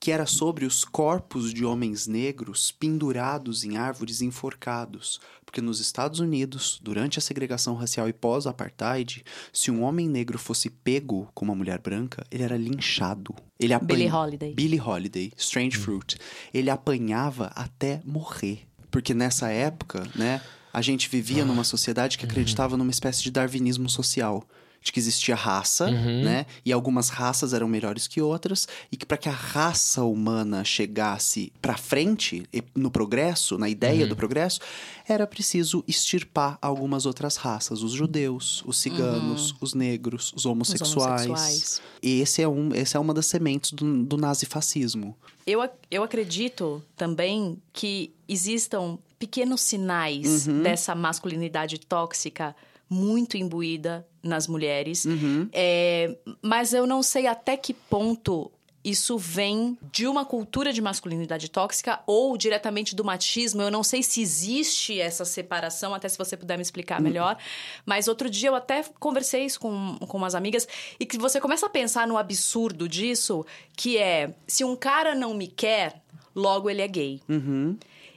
que 0.00 0.12
era 0.12 0.26
sobre 0.26 0.64
os 0.64 0.84
corpos 0.84 1.52
de 1.52 1.64
homens 1.64 2.06
negros 2.06 2.70
pendurados 2.70 3.64
em 3.64 3.76
árvores 3.76 4.22
enforcados. 4.22 5.20
Porque 5.44 5.60
nos 5.60 5.80
Estados 5.80 6.20
Unidos, 6.20 6.78
durante 6.82 7.18
a 7.18 7.22
segregação 7.22 7.74
racial 7.74 8.08
e 8.08 8.12
pós-apartheid, 8.12 9.24
se 9.52 9.70
um 9.70 9.82
homem 9.82 10.08
negro 10.08 10.38
fosse 10.38 10.68
pego 10.70 11.28
com 11.34 11.44
uma 11.44 11.54
mulher 11.54 11.80
branca, 11.80 12.24
ele 12.30 12.42
era 12.42 12.56
linchado. 12.56 13.34
Ele 13.58 13.72
apanha... 13.72 13.96
Billie 13.96 14.12
Holiday. 14.12 14.54
Billie 14.54 14.80
Holiday, 14.80 15.32
Strange 15.36 15.76
Fruit. 15.78 16.16
Ele 16.52 16.70
apanhava 16.70 17.46
até 17.54 18.00
morrer. 18.04 18.66
Porque 18.90 19.14
nessa 19.14 19.48
época, 19.50 20.06
né, 20.14 20.40
a 20.72 20.82
gente 20.82 21.08
vivia 21.08 21.44
numa 21.44 21.64
sociedade 21.64 22.16
que 22.18 22.24
acreditava 22.24 22.76
numa 22.76 22.90
espécie 22.90 23.22
de 23.22 23.30
darwinismo 23.30 23.88
social. 23.88 24.44
De 24.80 24.92
que 24.92 24.98
existia 24.98 25.34
raça, 25.34 25.90
né? 25.90 26.46
E 26.64 26.72
algumas 26.72 27.08
raças 27.08 27.52
eram 27.52 27.68
melhores 27.68 28.06
que 28.06 28.20
outras. 28.20 28.66
E 28.90 28.96
que 28.96 29.04
para 29.04 29.16
que 29.16 29.28
a 29.28 29.32
raça 29.32 30.04
humana 30.04 30.64
chegasse 30.64 31.52
pra 31.60 31.76
frente, 31.76 32.44
no 32.74 32.90
progresso, 32.90 33.58
na 33.58 33.68
ideia 33.68 34.06
do 34.06 34.16
progresso, 34.16 34.60
era 35.06 35.26
preciso 35.26 35.84
extirpar 35.86 36.58
algumas 36.62 37.06
outras 37.06 37.36
raças. 37.36 37.82
Os 37.82 37.92
judeus, 37.92 38.62
os 38.66 38.78
ciganos, 38.78 39.54
os 39.60 39.74
negros, 39.74 40.32
os 40.34 40.46
homossexuais. 40.46 41.26
homossexuais. 41.26 41.82
E 42.02 42.20
esse 42.20 42.42
é, 42.42 42.48
um, 42.48 42.74
esse 42.74 42.96
é 42.96 43.00
uma 43.00 43.12
das 43.12 43.26
sementes 43.26 43.72
do, 43.72 44.04
do 44.04 44.16
nazifascismo. 44.16 45.16
Eu, 45.46 45.66
eu 45.90 46.02
acredito 46.02 46.82
também 46.94 47.56
que 47.72 48.12
existam 48.28 48.98
pequenos 49.18 49.62
sinais 49.62 50.46
dessa 50.46 50.94
masculinidade 50.94 51.78
tóxica 51.80 52.54
muito 52.88 53.36
imbuída 53.36 54.06
nas 54.28 54.46
mulheres. 54.46 55.06
É, 55.52 56.16
mas 56.42 56.72
eu 56.72 56.86
não 56.86 57.02
sei 57.02 57.26
até 57.26 57.56
que 57.56 57.72
ponto 57.74 58.50
isso 58.84 59.18
vem 59.18 59.76
de 59.92 60.06
uma 60.06 60.24
cultura 60.24 60.72
de 60.72 60.80
masculinidade 60.80 61.50
tóxica 61.50 62.00
ou 62.06 62.38
diretamente 62.38 62.94
do 62.94 63.04
machismo. 63.04 63.60
Eu 63.60 63.70
não 63.70 63.82
sei 63.82 64.02
se 64.02 64.22
existe 64.22 64.98
essa 65.00 65.24
separação, 65.24 65.94
até 65.94 66.08
se 66.08 66.16
você 66.16 66.36
puder 66.36 66.56
me 66.56 66.62
explicar 66.62 67.00
melhor. 67.00 67.36
Mas 67.84 68.08
outro 68.08 68.30
dia 68.30 68.48
eu 68.48 68.54
até 68.54 68.82
conversei 68.98 69.44
isso 69.44 69.60
com, 69.60 69.98
com 69.98 70.16
umas 70.16 70.34
amigas 70.34 70.66
e 70.98 71.04
que 71.04 71.18
você 71.18 71.40
começa 71.40 71.66
a 71.66 71.68
pensar 71.68 72.06
no 72.06 72.16
absurdo 72.16 72.88
disso, 72.88 73.44
que 73.76 73.98
é 73.98 74.34
se 74.46 74.64
um 74.64 74.76
cara 74.76 75.14
não 75.14 75.34
me 75.34 75.48
quer, 75.48 76.00
logo 76.34 76.70
ele 76.70 76.80
é 76.80 76.88
gay. 76.88 77.20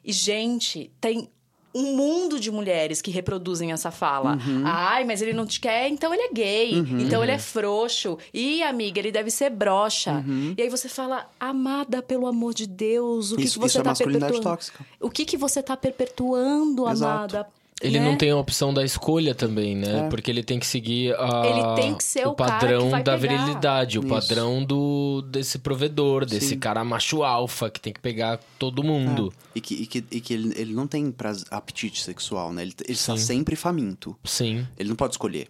E, 0.04 0.14
gente, 0.14 0.92
tem 1.02 1.30
um 1.74 1.96
mundo 1.96 2.40
de 2.40 2.52
mulheres 2.52 3.02
que 3.02 3.10
reproduzem 3.12 3.72
essa 3.72 3.92
fala. 3.92 4.38
Ai, 4.66 5.04
mas 5.06 5.22
ele 5.22 5.34
não 5.34 5.46
te 5.46 5.60
quer, 5.60 5.88
então 5.90 6.14
ele 6.14 6.24
é 6.24 6.34
gay. 6.34 6.74
Então 7.00 7.24
ele 7.24 7.32
é 7.32 7.38
frouxo. 7.40 8.18
E, 8.34 8.62
amiga, 8.64 9.00
ele 9.00 9.12
deve 9.12 9.32
ser 9.32 9.50
broxa. 9.50 10.24
E 10.58 10.62
aí 10.62 10.70
você 10.70 10.90
fala, 10.90 11.30
amada, 11.40 12.02
pelo 12.02 12.28
amor 12.28 12.54
de 12.54 12.68
Deus, 12.68 13.32
o 13.32 13.36
que, 13.38 13.44
Isso- 13.44 13.54
que 13.54 13.60
você 13.60 13.68
isso 13.68 13.80
é 13.80 13.84
tá 13.84 13.90
masculinidade 13.92 14.32
perpetuando? 14.34 14.58
tóxica. 14.58 14.86
O 15.00 15.10
que, 15.10 15.26
que 15.26 15.38
você 15.38 15.64
tá 15.64 15.78
perpetuando, 15.78 16.90
Exato. 16.90 17.36
amada? 17.38 17.48
Ele 17.82 18.00
Né? 18.00 18.06
não 18.06 18.16
tem 18.16 18.30
a 18.30 18.38
opção 18.38 18.74
da 18.74 18.84
escolha 18.84 19.34
também, 19.34 19.76
né? 19.76 20.06
É. 20.06 20.10
Porque 20.10 20.30
ele 20.30 20.44
tem 20.44 20.60
que 20.60 20.68
seguir 20.68 21.16
a, 21.18 21.44
Ele 21.48 21.82
tem 21.82 21.96
que 21.96 22.04
ser 22.04 22.28
o 22.28 22.34
padrão 22.36 22.84
que 22.86 22.90
vai 22.92 23.04
da 23.04 23.18
pegar. 23.18 23.36
virilidade, 23.38 23.98
o 23.98 24.02
Isso. 24.02 24.10
padrão 24.10 24.64
do 24.64 25.24
desse 25.24 25.58
provedor, 25.58 26.26
desse 26.26 26.50
Sim. 26.50 26.60
cara 26.60 26.84
macho 26.84 27.24
alfa 27.24 27.70
que 27.72 27.80
tem 27.82 27.92
que 27.92 28.00
pegar 28.00 28.40
todo 28.60 28.84
mundo. 28.84 29.34
E 29.56 29.60
que, 29.62 29.74
e 29.74 29.86
que, 29.88 30.06
e 30.12 30.22
que 30.22 30.34
ele, 30.34 30.54
ele 30.56 30.74
não 30.74 30.86
tem 30.86 31.12
praz- 31.12 31.46
apetite 31.50 32.02
sexual, 32.04 32.54
né? 32.54 32.62
Ele, 32.62 32.74
ele 32.84 32.94
está 32.94 33.18
sempre 33.18 33.56
faminto. 33.56 34.16
Sim. 34.24 34.66
Ele 34.78 34.90
não 34.90 34.96
pode 34.96 35.14
escolher. 35.16 35.48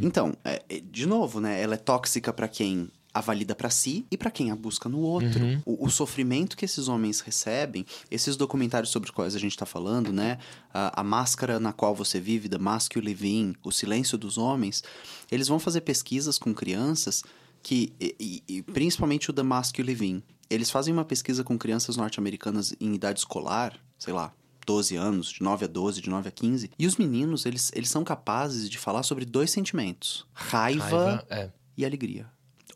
Então, 0.00 0.34
é, 0.44 0.62
é, 0.68 0.80
de 0.80 1.04
novo, 1.06 1.40
né? 1.40 1.60
Ela 1.60 1.74
é 1.74 1.76
tóxica 1.78 2.32
pra 2.32 2.48
quem 2.48 2.88
a 3.18 3.20
valida 3.20 3.54
pra 3.54 3.68
si 3.70 4.06
e 4.10 4.16
pra 4.16 4.30
quem 4.30 4.50
a 4.50 4.56
busca 4.56 4.88
no 4.88 4.98
outro. 5.00 5.44
O, 5.64 5.86
o 5.86 5.90
sofrimento 5.90 6.56
que 6.56 6.64
esses 6.64 6.88
homens 6.88 7.20
recebem, 7.20 7.84
esses 8.10 8.36
documentários 8.36 8.90
sobre 8.90 9.08
os 9.08 9.14
quais 9.14 9.34
a 9.34 9.38
gente 9.38 9.56
tá 9.56 9.66
falando, 9.66 10.12
né? 10.12 10.38
A, 10.72 11.00
a 11.00 11.04
máscara 11.04 11.58
na 11.60 11.72
qual 11.72 11.94
você 11.94 12.20
vive, 12.20 12.48
The 12.48 12.58
Mask 12.58 12.94
You 12.96 13.02
Live 13.02 13.28
In, 13.28 13.54
O 13.62 13.70
Silêncio 13.72 14.16
dos 14.18 14.38
Homens, 14.38 14.82
eles 15.30 15.48
vão 15.48 15.58
fazer 15.58 15.80
pesquisas 15.82 16.38
com 16.38 16.54
crianças 16.54 17.22
que, 17.62 17.92
e, 18.00 18.14
e- 18.18 18.42
e 18.58 18.62
principalmente 18.62 19.30
o 19.30 19.32
The 19.32 19.42
Mask 19.42 19.78
You 19.78 19.84
Live 19.86 20.06
In, 20.06 20.22
eles 20.48 20.70
fazem 20.70 20.94
uma 20.94 21.04
pesquisa 21.04 21.44
com 21.44 21.58
crianças 21.58 21.96
norte-americanas 21.96 22.74
em 22.80 22.94
idade 22.94 23.18
escolar, 23.18 23.78
sei 23.98 24.12
lá, 24.14 24.32
12 24.66 24.96
anos, 24.96 25.30
de 25.30 25.42
9 25.42 25.64
a 25.64 25.68
12, 25.68 26.00
de 26.00 26.08
9 26.10 26.28
a 26.28 26.30
15. 26.30 26.70
E 26.78 26.86
os 26.86 26.96
meninos, 26.96 27.46
eles, 27.46 27.70
eles 27.74 27.88
são 27.90 28.04
capazes 28.04 28.68
de 28.68 28.78
falar 28.78 29.02
sobre 29.02 29.24
dois 29.24 29.50
sentimentos: 29.50 30.26
raiva, 30.32 30.84
Raiva, 30.84 31.26
é. 31.30 31.50
e 31.76 31.84
alegria. 31.84 32.26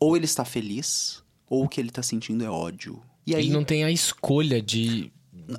Ou 0.03 0.17
ele 0.17 0.25
está 0.25 0.43
feliz, 0.43 1.23
ou 1.49 1.63
o 1.63 1.69
que 1.69 1.79
ele 1.79 1.87
está 1.87 2.03
sentindo 2.03 2.43
é 2.43 2.49
ódio. 2.49 3.01
E 3.25 3.33
aí 3.33 3.45
Ele 3.45 3.53
não 3.53 3.63
tem 3.63 3.85
a 3.85 3.91
escolha 3.91 4.61
de. 4.61 5.09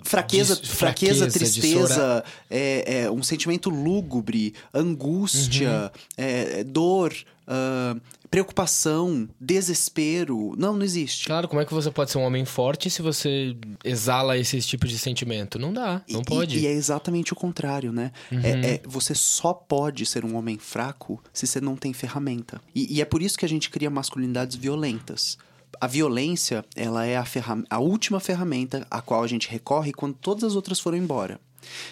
Fraqueza, 0.04 0.56
fraqueza, 0.56 0.66
fraqueza, 0.66 1.30
tristeza, 1.30 2.24
é, 2.50 3.02
é, 3.04 3.10
um 3.10 3.22
sentimento 3.22 3.70
lúgubre, 3.70 4.54
angústia, 4.72 5.90
Uhum. 5.94 6.00
é, 6.16 6.64
dor, 6.64 7.14
ah, 7.46 7.96
preocupação, 8.30 9.28
desespero. 9.40 10.54
Não, 10.58 10.74
não 10.74 10.82
existe. 10.84 11.26
Claro, 11.26 11.46
como 11.48 11.60
é 11.60 11.64
que 11.64 11.72
você 11.72 11.90
pode 11.90 12.10
ser 12.10 12.18
um 12.18 12.22
homem 12.22 12.44
forte 12.44 12.90
se 12.90 13.00
você 13.00 13.56
exala 13.84 14.36
esses 14.36 14.66
tipos 14.66 14.90
de 14.90 14.98
sentimento? 14.98 15.58
Não 15.58 15.72
dá, 15.72 16.02
não 16.08 16.20
E- 16.20 16.24
pode. 16.24 16.56
Uhum. 16.56 16.62
E, 16.62 16.66
é 16.66 16.72
exatamente 16.72 17.32
o 17.32 17.36
contrário, 17.36 17.92
né? 17.92 18.10
É, 18.32 18.74
é- 18.74 18.80
você 18.84 19.14
só 19.14 19.52
pode 19.52 20.04
ser 20.06 20.24
um 20.24 20.36
homem 20.36 20.58
fraco 20.58 21.22
se 21.32 21.46
você 21.46 21.60
não 21.60 21.76
tem 21.76 21.92
ferramenta. 21.92 22.60
E, 22.74 22.96
e 22.96 23.00
é 23.00 23.04
por 23.04 23.22
isso 23.22 23.38
que 23.38 23.44
a 23.44 23.48
gente 23.48 23.70
cria 23.70 23.88
masculinidades 23.90 24.56
violentas. 24.56 25.38
A 25.80 25.87
violência, 25.87 26.64
ela 26.74 27.04
é 27.06 27.16
a, 27.16 27.24
a 27.70 27.78
última 27.78 28.20
ferramenta 28.20 28.87
a 28.90 29.00
qual 29.00 29.22
a 29.22 29.26
gente 29.26 29.48
recorre 29.48 29.92
quando 29.92 30.14
todas 30.14 30.44
as 30.44 30.56
outras 30.56 30.80
foram 30.80 30.98
embora. 30.98 31.40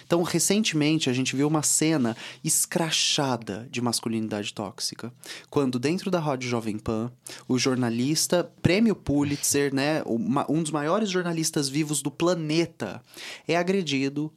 Então, 0.05 0.21
recentemente, 0.21 1.09
a 1.09 1.13
gente 1.13 1.35
viu 1.35 1.47
uma 1.47 1.63
cena 1.63 2.15
escrachada 2.43 3.67
de 3.71 3.81
masculinidade 3.81 4.53
tóxica. 4.53 5.11
Quando, 5.49 5.79
dentro 5.79 6.11
da 6.11 6.19
Rádio 6.19 6.49
Jovem 6.49 6.77
Pan, 6.77 7.11
o 7.47 7.57
jornalista, 7.57 8.49
prêmio 8.61 8.95
Pulitzer, 8.95 9.73
né, 9.73 10.03
um 10.05 10.61
dos 10.61 10.71
maiores 10.71 11.09
jornalistas 11.09 11.69
vivos 11.69 12.01
do 12.01 12.11
planeta, 12.11 13.01
é 13.47 13.55
agredido 13.55 14.31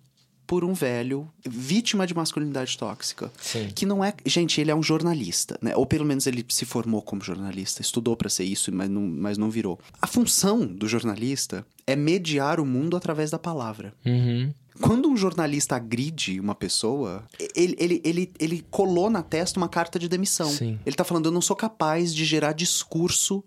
por 0.46 0.64
um 0.64 0.72
velho 0.72 1.28
vítima 1.44 2.06
de 2.06 2.14
masculinidade 2.14 2.78
tóxica. 2.78 3.32
Sim. 3.40 3.68
Que 3.74 3.84
não 3.84 4.04
é. 4.04 4.14
Gente, 4.24 4.60
ele 4.60 4.70
é 4.70 4.74
um 4.74 4.82
jornalista, 4.82 5.58
né? 5.60 5.74
Ou 5.74 5.84
pelo 5.84 6.04
menos 6.04 6.26
ele 6.26 6.44
se 6.48 6.64
formou 6.64 7.02
como 7.02 7.22
jornalista, 7.22 7.82
estudou 7.82 8.16
pra 8.16 8.28
ser 8.28 8.44
isso, 8.44 8.72
mas 8.72 8.88
não, 8.88 9.02
mas 9.02 9.38
não 9.38 9.50
virou. 9.50 9.78
A 10.00 10.06
função 10.06 10.66
do 10.66 10.86
jornalista 10.86 11.66
é 11.86 11.96
mediar 11.96 12.60
o 12.60 12.66
mundo 12.66 12.96
através 12.96 13.30
da 13.30 13.38
palavra. 13.38 13.92
Uhum. 14.04 14.52
Quando 14.80 15.08
um 15.08 15.16
jornalista 15.16 15.74
agride 15.74 16.38
uma 16.38 16.54
pessoa, 16.54 17.24
ele, 17.54 17.74
ele, 17.78 18.02
ele, 18.04 18.32
ele 18.38 18.64
colou 18.70 19.08
na 19.08 19.22
testa 19.22 19.58
uma 19.58 19.68
carta 19.68 19.98
de 19.98 20.08
demissão. 20.08 20.50
Sim. 20.50 20.78
Ele 20.84 20.94
tá 20.94 21.04
falando, 21.04 21.26
eu 21.26 21.32
não 21.32 21.40
sou 21.40 21.56
capaz 21.56 22.14
de 22.14 22.24
gerar 22.24 22.52
discurso 22.52 23.42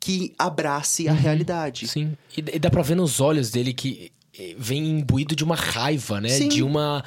que 0.00 0.34
abrace 0.36 1.08
a 1.08 1.12
realidade. 1.12 1.86
Sim. 1.86 2.16
E, 2.36 2.58
dá 2.58 2.68
pra 2.68 2.82
ver 2.82 2.96
nos 2.96 3.20
olhos 3.20 3.52
dele 3.52 3.72
que 3.72 4.10
vem 4.56 5.00
imbuído 5.00 5.36
de 5.36 5.44
uma 5.44 5.54
raiva, 5.54 6.20
né? 6.20 6.28
Sim. 6.28 6.48
De 6.48 6.62
uma. 6.62 7.04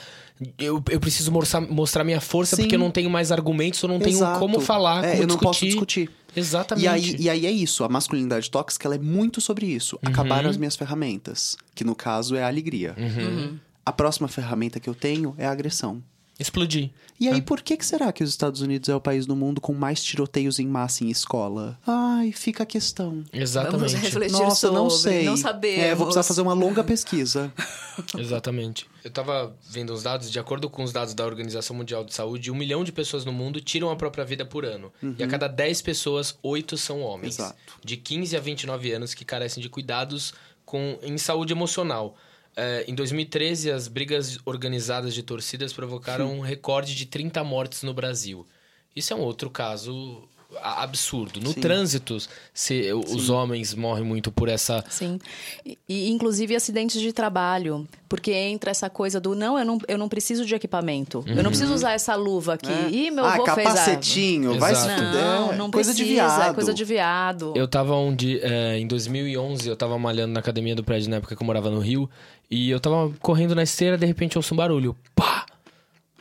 Eu, 0.57 0.83
eu 0.89 0.99
preciso 0.99 1.31
mostrar, 1.31 1.61
mostrar 1.61 2.03
minha 2.03 2.19
força 2.19 2.55
Sim. 2.55 2.63
porque 2.63 2.75
eu 2.75 2.79
não 2.79 2.91
tenho 2.91 3.09
mais 3.09 3.31
argumentos, 3.31 3.81
eu 3.81 3.87
não 3.87 3.99
tenho 3.99 4.17
Exato. 4.17 4.39
como 4.39 4.59
falar, 4.59 5.03
É, 5.03 5.11
como 5.11 5.23
eu 5.23 5.27
não 5.27 5.37
posso 5.37 5.65
discutir. 5.65 6.09
Exatamente. 6.35 6.83
E 6.83 6.87
aí, 6.89 7.15
e 7.17 7.29
aí 7.29 7.45
é 7.45 7.51
isso, 7.51 7.83
a 7.85 7.89
masculinidade 7.89 8.51
tóxica 8.51 8.87
ela 8.87 8.95
é 8.95 8.99
muito 8.99 9.39
sobre 9.39 9.65
isso. 9.65 9.97
Uhum. 10.03 10.11
Acabar 10.11 10.45
as 10.45 10.57
minhas 10.57 10.75
ferramentas, 10.75 11.55
que 11.73 11.85
no 11.85 11.95
caso 11.95 12.35
é 12.35 12.43
a 12.43 12.47
alegria. 12.47 12.93
Uhum. 12.97 13.57
A 13.85 13.93
próxima 13.93 14.27
ferramenta 14.27 14.77
que 14.79 14.89
eu 14.89 14.93
tenho 14.93 15.33
é 15.37 15.45
a 15.45 15.51
agressão. 15.51 16.03
Explodir. 16.37 16.91
E 17.17 17.29
Ah. 17.29 17.33
aí, 17.35 17.41
por 17.41 17.61
que, 17.61 17.77
que 17.77 17.85
será 17.85 18.11
que 18.11 18.21
os 18.23 18.29
Estados 18.29 18.59
Unidos 18.59 18.89
é 18.89 18.95
o 18.95 18.99
país 18.99 19.25
do 19.25 19.35
mundo 19.37 19.61
com 19.61 19.73
mais 19.73 20.03
tiroteios 20.03 20.59
em 20.59 20.67
massa 20.67 21.05
em 21.05 21.09
escola? 21.09 21.79
Ai, 21.87 22.33
fica 22.33 22.63
a 22.63 22.65
questão. 22.65 23.11
Vamos 23.11 23.29
Exatamente. 23.31 23.95
refletir 23.95 24.33
Nossa, 24.33 24.69
não 24.71 24.89
sobre, 24.89 25.15
sei. 25.17 25.25
Não 25.25 25.37
sabemos. 25.37 25.79
É, 25.85 25.95
vou 25.95 26.07
precisar 26.07 26.23
fazer 26.23 26.41
uma 26.41 26.53
longa 26.53 26.83
pesquisa. 26.83 27.53
Exatamente. 28.17 28.85
Eu 29.03 29.11
tava 29.11 29.55
vendo 29.69 29.93
os 29.93 30.03
dados, 30.03 30.29
de 30.29 30.37
acordo 30.39 30.69
com 30.69 30.83
os 30.83 30.91
dados 30.91 31.13
da 31.13 31.25
Organização 31.25 31.75
Mundial 31.75 32.03
de 32.03 32.13
Saúde, 32.13 32.51
um 32.51 32.55
milhão 32.55 32.83
de 32.83 32.91
pessoas 32.91 33.23
no 33.23 33.31
mundo 33.31 33.61
tiram 33.61 33.89
a 33.89 33.95
própria 33.95 34.25
vida 34.25 34.45
por 34.45 34.65
ano. 34.65 34.91
E 35.17 35.23
a 35.23 35.27
cada 35.27 35.47
10 35.47 35.81
pessoas, 35.81 36.37
8 36.43 36.77
são 36.77 37.01
homens. 37.01 37.39
Exato. 37.39 37.55
De 37.83 37.95
15 37.95 38.35
a 38.35 38.39
29 38.39 38.91
anos 38.91 39.13
que 39.13 39.23
carecem 39.23 39.61
de 39.63 39.69
cuidados 39.69 40.33
com, 40.65 40.97
em 41.01 41.17
saúde 41.17 41.53
emocional. 41.53 42.17
É, 42.55 42.85
em 42.87 42.95
2013, 42.95 43.69
as 43.71 43.87
brigas 43.87 44.39
organizadas 44.45 45.13
de 45.13 45.21
torcidas 45.21 45.73
provocaram 45.73 46.37
um 46.37 46.39
recorde 46.39 46.95
de 46.95 47.05
30 47.05 47.43
mortes 47.43 47.83
no 47.83 47.93
Brasil. 47.93 48.47
Isso 48.95 49.11
é 49.11 49.15
um 49.15 49.21
outro 49.21 49.49
caso 49.49 50.27
absurdo. 50.61 51.39
No 51.39 51.51
Sim. 51.53 51.59
trânsito, 51.59 52.17
se, 52.53 52.91
os 52.93 53.29
homens 53.29 53.73
morrem 53.73 54.03
muito 54.03 54.31
por 54.31 54.49
essa 54.49 54.83
Sim. 54.89 55.19
E, 55.65 55.77
e, 55.87 56.09
inclusive 56.09 56.55
acidentes 56.55 56.99
de 56.99 57.11
trabalho. 57.11 57.87
Porque 58.07 58.31
entra 58.31 58.71
essa 58.71 58.89
coisa 58.89 59.19
do 59.19 59.35
não, 59.35 59.57
eu 59.57 59.65
não, 59.65 59.77
eu 59.87 59.97
não 59.97 60.07
preciso 60.07 60.45
de 60.45 60.53
equipamento. 60.53 61.23
Eu 61.27 61.43
não 61.43 61.49
preciso 61.49 61.73
usar 61.73 61.93
essa 61.93 62.15
luva 62.15 62.53
aqui. 62.53 62.71
É. 62.71 62.89
Ih, 62.89 63.11
meu 63.11 63.25
ah, 63.25 63.33
avô 63.33 63.45
fez 63.45 63.67
a... 63.67 63.71
capacetinho, 63.71 64.59
vai 64.59 64.71
Exato. 64.71 64.89
estudar. 64.89 65.11
Não, 65.13 65.57
não 65.57 65.71
coisa 65.71 65.89
precisa, 65.89 65.93
de 65.93 66.03
viado. 66.03 66.51
é 66.51 66.53
coisa 66.53 66.73
de 66.73 66.85
viado. 66.85 67.53
Eu 67.55 67.67
tava 67.67 67.95
onde, 67.95 68.39
é, 68.41 68.77
em 68.77 68.87
2011, 68.87 69.67
eu 69.67 69.75
tava 69.75 69.97
malhando 69.97 70.33
na 70.33 70.39
academia 70.39 70.75
do 70.75 70.83
prédio 70.83 71.09
na 71.09 71.17
época 71.17 71.35
que 71.35 71.41
eu 71.41 71.45
morava 71.45 71.69
no 71.69 71.79
Rio. 71.79 72.09
E 72.49 72.69
eu 72.69 72.79
tava 72.79 73.11
correndo 73.19 73.55
na 73.55 73.63
esteira, 73.63 73.97
de 73.97 74.05
repente 74.05 74.35
eu 74.35 74.39
ouço 74.39 74.53
um 74.53 74.57
barulho. 74.57 74.95
Pá! 75.15 75.34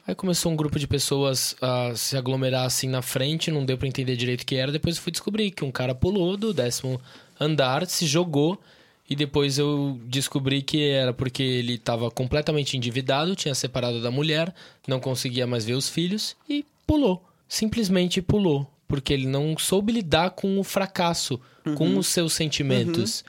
Aí 0.06 0.14
começou 0.14 0.52
um 0.52 0.56
grupo 0.56 0.78
de 0.78 0.86
pessoas 0.86 1.56
a 1.62 1.94
se 1.94 2.16
aglomerar 2.16 2.66
assim 2.66 2.88
na 2.88 3.00
frente, 3.00 3.50
não 3.50 3.64
deu 3.64 3.78
pra 3.78 3.88
entender 3.88 4.16
direito 4.16 4.42
o 4.42 4.46
que 4.46 4.56
era. 4.56 4.70
Depois 4.70 4.96
eu 4.96 5.02
fui 5.02 5.10
descobrir 5.10 5.50
que 5.50 5.64
um 5.64 5.70
cara 5.70 5.94
pulou 5.94 6.36
do 6.36 6.52
décimo 6.52 7.00
andar, 7.40 7.86
se 7.86 8.06
jogou. 8.06 8.60
E 9.08 9.14
depois 9.14 9.58
eu 9.58 9.98
descobri 10.04 10.62
que 10.62 10.88
era 10.88 11.12
porque 11.12 11.42
ele 11.42 11.76
tava 11.76 12.10
completamente 12.10 12.76
endividado, 12.76 13.36
tinha 13.36 13.54
separado 13.54 14.00
da 14.00 14.10
mulher, 14.10 14.54
não 14.86 14.98
conseguia 14.98 15.46
mais 15.46 15.64
ver 15.64 15.74
os 15.74 15.88
filhos 15.88 16.34
e 16.48 16.64
pulou. 16.86 17.22
Simplesmente 17.48 18.22
pulou. 18.22 18.70
Porque 18.88 19.12
ele 19.12 19.26
não 19.26 19.56
soube 19.58 19.92
lidar 19.92 20.30
com 20.30 20.58
o 20.58 20.64
fracasso, 20.64 21.40
com 21.76 21.98
os 21.98 22.06
seus 22.06 22.34
sentimentos. 22.34 23.24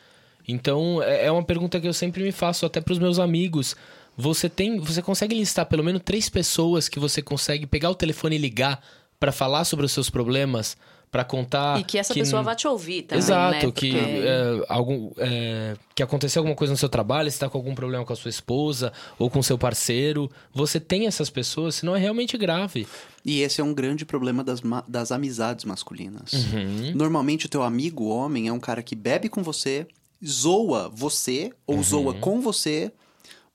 Então, 0.47 1.01
é 1.01 1.25
é 1.25 1.31
uma 1.31 1.43
pergunta 1.43 1.79
que 1.79 1.87
eu 1.87 1.93
sempre 1.93 2.23
me 2.23 2.31
faço, 2.31 2.65
até 2.65 2.79
pros 2.79 2.99
meus 2.99 3.19
amigos. 3.19 3.75
Você 4.17 4.49
tem, 4.49 4.79
você 4.79 5.01
consegue 5.01 5.35
listar 5.35 5.65
pelo 5.65 5.83
menos 5.83 6.01
três 6.03 6.29
pessoas 6.29 6.87
que 6.87 6.99
você 6.99 7.21
consegue 7.21 7.65
pegar 7.65 7.89
o 7.89 7.95
telefone 7.95 8.35
e 8.35 8.39
ligar 8.39 8.81
pra 9.19 9.31
falar 9.31 9.63
sobre 9.65 9.85
os 9.85 9.91
seus 9.91 10.09
problemas, 10.09 10.77
pra 11.11 11.23
contar 11.23 11.79
E 11.79 11.83
que 11.85 11.97
essa 11.97 12.13
pessoa 12.13 12.43
vai 12.43 12.55
te 12.57 12.67
ouvir 12.67 13.03
também, 13.03 13.19
Exato, 13.23 13.51
né? 13.51 13.59
que, 13.59 13.65
Porque- 13.91 13.97
é, 13.97 14.65
algum, 14.67 15.11
é, 15.17 15.75
que 15.95 16.03
aconteceu 16.03 16.41
alguma 16.41 16.55
coisa 16.55 16.73
no 16.73 16.77
seu 16.77 16.89
trabalho, 16.89 17.31
você 17.31 17.39
tá 17.39 17.49
com 17.49 17.57
algum 17.57 17.73
problema 17.73 18.03
com 18.03 18.11
a 18.11 18.15
sua 18.17 18.27
esposa 18.29 18.91
ou 19.17 19.29
com 19.29 19.41
seu 19.41 19.57
parceiro. 19.57 20.29
Você 20.53 20.77
tem 20.77 21.07
essas 21.07 21.29
pessoas, 21.29 21.75
senão 21.75 21.95
é 21.95 21.99
realmente 21.99 22.37
grave. 22.37 22.85
E 23.23 23.39
esse 23.41 23.61
é 23.61 23.63
um 23.63 23.73
grande 23.73 24.03
problema 24.05 24.43
das, 24.43 24.61
das 24.89 25.11
amizades 25.13 25.63
masculinas. 25.63 26.33
Uhum. 26.33 26.91
Normalmente 26.95 27.45
o 27.45 27.49
teu 27.49 27.63
amigo 27.63 28.07
homem 28.07 28.49
é 28.49 28.51
um 28.53 28.59
cara 28.59 28.83
que 28.83 28.95
bebe 28.95 29.29
com 29.29 29.41
você, 29.41 29.87
zoa 30.25 30.89
você 30.93 31.51
ou 31.65 31.81
zoa 31.81 32.13
Uhum. 32.13 32.19
com 32.19 32.41
você, 32.41 32.91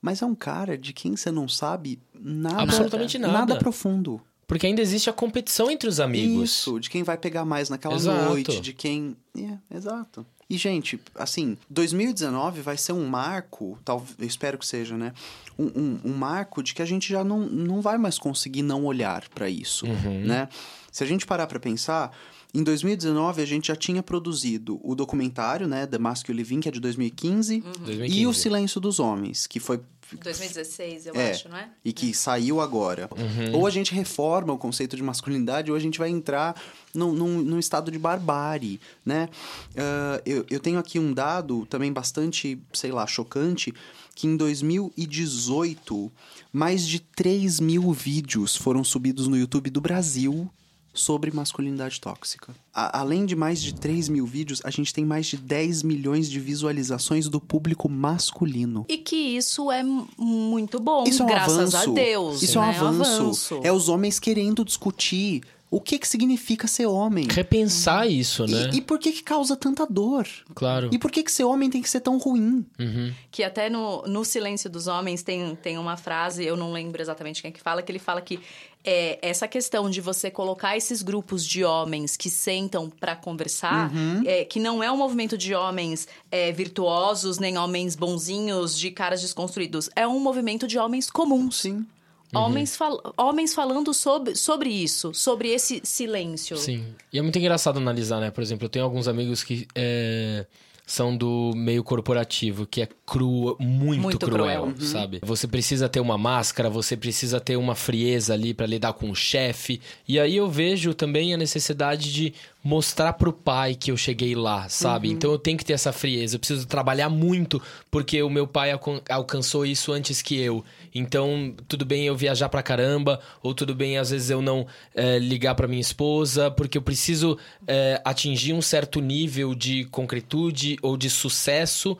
mas 0.01 0.21
é 0.21 0.25
um 0.25 0.35
cara 0.35 0.77
de 0.77 0.93
quem 0.93 1.15
você 1.15 1.31
não 1.31 1.47
sabe 1.47 1.99
nada. 2.19 2.63
Absolutamente 2.63 3.17
nada. 3.17 3.33
Nada 3.33 3.55
profundo. 3.57 4.21
Porque 4.47 4.67
ainda 4.67 4.81
existe 4.81 5.09
a 5.09 5.13
competição 5.13 5.71
entre 5.71 5.87
os 5.87 5.99
amigos. 6.01 6.49
Isso, 6.51 6.77
de 6.79 6.89
quem 6.89 7.03
vai 7.03 7.17
pegar 7.17 7.45
mais 7.45 7.69
naquela 7.69 7.95
Exato. 7.95 8.25
noite, 8.29 8.59
de 8.59 8.73
quem. 8.73 9.15
É, 9.37 9.75
exato. 9.77 10.25
E, 10.49 10.57
gente, 10.57 10.99
assim, 11.15 11.57
2019 11.69 12.59
vai 12.61 12.75
ser 12.75 12.91
um 12.91 13.07
marco, 13.07 13.79
tal, 13.85 14.05
eu 14.19 14.27
espero 14.27 14.57
que 14.57 14.65
seja, 14.67 14.97
né? 14.97 15.13
Um, 15.57 15.65
um- 15.67 15.99
um 16.05 16.13
marco 16.13 16.61
de 16.61 16.73
que 16.73 16.81
a 16.81 16.85
gente 16.85 17.07
já 17.07 17.23
não, 17.23 17.39
não 17.39 17.79
vai 17.81 17.97
mais 17.97 18.19
conseguir 18.19 18.61
não 18.61 18.83
olhar 18.83 19.23
pra 19.29 19.49
isso, 19.49 19.85
né? 20.25 20.49
Se 20.91 21.01
a 21.05 21.07
gente 21.07 21.25
parar 21.25 21.47
pra 21.47 21.57
pensar, 21.57 22.11
em 22.53 22.63
2019 22.63 23.41
a 23.41 23.45
gente 23.45 23.67
já 23.69 23.75
tinha 23.75 24.03
produzido 24.03 24.79
o 24.83 24.93
documentário, 24.95 25.67
né? 25.67 25.85
The 25.87 25.97
Mask 25.97 26.27
You 26.29 26.35
Live 26.35 26.53
In, 26.55 26.59
que 26.59 26.69
é 26.69 26.71
de 26.71 26.79
2015, 26.79 27.61
2015. 27.61 28.19
e 28.19 28.27
O 28.27 28.33
Silêncio 28.33 28.79
dos 28.81 28.99
Homens, 28.99 29.47
que 29.47 29.59
foi 29.59 29.79
2016, 30.21 31.05
eu 31.07 31.15
É. 31.15 31.31
acho, 31.31 31.47
não 31.47 31.55
é? 31.55 31.69
e 31.85 31.93
que 31.93 32.13
saiu 32.13 32.59
agora. 32.59 33.09
Ou 33.53 33.65
a 33.65 33.69
gente 33.69 33.93
reforma 33.93 34.51
o 34.51 34.57
conceito 34.57 34.97
de 34.97 35.01
masculinidade, 35.03 35.71
ou 35.71 35.77
a 35.77 35.79
gente 35.79 35.97
vai 35.97 36.09
entrar 36.09 36.61
num, 36.93 37.13
num, 37.13 37.41
num 37.41 37.57
estado 37.59 37.89
de 37.89 37.97
barbárie, 37.97 38.77
né? 39.05 39.29
Ah, 39.77 40.21
eu, 40.25 40.45
eu 40.49 40.59
tenho 40.59 40.77
aqui 40.79 40.99
um 40.99 41.13
dado 41.13 41.65
também 41.67 41.93
bastante, 41.93 42.59
sei 42.73 42.91
lá, 42.91 43.07
chocante, 43.07 43.73
que 44.13 44.27
em 44.27 44.35
2018, 44.35 46.11
mais 46.51 46.85
de 46.85 46.99
3 46.99 47.61
mil 47.61 47.91
vídeos 47.93 48.55
foram 48.57 48.83
subidos 48.83 49.27
no 49.29 49.37
YouTube 49.37 49.69
do 49.69 49.79
Brasil 49.79 50.49
sobre 50.93 51.31
masculinidade 51.31 51.99
tóxica. 52.01 52.53
A- 52.73 52.99
além 52.99 53.25
de 53.25 53.35
mais 53.35 53.61
de 53.61 53.73
3 53.73 54.09
mil 54.09 54.25
vídeos, 54.25 54.61
a 54.65 54.69
gente 54.69 54.93
tem 54.93 55.05
mais 55.05 55.25
de 55.27 55.37
10 55.37 55.83
milhões 55.83 56.29
de 56.29 56.39
visualizações 56.39 57.27
do 57.29 57.39
público 57.39 57.87
masculino. 57.89 58.85
E 58.89 58.97
que 58.97 59.15
isso 59.15 59.71
é 59.71 59.83
muito 60.17 60.79
bom, 60.79 61.03
Isso 61.05 61.21
é 61.21 61.25
um 61.25 61.29
graças 61.29 61.73
avanço. 61.75 61.91
a 61.91 61.93
Deus. 61.93 62.41
Isso 62.41 62.57
é 62.57 62.61
um 62.61 62.65
né? 62.65 62.77
avanço. 62.77 63.59
É 63.63 63.71
os 63.71 63.87
homens 63.89 64.19
querendo 64.19 64.65
discutir 64.65 65.41
o 65.71 65.79
que 65.79 65.97
que 65.97 66.07
significa 66.07 66.67
ser 66.67 66.85
homem. 66.85 67.25
Repensar 67.31 68.05
isso, 68.05 68.45
né? 68.45 68.69
E, 68.73 68.79
e 68.79 68.81
por 68.81 68.99
que 68.99 69.13
que 69.13 69.23
causa 69.23 69.55
tanta 69.55 69.87
dor? 69.87 70.27
Claro. 70.53 70.89
E 70.91 70.99
por 70.99 71.09
que 71.09 71.23
que 71.23 71.31
ser 71.31 71.45
homem 71.45 71.69
tem 71.69 71.81
que 71.81 71.89
ser 71.89 72.01
tão 72.01 72.17
ruim? 72.17 72.65
Uhum. 72.77 73.13
Que 73.31 73.41
até 73.41 73.69
no, 73.69 74.01
no 74.01 74.25
Silêncio 74.25 74.69
dos 74.69 74.87
Homens 74.87 75.23
tem, 75.23 75.55
tem 75.55 75.77
uma 75.77 75.95
frase, 75.95 76.43
eu 76.43 76.57
não 76.57 76.73
lembro 76.73 77.01
exatamente 77.01 77.41
quem 77.41 77.47
é 77.47 77.51
que 77.53 77.61
fala, 77.61 77.81
que 77.81 77.89
ele 77.89 77.99
fala 77.99 78.19
que 78.21 78.41
é, 78.83 79.17
essa 79.21 79.47
questão 79.47 79.89
de 79.89 80.01
você 80.01 80.29
colocar 80.29 80.75
esses 80.75 81.01
grupos 81.01 81.45
de 81.45 81.63
homens 81.63 82.17
que 82.17 82.29
sentam 82.29 82.89
para 82.89 83.15
conversar, 83.15 83.89
é, 84.25 84.43
que 84.43 84.59
não 84.59 84.83
é 84.83 84.91
um 84.91 84.97
movimento 84.97 85.37
de 85.37 85.55
homens 85.55 86.05
é, 86.29 86.51
virtuosos, 86.51 87.39
nem 87.39 87.57
homens 87.57 87.95
bonzinhos, 87.95 88.77
de 88.77 88.91
caras 88.91 89.21
desconstruídos. 89.21 89.89
É 89.95 90.05
um 90.05 90.19
movimento 90.19 90.67
de 90.67 90.77
homens 90.77 91.09
comuns. 91.09 91.61
Sim. 91.61 91.85
Homens, 92.33 92.75
fal 92.75 93.13
homens 93.17 93.53
falando 93.53 93.93
sobre, 93.93 94.35
sobre 94.35 94.69
isso, 94.69 95.13
sobre 95.13 95.49
esse 95.49 95.81
silêncio. 95.83 96.55
Sim. 96.57 96.85
E 97.11 97.19
é 97.19 97.21
muito 97.21 97.37
engraçado 97.37 97.77
analisar, 97.77 98.19
né? 98.19 98.31
Por 98.31 98.41
exemplo, 98.41 98.65
eu 98.65 98.69
tenho 98.69 98.85
alguns 98.85 99.07
amigos 99.07 99.43
que 99.43 99.67
é, 99.75 100.45
são 100.85 101.15
do 101.15 101.53
meio 101.55 101.83
corporativo, 101.83 102.65
que 102.65 102.81
é 102.81 102.87
cru, 103.05 103.55
muito, 103.59 104.01
Muito 104.01 104.19
cruel, 104.19 104.71
cruel. 104.73 104.75
sabe? 104.79 105.19
Você 105.23 105.47
precisa 105.47 105.87
ter 105.87 105.99
uma 105.99 106.17
máscara, 106.17 106.69
você 106.69 106.97
precisa 106.97 107.39
ter 107.39 107.55
uma 107.55 107.75
frieza 107.75 108.33
ali 108.33 108.53
pra 108.53 108.65
lidar 108.65 108.93
com 108.93 109.09
o 109.09 109.15
chefe. 109.15 109.79
E 110.07 110.19
aí 110.19 110.35
eu 110.35 110.49
vejo 110.49 110.93
também 110.93 111.33
a 111.33 111.37
necessidade 111.37 112.11
de 112.11 112.33
mostrar 112.63 113.13
pro 113.13 113.33
pai 113.33 113.73
que 113.73 113.91
eu 113.91 113.97
cheguei 113.97 114.35
lá, 114.35 114.69
sabe? 114.69 115.09
Então 115.09 115.31
eu 115.31 115.39
tenho 115.39 115.57
que 115.57 115.65
ter 115.65 115.73
essa 115.73 115.91
frieza, 115.91 116.35
eu 116.35 116.39
preciso 116.39 116.67
trabalhar 116.67 117.09
muito 117.09 117.59
porque 117.89 118.21
o 118.21 118.29
meu 118.29 118.45
pai 118.45 118.71
alcan- 118.71 119.01
alcançou 119.09 119.65
isso 119.65 119.91
antes 119.91 120.21
que 120.21 120.39
eu. 120.39 120.63
Então, 120.93 121.55
tudo 121.67 121.85
bem 121.85 122.05
eu 122.05 122.15
viajar 122.15 122.49
pra 122.49 122.61
caramba, 122.61 123.19
ou 123.41 123.53
tudo 123.55 123.73
bem 123.73 123.97
às 123.97 124.11
vezes 124.11 124.29
eu 124.29 124.41
não 124.41 124.67
eh, 124.93 125.17
ligar 125.17 125.55
pra 125.55 125.67
minha 125.67 125.81
esposa, 125.81 126.51
porque 126.51 126.77
eu 126.77 126.81
preciso 126.81 127.37
eh, 127.67 127.99
atingir 128.05 128.53
um 128.53 128.61
certo 128.61 129.01
nível 129.01 129.55
de 129.55 129.85
concretude 129.85 130.77
ou 130.83 130.95
de 130.95 131.09
sucesso 131.09 131.97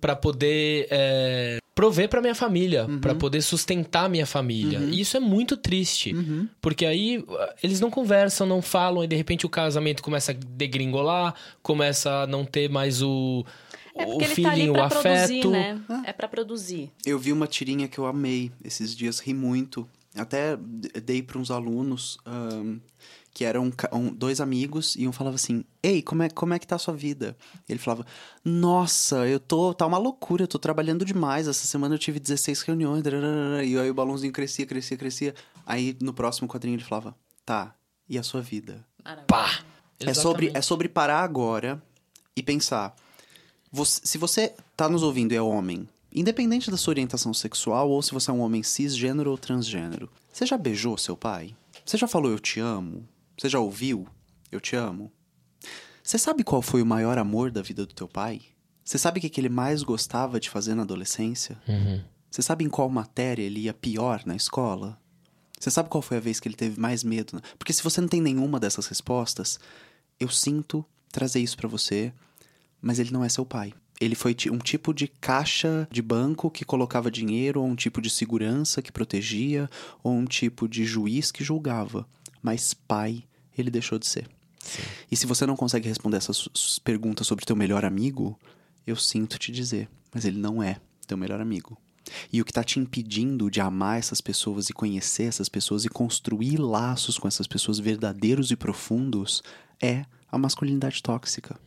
para 0.00 0.16
poder 0.16 0.86
eh, 0.90 1.58
prover 1.74 2.08
pra 2.08 2.22
minha 2.22 2.34
família, 2.34 2.86
pra 3.00 3.14
poder 3.14 3.42
sustentar 3.42 4.08
minha 4.08 4.24
família. 4.26 4.78
E 4.78 5.00
isso 5.00 5.16
é 5.16 5.20
muito 5.20 5.56
triste, 5.56 6.14
porque 6.60 6.86
aí 6.86 7.18
uh, 7.18 7.26
eles 7.62 7.80
não 7.80 7.90
conversam, 7.90 8.46
não 8.46 8.62
falam 8.62 9.04
e 9.04 9.06
de 9.06 9.14
repente 9.14 9.44
o 9.44 9.48
casamento 9.48 10.02
começa 10.02 10.32
a 10.32 10.34
degringolar, 10.34 11.34
começa 11.62 12.22
a 12.22 12.26
não 12.26 12.44
ter 12.44 12.70
mais 12.70 13.02
o 13.02 13.44
É 13.94 14.06
o 14.06 14.18
tá 14.18 14.24
ali 14.24 14.34
feeling, 14.34 14.70
o 14.70 14.72
pra 14.72 14.88
produzir, 14.88 15.12
afeto. 15.40 15.50
né? 15.50 15.80
É 16.04 16.12
pra 16.12 16.26
produzir. 16.28 16.90
Eu 17.04 17.18
vi 17.18 17.30
uma 17.32 17.46
tirinha 17.46 17.86
que 17.88 17.98
eu 17.98 18.06
amei 18.06 18.50
esses 18.64 18.96
dias, 18.96 19.20
ri 19.20 19.34
muito. 19.34 19.86
Até 20.16 20.56
dei 21.04 21.22
para 21.22 21.38
uns 21.38 21.50
alunos 21.50 22.16
ahn, 22.24 22.78
que 23.36 23.44
eram 23.44 23.70
um- 23.92 24.14
dois 24.14 24.40
amigos 24.40 24.96
e 24.96 25.06
um 25.06 25.12
falava 25.12 25.36
assim: 25.36 25.62
Ei, 25.82 26.00
como 26.00 26.22
é, 26.22 26.30
como 26.30 26.54
é 26.54 26.58
que 26.58 26.66
tá 26.66 26.76
a 26.76 26.78
sua 26.78 26.94
vida? 26.94 27.36
Ele 27.68 27.78
falava: 27.78 28.06
Nossa, 28.42 29.26
eu 29.28 29.38
tô. 29.38 29.74
tá 29.74 29.84
uma 29.84 29.98
loucura, 29.98 30.44
eu 30.44 30.48
tô 30.48 30.58
trabalhando 30.58 31.04
demais. 31.04 31.46
Essa 31.46 31.66
semana 31.66 31.94
eu 31.94 31.98
tive 31.98 32.18
16 32.18 32.62
reuniões. 32.62 33.02
dararara." 33.02 33.62
E 33.62 33.78
aí 33.78 33.90
o 33.90 33.94
balãozinho 33.94 34.32
crescia, 34.32 34.64
crescia, 34.64 34.96
crescia. 34.96 35.34
Aí 35.66 35.94
no 36.00 36.14
próximo 36.14 36.48
quadrinho 36.48 36.76
ele 36.76 36.82
falava: 36.84 37.14
Tá, 37.44 37.74
e 38.08 38.16
a 38.16 38.22
sua 38.22 38.40
vida? 38.40 38.82
Maravilha. 39.04 39.26
Pá! 39.26 39.60
É 40.00 40.14
sobre, 40.14 40.50
é 40.54 40.62
sobre 40.62 40.88
parar 40.88 41.20
agora 41.20 41.82
e 42.34 42.42
pensar. 42.42 42.96
Você- 43.70 44.00
se 44.02 44.16
você 44.16 44.54
tá 44.74 44.88
nos 44.88 45.02
ouvindo 45.02 45.32
e 45.32 45.36
é 45.36 45.42
homem, 45.42 45.86
independente 46.10 46.70
da 46.70 46.78
sua 46.78 46.92
orientação 46.92 47.34
sexual 47.34 47.90
ou 47.90 48.00
se 48.00 48.12
você 48.14 48.30
é 48.30 48.34
um 48.34 48.40
homem 48.40 48.62
cisgênero 48.62 49.30
ou 49.30 49.36
transgênero, 49.36 50.08
você 50.32 50.46
já 50.46 50.56
beijou 50.56 50.96
seu 50.96 51.16
pai? 51.18 51.54
Você 51.84 51.98
já 51.98 52.06
falou 52.08 52.30
eu 52.30 52.38
te 52.38 52.60
amo? 52.60 53.06
Você 53.38 53.48
já 53.48 53.58
ouviu 53.58 54.06
eu 54.50 54.60
te 54.60 54.76
amo? 54.76 55.12
Você 56.02 56.18
sabe 56.18 56.44
qual 56.44 56.62
foi 56.62 56.80
o 56.80 56.86
maior 56.86 57.18
amor 57.18 57.50
da 57.50 57.62
vida 57.62 57.84
do 57.84 57.94
teu 57.94 58.08
pai? 58.08 58.40
Você 58.84 58.96
sabe 58.96 59.18
o 59.18 59.20
que, 59.20 59.28
que 59.28 59.40
ele 59.40 59.48
mais 59.48 59.82
gostava 59.82 60.38
de 60.38 60.48
fazer 60.48 60.74
na 60.74 60.82
adolescência? 60.82 61.60
Uhum. 61.66 62.00
Você 62.30 62.42
sabe 62.42 62.64
em 62.64 62.68
qual 62.68 62.88
matéria 62.88 63.42
ele 63.42 63.60
ia 63.60 63.74
pior 63.74 64.22
na 64.24 64.36
escola? 64.36 64.98
Você 65.58 65.70
sabe 65.70 65.88
qual 65.88 66.02
foi 66.02 66.18
a 66.18 66.20
vez 66.20 66.38
que 66.38 66.46
ele 66.46 66.54
teve 66.54 66.78
mais 66.78 67.02
medo? 67.02 67.40
Porque 67.58 67.72
se 67.72 67.82
você 67.82 68.00
não 68.00 68.08
tem 68.08 68.20
nenhuma 68.20 68.60
dessas 68.60 68.86
respostas, 68.86 69.58
eu 70.20 70.28
sinto 70.28 70.84
trazer 71.10 71.40
isso 71.40 71.56
pra 71.56 71.68
você, 71.68 72.12
mas 72.80 72.98
ele 72.98 73.10
não 73.10 73.24
é 73.24 73.28
seu 73.28 73.44
pai. 73.44 73.72
Ele 74.00 74.14
foi 74.14 74.36
um 74.52 74.58
tipo 74.58 74.92
de 74.92 75.08
caixa 75.08 75.88
de 75.90 76.02
banco 76.02 76.50
que 76.50 76.64
colocava 76.64 77.10
dinheiro, 77.10 77.62
ou 77.62 77.66
um 77.66 77.74
tipo 77.74 78.00
de 78.00 78.10
segurança 78.10 78.82
que 78.82 78.92
protegia, 78.92 79.68
ou 80.02 80.12
um 80.12 80.26
tipo 80.26 80.68
de 80.68 80.84
juiz 80.84 81.32
que 81.32 81.42
julgava. 81.42 82.06
Mas 82.46 82.72
pai, 82.72 83.24
ele 83.58 83.72
deixou 83.72 83.98
de 83.98 84.06
ser. 84.06 84.28
E 85.10 85.16
se 85.16 85.26
você 85.26 85.44
não 85.44 85.56
consegue 85.56 85.88
responder 85.88 86.18
essas 86.18 86.78
perguntas 86.78 87.26
sobre 87.26 87.44
teu 87.44 87.56
melhor 87.56 87.84
amigo, 87.84 88.38
eu 88.86 88.94
sinto 88.94 89.36
te 89.36 89.50
dizer, 89.50 89.88
mas 90.14 90.24
ele 90.24 90.38
não 90.38 90.62
é 90.62 90.80
teu 91.08 91.16
melhor 91.16 91.40
amigo. 91.40 91.76
E 92.32 92.40
o 92.40 92.44
que 92.44 92.52
tá 92.52 92.62
te 92.62 92.78
impedindo 92.78 93.50
de 93.50 93.60
amar 93.60 93.98
essas 93.98 94.20
pessoas 94.20 94.70
e 94.70 94.72
conhecer 94.72 95.24
essas 95.24 95.48
pessoas 95.48 95.84
e 95.84 95.88
construir 95.88 96.58
laços 96.58 97.18
com 97.18 97.26
essas 97.26 97.48
pessoas 97.48 97.80
verdadeiros 97.80 98.52
e 98.52 98.56
profundos 98.56 99.42
é 99.82 100.04
a 100.30 100.38
masculinidade 100.38 101.02
tóxica, 101.02 101.58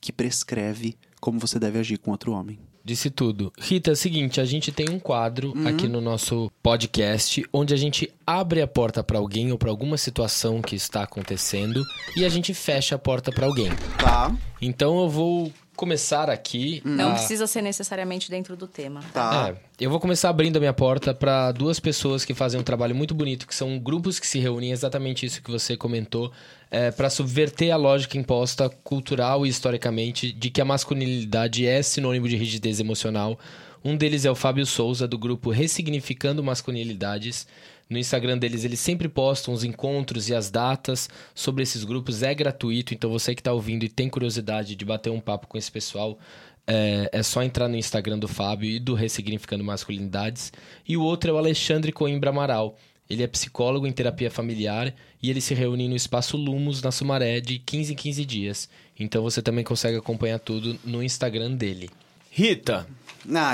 que 0.00 0.12
prescreve 0.12 0.96
como 1.20 1.38
você 1.38 1.58
deve 1.58 1.78
agir 1.78 1.98
com 1.98 2.10
outro 2.10 2.32
homem. 2.32 2.58
Disse 2.84 3.10
tudo. 3.10 3.52
Rita, 3.58 3.90
é 3.90 3.92
o 3.92 3.96
seguinte, 3.96 4.40
a 4.40 4.44
gente 4.44 4.72
tem 4.72 4.88
um 4.90 4.98
quadro 4.98 5.52
Uhum. 5.56 5.68
aqui 5.68 5.86
no 5.88 6.00
nosso 6.00 6.50
podcast 6.62 7.44
onde 7.52 7.74
a 7.74 7.76
gente 7.76 8.10
abre 8.26 8.62
a 8.62 8.66
porta 8.66 9.02
pra 9.02 9.18
alguém 9.18 9.52
ou 9.52 9.58
pra 9.58 9.70
alguma 9.70 9.96
situação 9.98 10.62
que 10.62 10.74
está 10.76 11.02
acontecendo 11.02 11.82
e 12.16 12.24
a 12.24 12.28
gente 12.28 12.54
fecha 12.54 12.94
a 12.94 12.98
porta 12.98 13.30
pra 13.30 13.46
alguém. 13.46 13.70
Tá, 13.98 14.34
Então 14.62 15.00
eu 15.00 15.08
vou 15.08 15.52
começar 15.80 16.28
aqui. 16.28 16.82
Não 16.84 17.10
a- 17.10 17.14
precisa 17.14 17.46
ser 17.46 17.62
necessariamente 17.62 18.30
dentro 18.30 18.54
do 18.54 18.66
tema. 18.66 19.00
tá. 19.14 19.54
É, 19.56 19.84
eu 19.84 19.88
vou 19.88 19.98
começar 19.98 20.28
abrindo 20.28 20.58
a 20.58 20.60
minha 20.60 20.74
porta 20.74 21.14
para 21.14 21.50
duas 21.52 21.80
pessoas 21.80 22.22
que 22.24 22.34
fazem 22.34 22.60
um 22.60 22.62
trabalho 22.62 22.94
muito 22.94 23.14
bonito, 23.14 23.46
que 23.46 23.54
são 23.54 23.78
grupos 23.78 24.18
que 24.20 24.26
se 24.26 24.38
reúnem, 24.38 24.72
exatamente 24.72 25.24
isso 25.24 25.42
que 25.42 25.50
você 25.50 25.76
comentou, 25.78 26.30
é, 26.70 26.90
para 26.90 27.08
subverter 27.08 27.72
a 27.72 27.76
lógica 27.76 28.18
imposta 28.18 28.68
cultural 28.84 29.46
e 29.46 29.48
historicamente 29.48 30.30
de 30.32 30.50
que 30.50 30.60
a 30.60 30.64
masculinidade 30.66 31.66
é 31.66 31.82
sinônimo 31.82 32.28
de 32.28 32.36
rigidez 32.36 32.78
emocional. 32.78 33.38
Um 33.82 33.96
deles 33.96 34.26
é 34.26 34.30
o 34.30 34.34
Fábio 34.34 34.66
Souza, 34.66 35.08
do 35.08 35.16
grupo 35.16 35.50
Ressignificando 35.50 36.42
Masculinidades. 36.42 37.46
No 37.90 37.98
Instagram 37.98 38.38
deles, 38.38 38.64
eles 38.64 38.78
sempre 38.78 39.08
postam 39.08 39.52
os 39.52 39.64
encontros 39.64 40.28
e 40.28 40.34
as 40.34 40.48
datas 40.48 41.10
sobre 41.34 41.64
esses 41.64 41.82
grupos. 41.82 42.22
É 42.22 42.32
gratuito, 42.32 42.94
então 42.94 43.10
você 43.10 43.34
que 43.34 43.40
está 43.40 43.52
ouvindo 43.52 43.84
e 43.84 43.88
tem 43.88 44.08
curiosidade 44.08 44.76
de 44.76 44.84
bater 44.84 45.10
um 45.10 45.18
papo 45.18 45.48
com 45.48 45.58
esse 45.58 45.72
pessoal, 45.72 46.16
é, 46.64 47.10
é 47.12 47.22
só 47.24 47.42
entrar 47.42 47.66
no 47.66 47.76
Instagram 47.76 48.16
do 48.16 48.28
Fábio 48.28 48.70
e 48.70 48.78
do 48.78 48.94
Ressignificando 48.94 49.64
Masculinidades. 49.64 50.52
E 50.88 50.96
o 50.96 51.02
outro 51.02 51.30
é 51.30 51.34
o 51.34 51.36
Alexandre 51.36 51.90
Coimbra 51.90 52.30
Amaral. 52.30 52.78
Ele 53.08 53.24
é 53.24 53.26
psicólogo 53.26 53.88
em 53.88 53.92
terapia 53.92 54.30
familiar 54.30 54.94
e 55.20 55.28
ele 55.28 55.40
se 55.40 55.52
reúne 55.52 55.88
no 55.88 55.96
Espaço 55.96 56.36
Lumos, 56.36 56.80
na 56.80 56.92
Sumaré, 56.92 57.40
de 57.40 57.58
15 57.58 57.92
em 57.92 57.96
15 57.96 58.24
dias. 58.24 58.68
Então 58.96 59.20
você 59.20 59.42
também 59.42 59.64
consegue 59.64 59.96
acompanhar 59.96 60.38
tudo 60.38 60.78
no 60.84 61.02
Instagram 61.02 61.56
dele. 61.56 61.90
Rita, 62.30 62.86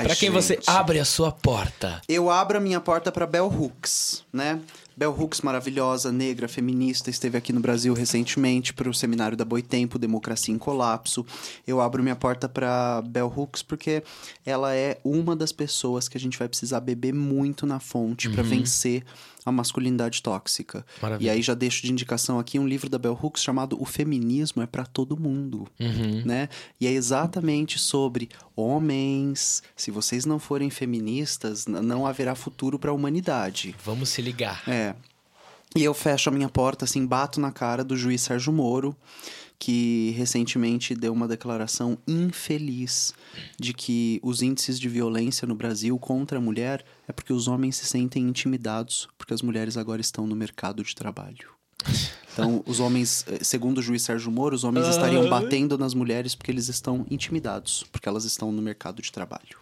Pra 0.03 0.15
quem 0.15 0.29
você 0.29 0.59
abre 0.65 0.99
a 0.99 1.05
sua 1.05 1.31
porta? 1.31 2.01
Eu 2.07 2.29
abro 2.29 2.57
a 2.57 2.61
minha 2.61 2.79
porta 2.79 3.11
para 3.11 3.25
Bell 3.25 3.47
Hooks, 3.47 4.23
né? 4.31 4.59
Bell 4.97 5.15
Hooks, 5.15 5.41
maravilhosa, 5.41 6.11
negra, 6.11 6.47
feminista, 6.47 7.11
esteve 7.11 7.37
aqui 7.37 7.53
no 7.53 7.59
Brasil 7.59 7.93
recentemente 7.93 8.73
para 8.73 8.89
o 8.89 8.93
seminário 8.93 9.37
da 9.37 9.45
Boitempo, 9.45 9.99
Democracia 9.99 10.51
em 10.51 10.57
Colapso. 10.57 11.23
Eu 11.67 11.79
abro 11.79 12.01
minha 12.01 12.15
porta 12.15 12.49
para 12.49 13.03
Bell 13.03 13.31
Hooks 13.35 13.61
porque 13.61 14.03
ela 14.43 14.73
é 14.73 14.99
uma 15.03 15.35
das 15.35 15.51
pessoas 15.51 16.09
que 16.09 16.17
a 16.17 16.19
gente 16.19 16.39
vai 16.39 16.47
precisar 16.47 16.79
beber 16.79 17.13
muito 17.13 17.67
na 17.67 17.79
fonte 17.79 18.27
para 18.27 18.41
vencer 18.41 19.03
a 19.47 19.51
masculinidade 19.51 20.21
tóxica. 20.21 20.85
Maravilha. 21.01 21.27
E 21.27 21.29
aí 21.29 21.41
já 21.41 21.53
deixo 21.53 21.81
de 21.83 21.91
indicação 21.91 22.37
aqui 22.37 22.59
um 22.59 22.67
livro 22.67 22.89
da 22.89 22.97
Bell 22.99 23.17
Hooks 23.19 23.41
chamado 23.41 23.81
O 23.81 23.85
Feminismo 23.85 24.61
é 24.61 24.65
para 24.67 24.85
todo 24.85 25.17
mundo 25.17 25.65
Uhum. 25.79 26.21
né? 26.25 26.49
E 26.81 26.85
é 26.85 26.91
exatamente 26.91 27.79
sobre 27.79 28.27
homens. 28.55 29.63
Se 29.75 29.89
vocês 29.89 30.25
não 30.25 30.37
forem 30.37 30.69
feministas, 30.69 31.65
não 31.65 32.05
haverá 32.05 32.35
futuro 32.35 32.77
para 32.77 32.91
a 32.91 32.93
humanidade. 32.93 33.73
Vamos 33.85 34.09
se 34.09 34.21
ligar. 34.21 34.63
É. 34.67 34.93
E 35.75 35.83
eu 35.83 35.93
fecho 35.93 36.29
a 36.29 36.31
minha 36.31 36.49
porta, 36.49 36.85
assim, 36.85 37.05
bato 37.05 37.39
na 37.39 37.51
cara 37.51 37.83
do 37.83 37.95
juiz 37.95 38.21
Sérgio 38.21 38.51
Moro, 38.51 38.95
que 39.59 40.13
recentemente 40.17 40.93
deu 40.93 41.11
uma 41.11 41.27
declaração 41.27 41.97
infeliz 42.07 43.13
de 43.59 43.73
que 43.73 44.19
os 44.23 44.41
índices 44.41 44.79
de 44.79 44.87
violência 44.87 45.47
no 45.47 45.55
Brasil 45.55 45.97
contra 45.97 46.37
a 46.37 46.41
mulher 46.41 46.85
é 47.07 47.11
porque 47.11 47.33
os 47.33 47.47
homens 47.47 47.77
se 47.77 47.85
sentem 47.85 48.23
intimidados, 48.23 49.07
porque 49.17 49.33
as 49.33 49.41
mulheres 49.41 49.75
agora 49.75 50.01
estão 50.01 50.27
no 50.27 50.35
mercado 50.35 50.83
de 50.83 50.93
trabalho. 50.93 51.49
Então, 52.33 52.63
os 52.67 52.79
homens, 52.79 53.25
eh, 53.27 53.39
segundo 53.43 53.79
o 53.79 53.81
juiz 53.81 54.03
Sérgio 54.03 54.31
Moro, 54.31 54.55
os 54.55 54.63
homens 54.63 54.87
estariam 54.87 55.27
batendo 55.27 55.75
nas 55.77 55.95
mulheres 55.95 56.35
porque 56.35 56.51
eles 56.51 56.67
estão 56.67 57.05
intimidados, 57.09 57.83
porque 57.91 58.07
elas 58.07 58.25
estão 58.25 58.51
no 58.51 58.61
mercado 58.61 59.01
de 59.01 59.11
trabalho. 59.11 59.57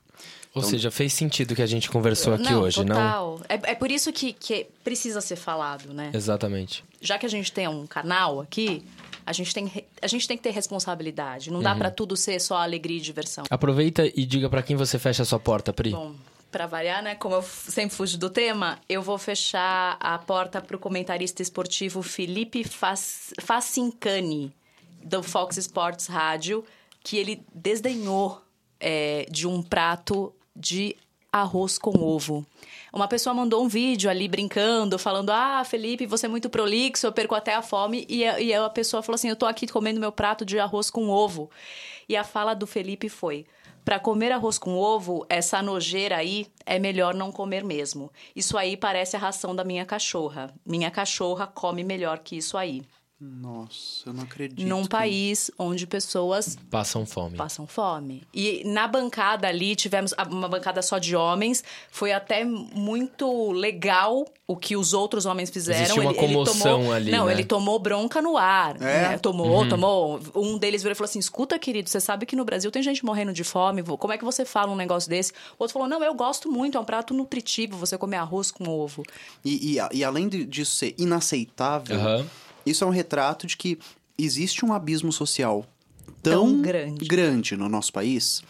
Ou 0.54 0.64
seja, 0.64 0.90
fez 0.90 1.14
sentido 1.14 1.52
o 1.52 1.56
que 1.56 1.62
a 1.62 1.66
gente 1.66 1.90
conversou 1.90 2.34
aqui 2.34 2.50
não, 2.50 2.62
hoje, 2.62 2.80
não? 2.80 2.96
total. 2.96 3.42
É, 3.50 3.72
é 3.72 3.76
por 3.76 3.92
isso 3.92 4.12
que, 4.14 4.32
que 4.32 4.68
precisa 4.86 5.20
ser 5.20 5.36
falado, 5.36 5.94
né? 5.94 6.12
Exatamente. 6.14 6.84
já 7.02 7.18
que 7.18 7.26
a 7.26 7.30
gente 7.30 7.52
tem 7.52 7.68
um 7.68 7.86
canal 7.86 8.40
aqui, 8.40 8.82
a 9.26 9.34
gente 9.34 9.54
tem, 9.54 9.72
a 10.02 10.08
gente 10.08 10.28
tem 10.28 10.38
que 10.38 10.44
ter 10.44 10.52
responsabilidade. 10.52 11.52
Não 11.52 11.62
dá 11.62 11.74
Uhum. 11.74 11.80
pra 11.80 11.92
tudo 11.92 12.16
ser 12.16 12.40
só 12.40 12.58
alegria 12.58 12.98
e 12.98 13.02
diversão. 13.02 13.44
Aproveita 13.50 14.06
e 14.06 14.26
diga 14.26 14.50
pra 14.50 14.62
quem 14.62 14.76
você 14.76 15.00
fecha 15.00 15.24
a 15.24 15.26
sua 15.26 15.40
porta, 15.40 15.74
Pri. 15.74 15.92
Bom, 15.92 16.14
pra 16.52 16.68
variar, 16.68 17.02
né? 17.04 17.16
Como 17.16 17.36
eu 17.36 17.42
sempre 17.44 17.96
fujo 17.96 18.18
do 18.18 18.30
tema, 18.30 18.80
eu 18.88 19.02
vou 19.02 19.18
fechar 19.18 19.98
a 20.00 20.18
porta 20.18 20.62
pro 20.62 20.78
comentarista 20.80 21.42
esportivo 21.42 22.02
Felipe 22.02 22.64
Fac- 22.64 23.34
Facincani, 23.42 24.54
do 25.04 25.22
Fox 25.24 25.58
Sports 25.58 26.08
Rádio, 26.08 26.64
que 27.04 27.18
ele 27.18 27.44
desdenhou 27.54 28.42
é, 28.80 29.26
de 29.30 29.48
um 29.48 29.62
prato 29.62 30.34
de 30.56 30.96
arroz 31.42 31.78
com 31.78 32.02
ovo. 32.02 32.46
Uma 32.94 33.08
pessoa 33.08 33.34
mandou 33.34 33.64
um 33.64 33.68
vídeo 33.68 34.10
ali 34.10 34.28
brincando, 34.28 34.98
falando: 34.98 35.32
Ah, 35.32 35.64
Felipe, 35.66 36.06
você 36.06 36.28
é 36.28 36.30
muito 36.30 36.50
prolixo, 36.50 37.06
eu 37.06 37.12
perco 37.12 37.36
até 37.36 37.54
a 37.54 37.62
fome. 37.62 38.06
E 38.08 38.26
a, 38.26 38.40
e 38.40 38.54
a 38.54 38.70
pessoa 38.70 39.04
falou 39.04 39.16
assim: 39.16 39.30
Eu 39.30 39.36
tô 39.36 39.46
aqui 39.46 39.68
comendo 39.68 40.00
meu 40.00 40.12
prato 40.12 40.46
de 40.46 40.58
arroz 40.58 40.90
com 40.90 41.10
ovo. 41.10 41.50
E 42.08 42.16
a 42.16 42.24
fala 42.24 42.54
do 42.54 42.66
Felipe 42.66 43.10
foi: 43.10 43.46
Para 43.84 44.00
comer 44.00 44.32
arroz 44.32 44.58
com 44.58 44.78
ovo, 44.78 45.26
essa 45.30 45.62
nojeira 45.62 46.18
aí 46.18 46.48
é 46.66 46.80
melhor 46.80 47.14
não 47.14 47.32
comer 47.32 47.64
mesmo. 47.64 48.10
Isso 48.34 48.58
aí 48.58 48.78
parece 48.78 49.18
a 49.18 49.20
ração 49.20 49.54
da 49.54 49.66
minha 49.66 49.86
cachorra. 49.86 50.54
Minha 50.66 50.90
cachorra 50.90 51.48
come 51.48 51.84
melhor 51.84 52.20
que 52.20 52.38
isso 52.38 52.58
aí. 52.58 52.82
Nossa, 53.20 54.10
eu 54.10 54.14
não 54.14 54.24
acredito. 54.24 54.68
Num 54.68 54.86
país 54.86 55.50
onde 55.58 55.88
pessoas 55.88 56.58
Passam 56.70 57.06
fome. 57.06 57.38
passam 57.38 57.66
fome. 57.66 58.24
E 58.34 58.62
na 58.66 58.88
bancada 58.90 59.48
ali 59.48 59.74
tivemos 59.74 60.14
uma 60.30 60.50
bancada 60.50 60.82
só 60.82 60.98
de 60.98 61.16
homens. 61.16 61.64
Foi 61.90 62.12
até 62.12 62.44
muito 62.44 63.54
legal 63.54 64.26
o 64.46 64.58
que 64.58 64.76
os 64.76 64.94
outros 64.94 65.26
homens 65.26 65.50
fizeram. 65.50 65.80
Existe 65.82 66.00
uma 66.00 66.14
comoção 66.14 66.80
tomou, 66.80 66.94
ali, 66.94 67.10
Não, 67.10 67.28
né? 67.28 67.32
ele 67.32 67.46
tomou 67.46 67.80
bronca 67.80 68.22
no 68.22 68.38
ar. 68.38 68.76
É? 68.82 69.10
né? 69.10 69.18
Tomou, 69.18 69.68
tomou. 69.70 70.20
Um 70.36 70.58
deles 70.58 70.84
virou 70.84 70.92
e 70.92 70.96
falou 70.96 71.10
assim: 71.10 71.20
escuta, 71.20 71.58
querido, 71.58 71.90
você 71.90 72.02
sabe 72.02 72.26
que 72.26 72.36
no 72.36 72.44
Brasil 72.44 72.70
tem 72.70 72.84
gente 72.84 73.06
morrendo 73.06 73.32
de 73.32 73.46
fome. 73.46 73.82
Como 73.82 74.12
é 74.12 74.18
que 74.18 74.26
você 74.26 74.44
fala 74.44 74.74
um 74.74 74.76
negócio 74.76 75.10
desse? 75.10 75.32
O 75.58 75.64
outro 75.64 75.74
falou: 75.74 75.88
não, 75.88 76.04
eu 76.04 76.14
gosto 76.14 76.52
muito, 76.52 76.78
é 76.78 76.82
um 76.82 76.86
prato 76.86 77.14
nutritivo 77.14 77.78
você 77.78 77.98
comer 77.98 78.18
arroz 78.18 78.52
com 78.52 78.68
ovo. 78.68 79.04
E, 79.44 79.78
e, 79.78 79.98
e 80.00 80.04
além 80.04 80.28
de- 80.28 80.44
disso 80.46 80.74
ser 80.76 80.94
inaceitável, 80.98 81.96
Aham. 81.98 82.26
Isso 82.66 82.84
é 82.84 82.88
um 82.88 82.92
retrato 82.92 83.46
de 83.48 83.56
que 83.58 83.78
existe 84.18 84.66
um 84.66 84.74
abismo 84.74 85.12
social 85.12 85.66
tão, 86.22 86.46
Tão 86.52 86.62
grande. 86.62 87.06
grande 87.06 87.56
no 87.58 87.68
nosso 87.70 87.92
país 87.94 88.42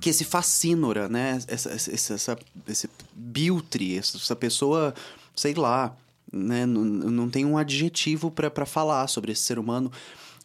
que 0.00 0.10
esse 0.10 0.24
fascínora, 0.24 1.08
né? 1.08 1.40
Essa, 1.48 1.70
essa, 1.70 2.14
essa, 2.14 2.38
esse 2.68 2.88
biltre, 3.12 3.98
essa, 3.98 4.16
essa 4.16 4.36
pessoa, 4.36 4.94
sei 5.34 5.54
lá, 5.54 5.94
né? 6.32 6.64
Não, 6.66 6.84
não 6.84 7.28
tem 7.28 7.44
um 7.44 7.58
adjetivo 7.58 8.30
pra 8.30 8.48
pra 8.48 8.64
falar 8.64 9.08
sobre 9.08 9.32
esse 9.32 9.42
ser 9.42 9.58
humano. 9.58 9.90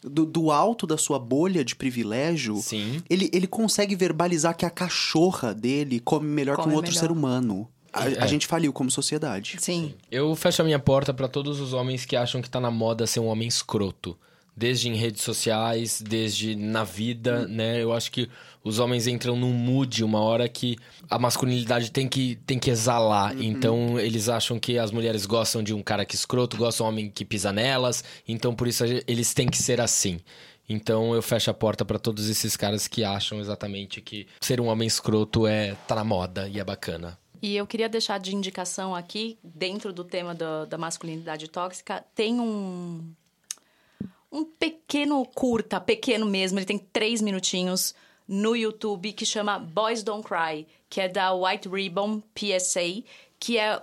Do, 0.01 0.25
do 0.25 0.51
alto 0.51 0.85
da 0.87 0.97
sua 0.97 1.17
bolha 1.19 1.63
de 1.63 1.75
privilégio, 1.75 2.57
Sim. 2.57 3.01
ele, 3.09 3.29
ele 3.31 3.47
consegue 3.47 3.95
verbalizar 3.95 4.57
que 4.57 4.65
a 4.65 4.69
cachorra 4.69 5.53
dele 5.53 5.99
come 6.01 6.27
melhor 6.27 6.57
que 6.57 6.63
Come 6.63 6.73
um 6.73 6.75
outro 6.75 6.91
melhor. 6.91 6.99
ser 6.99 7.11
humano. 7.11 7.69
A, 7.93 8.09
É. 8.09 8.19
a 8.23 8.27
gente 8.27 8.47
faliu 8.47 8.73
como 8.73 8.89
sociedade. 8.89 9.57
Sim. 9.59 9.93
Eu 10.11 10.35
fecho 10.35 10.61
a 10.61 10.65
minha 10.65 10.79
porta 10.79 11.13
pra 11.13 11.27
todos 11.27 11.59
os 11.59 11.73
homens 11.73 12.05
que 12.05 12.15
acham 12.15 12.41
que 12.41 12.49
tá 12.49 12.59
na 12.59 12.71
moda 12.71 13.05
ser 13.07 13.19
um 13.19 13.27
homem 13.27 13.47
escroto. 13.47 14.17
Desde 14.55 14.87
em 14.87 14.95
redes 14.95 15.23
sociais, 15.23 15.99
desde 15.99 16.55
na 16.55 16.83
vida, 16.83 17.47
né? 17.47 17.81
Eu 17.81 17.91
acho 17.91 18.11
que 18.11 18.29
os 18.63 18.77
homens 18.77 19.07
entram 19.07 19.35
num 19.35 19.51
mood 19.51 20.03
uma 20.03 20.19
hora 20.21 20.47
que 20.47 20.77
a 21.09 21.17
masculinidade 21.17 21.91
tem 21.91 22.07
que, 22.07 22.35
tem 22.45 22.59
que 22.59 22.69
exalar. 22.69 23.35
Então, 23.41 23.99
eles 23.99 24.29
acham 24.29 24.59
que 24.59 24.77
as 24.77 24.91
mulheres 24.91 25.25
gostam 25.25 25.63
de 25.63 25.73
um 25.73 25.81
cara 25.81 26.05
que 26.05 26.15
é 26.15 26.17
escroto, 26.17 26.55
gostam 26.55 26.85
de 26.85 26.89
um 26.89 26.93
homem 26.93 27.09
que 27.09 27.25
pisa 27.25 27.51
nelas. 27.51 28.03
Então, 28.27 28.53
por 28.53 28.67
isso, 28.67 28.83
eles 29.07 29.33
têm 29.33 29.47
que 29.47 29.57
ser 29.57 29.81
assim. 29.81 30.19
Então, 30.69 31.15
eu 31.15 31.21
fecho 31.23 31.49
a 31.49 31.53
porta 31.53 31.83
pra 31.83 31.97
todos 31.97 32.29
esses 32.29 32.55
caras 32.55 32.87
que 32.87 33.03
acham 33.03 33.39
exatamente 33.39 34.01
que 34.01 34.27
ser 34.39 34.61
um 34.61 34.67
homem 34.67 34.87
escroto 34.87 35.47
é 35.47 35.75
tá 35.87 35.95
na 35.95 36.03
moda 36.03 36.47
e 36.47 36.59
é 36.59 36.63
bacana. 36.63 37.17
E 37.43 37.57
eu 37.57 37.67
queria 37.67 37.89
deixar 37.89 38.19
de 38.21 38.33
indicação 38.33 38.95
aqui, 38.95 39.37
dentro 39.43 39.91
do 39.91 40.05
tema 40.05 40.33
do- 40.33 40.65
da 40.65 40.77
masculinidade 40.77 41.49
tóxica, 41.49 42.01
tem 42.15 42.39
um. 42.39 43.13
Um 44.31 44.45
pequeno 44.45 45.23
curta, 45.25 45.79
pequeno 45.79 46.25
mesmo, 46.25 46.57
ele 46.57 46.65
tem 46.65 46.79
três 46.79 47.21
minutinhos 47.21 47.93
no 48.25 48.55
YouTube 48.55 49.11
que 49.11 49.25
chama 49.25 49.59
Boys 49.59 50.01
Don't 50.03 50.25
Cry, 50.25 50.65
que 50.89 51.01
é 51.01 51.09
da 51.09 51.33
White 51.33 51.67
Ribbon 51.67 52.21
PSA, 52.33 53.03
que 53.43 53.57
é, 53.57 53.81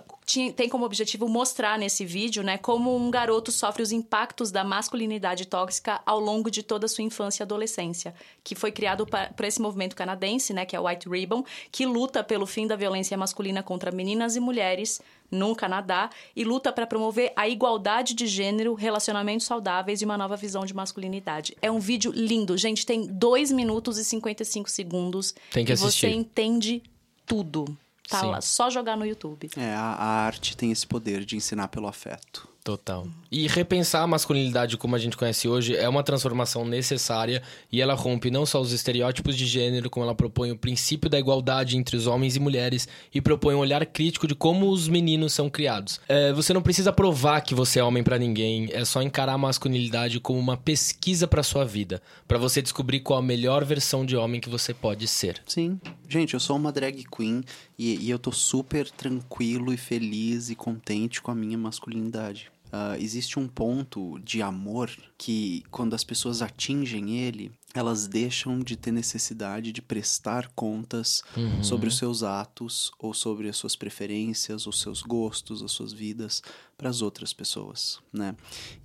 tem 0.55 0.67
como 0.67 0.83
objetivo 0.83 1.29
mostrar 1.29 1.77
nesse 1.77 2.03
vídeo 2.03 2.41
né, 2.41 2.57
como 2.57 2.95
um 2.95 3.11
garoto 3.11 3.51
sofre 3.51 3.83
os 3.83 3.91
impactos 3.91 4.49
da 4.49 4.63
masculinidade 4.63 5.45
tóxica 5.45 6.01
ao 6.03 6.19
longo 6.19 6.49
de 6.49 6.63
toda 6.63 6.87
a 6.87 6.89
sua 6.89 7.03
infância 7.03 7.43
e 7.43 7.45
adolescência, 7.45 8.15
que 8.43 8.55
foi 8.55 8.71
criado 8.71 9.05
por 9.05 9.45
esse 9.45 9.61
movimento 9.61 9.95
canadense, 9.95 10.51
né, 10.51 10.65
que 10.65 10.75
é 10.75 10.79
o 10.79 10.87
White 10.87 11.07
Ribbon, 11.07 11.43
que 11.71 11.85
luta 11.85 12.23
pelo 12.23 12.47
fim 12.47 12.65
da 12.65 12.75
violência 12.75 13.15
masculina 13.15 13.61
contra 13.61 13.91
meninas 13.91 14.35
e 14.35 14.39
mulheres 14.39 14.99
no 15.29 15.55
Canadá 15.55 16.09
e 16.35 16.43
luta 16.43 16.73
para 16.73 16.87
promover 16.87 17.31
a 17.35 17.47
igualdade 17.47 18.15
de 18.15 18.25
gênero, 18.25 18.73
relacionamentos 18.73 19.45
saudáveis 19.45 20.01
e 20.01 20.05
uma 20.05 20.17
nova 20.17 20.35
visão 20.35 20.65
de 20.65 20.73
masculinidade. 20.73 21.55
É 21.61 21.69
um 21.69 21.79
vídeo 21.79 22.11
lindo, 22.11 22.57
gente, 22.57 22.83
tem 22.83 23.05
2 23.05 23.51
minutos 23.51 23.99
e 23.99 24.03
55 24.03 24.67
segundos 24.71 25.35
Tem 25.51 25.63
que 25.63 25.71
e 25.71 25.73
assistir. 25.73 26.07
você 26.07 26.15
entende 26.15 26.81
tudo. 27.27 27.77
Tá 28.07 28.19
Sim. 28.19 28.27
lá, 28.27 28.41
só 28.41 28.69
jogar 28.69 28.97
no 28.97 29.05
YouTube. 29.05 29.49
É, 29.55 29.73
a, 29.73 29.93
a 29.93 30.05
arte 30.25 30.57
tem 30.57 30.71
esse 30.71 30.85
poder 30.85 31.23
de 31.23 31.35
ensinar 31.35 31.67
pelo 31.69 31.87
afeto. 31.87 32.50
Total. 32.63 33.07
E 33.31 33.47
repensar 33.47 34.03
a 34.03 34.07
masculinidade 34.07 34.77
como 34.77 34.95
a 34.95 34.99
gente 34.99 35.17
conhece 35.17 35.47
hoje 35.47 35.75
é 35.75 35.87
uma 35.89 36.03
transformação 36.03 36.63
necessária 36.63 37.41
e 37.71 37.81
ela 37.81 37.95
rompe 37.95 38.29
não 38.29 38.45
só 38.45 38.61
os 38.61 38.71
estereótipos 38.71 39.35
de 39.35 39.47
gênero, 39.47 39.89
como 39.89 40.05
ela 40.05 40.13
propõe 40.13 40.51
o 40.51 40.57
princípio 40.57 41.09
da 41.09 41.17
igualdade 41.17 41.75
entre 41.75 41.95
os 41.95 42.05
homens 42.05 42.35
e 42.35 42.39
mulheres 42.39 42.87
e 43.13 43.19
propõe 43.19 43.55
um 43.55 43.59
olhar 43.59 43.83
crítico 43.85 44.27
de 44.27 44.35
como 44.35 44.69
os 44.69 44.87
meninos 44.87 45.33
são 45.33 45.49
criados. 45.49 45.99
É, 46.07 46.31
você 46.33 46.53
não 46.53 46.61
precisa 46.61 46.93
provar 46.93 47.41
que 47.41 47.55
você 47.55 47.79
é 47.79 47.83
homem 47.83 48.03
pra 48.03 48.19
ninguém, 48.19 48.69
é 48.71 48.85
só 48.85 49.01
encarar 49.01 49.33
a 49.33 49.37
masculinidade 49.37 50.19
como 50.19 50.37
uma 50.37 50.57
pesquisa 50.57 51.27
pra 51.27 51.41
sua 51.41 51.65
vida, 51.65 52.01
pra 52.27 52.37
você 52.37 52.61
descobrir 52.61 52.99
qual 52.99 53.19
a 53.19 53.23
melhor 53.23 53.65
versão 53.65 54.05
de 54.05 54.15
homem 54.15 54.39
que 54.39 54.49
você 54.49 54.73
pode 54.73 55.07
ser. 55.07 55.41
Sim. 55.47 55.79
Gente, 56.07 56.33
eu 56.33 56.39
sou 56.39 56.57
uma 56.57 56.71
drag 56.71 57.05
queen 57.05 57.43
e, 57.79 57.95
e 57.95 58.09
eu 58.09 58.19
tô 58.19 58.31
super 58.31 58.89
tranquilo 58.91 59.73
e 59.73 59.77
feliz 59.77 60.49
e 60.49 60.55
contente 60.55 61.21
com 61.21 61.31
a 61.31 61.35
minha 61.35 61.57
masculinidade. 61.57 62.50
Ah, 62.71 62.95
existe 62.97 63.37
um 63.37 63.47
ponto 63.47 64.17
de 64.19 64.41
amor 64.41 64.89
que, 65.17 65.63
quando 65.69 65.93
as 65.93 66.03
pessoas 66.03 66.41
atingem 66.41 67.17
ele, 67.17 67.51
elas 67.73 68.07
deixam 68.07 68.59
de 68.59 68.75
ter 68.75 68.91
necessidade 68.91 69.71
de 69.71 69.81
prestar 69.81 70.49
contas 70.55 71.23
sobre 71.61 71.87
os 71.87 71.97
seus 71.97 72.23
atos, 72.23 72.91
ou 72.99 73.13
sobre 73.13 73.47
as 73.49 73.57
suas 73.57 73.75
preferências, 73.75 74.67
os 74.67 74.79
seus 74.81 75.01
gostos, 75.01 75.61
as 75.63 75.71
suas 75.71 75.93
vidas 75.93 76.41
para 76.81 76.89
as 76.89 77.03
outras 77.03 77.31
pessoas, 77.31 77.99
né? 78.11 78.33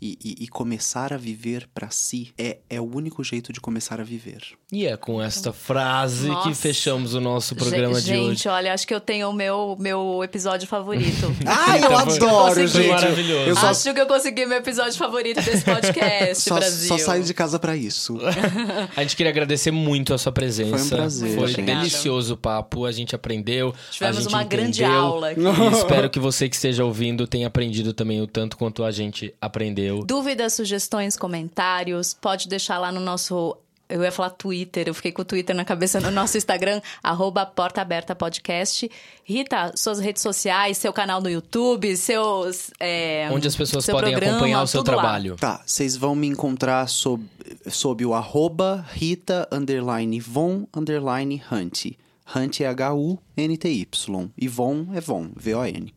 E, 0.02 0.18
e- 0.22 0.44
e 0.44 0.48
começar 0.48 1.14
a 1.14 1.16
viver 1.16 1.66
para 1.74 1.88
si 1.88 2.30
é, 2.36 2.58
é 2.68 2.78
o 2.78 2.84
único 2.84 3.24
jeito 3.24 3.54
de 3.54 3.58
começar 3.60 3.98
a 4.02 4.04
viver. 4.04 4.42
E 4.70 4.84
é 4.86 4.96
com 4.98 5.22
esta 5.22 5.50
frase 5.50 6.24
que 6.26 6.28
Nossa. 6.34 6.54
fechamos 6.54 7.14
o 7.14 7.20
nosso 7.22 7.56
programa 7.56 7.94
gente, 7.94 8.04
de 8.04 8.12
hoje. 8.20 8.28
Gente, 8.36 8.48
olha, 8.48 8.74
acho 8.74 8.86
que 8.86 8.92
eu 8.94 9.00
tenho 9.00 9.30
o 9.30 9.32
meu, 9.32 9.76
meu 9.80 10.20
episódio 10.22 10.68
favorito. 10.68 11.34
Ai, 11.46 11.80
eu 11.82 11.86
Então 11.86 12.06
foi- 12.10 12.16
adoro, 12.28 12.54
foi 12.54 12.66
gente! 12.66 12.88
maravilhoso. 12.90 13.48
Eu 13.48 13.56
só, 13.56 13.68
Acho 13.68 13.94
que 13.94 14.00
eu 14.00 14.06
consegui 14.06 14.44
meu 14.44 14.58
episódio 14.58 14.98
favorito 14.98 15.40
desse 15.42 15.64
podcast, 15.64 16.42
só, 16.46 16.56
Brasil. 16.56 16.88
só 16.88 16.98
saio 16.98 17.24
de 17.24 17.32
casa 17.32 17.58
pra 17.58 17.74
isso. 17.74 18.18
A 18.94 19.00
gente 19.02 19.16
queria 19.16 19.30
agradecer 19.30 19.70
muito 19.70 20.12
a 20.12 20.18
sua 20.18 20.32
presença. 20.32 20.76
Foi 20.76 20.86
um 20.86 20.90
prazer, 20.90 21.34
Foi 21.34 21.46
gente. 21.48 21.62
delicioso 21.64 22.34
o 22.34 22.36
papo, 22.36 22.84
a 22.84 22.92
gente 22.92 23.14
aprendeu. 23.14 23.74
Tivemos 23.90 24.18
a 24.18 24.20
gente 24.20 24.28
uma 24.34 24.44
grande 24.44 24.82
entendeu. 24.82 25.00
aula 25.00 25.30
aqui. 25.30 25.40
E 25.40 25.72
espero 25.78 26.10
que 26.10 26.18
você 26.18 26.48
que 26.48 26.56
esteja 26.56 26.84
ouvindo 26.84 27.26
tenha 27.26 27.46
aprendido 27.46 27.85
também 27.92 28.20
o 28.20 28.26
tanto 28.26 28.56
quanto 28.56 28.84
a 28.84 28.90
gente 28.90 29.34
aprendeu. 29.40 30.04
Dúvidas, 30.04 30.54
sugestões, 30.54 31.16
comentários, 31.16 32.14
pode 32.14 32.48
deixar 32.48 32.78
lá 32.78 32.90
no 32.92 33.00
nosso. 33.00 33.56
Eu 33.88 34.02
ia 34.02 34.10
falar 34.10 34.30
Twitter, 34.30 34.88
eu 34.88 34.94
fiquei 34.94 35.12
com 35.12 35.22
o 35.22 35.24
Twitter 35.24 35.54
na 35.54 35.64
cabeça 35.64 36.00
no 36.00 36.10
nosso 36.10 36.36
Instagram, 36.36 36.80
arroba 37.00 37.46
Porta 37.46 37.80
Aberta 37.80 38.16
Podcast. 38.16 38.90
Rita, 39.22 39.70
suas 39.76 40.00
redes 40.00 40.22
sociais, 40.22 40.76
seu 40.76 40.92
canal 40.92 41.20
no 41.20 41.30
YouTube, 41.30 41.96
seus. 41.96 42.72
é, 42.80 43.28
Onde 43.30 43.46
as 43.46 43.54
pessoas 43.54 43.86
podem 43.86 44.10
programa, 44.10 44.32
acompanhar 44.38 44.62
o 44.62 44.66
seu 44.66 44.82
tudo 44.82 44.96
lá. 44.96 45.02
trabalho. 45.02 45.36
Tá, 45.36 45.62
vocês 45.64 45.96
vão 45.96 46.16
me 46.16 46.26
encontrar 46.26 46.88
sob, 46.88 47.24
sob 47.70 48.04
o 48.04 48.12
arroba 48.12 48.84
Rita 48.92 49.46
underline 49.52 50.18
Von 50.18 50.66
underline 50.74 51.40
Hunt. 51.52 51.92
Hunt 52.34 52.60
é 52.60 52.66
H-U-N-T-Y. 52.66 54.28
E 54.36 54.48
Von 54.48 54.88
é 54.94 55.00
Von, 55.00 55.30
V-O-N. 55.36 55.94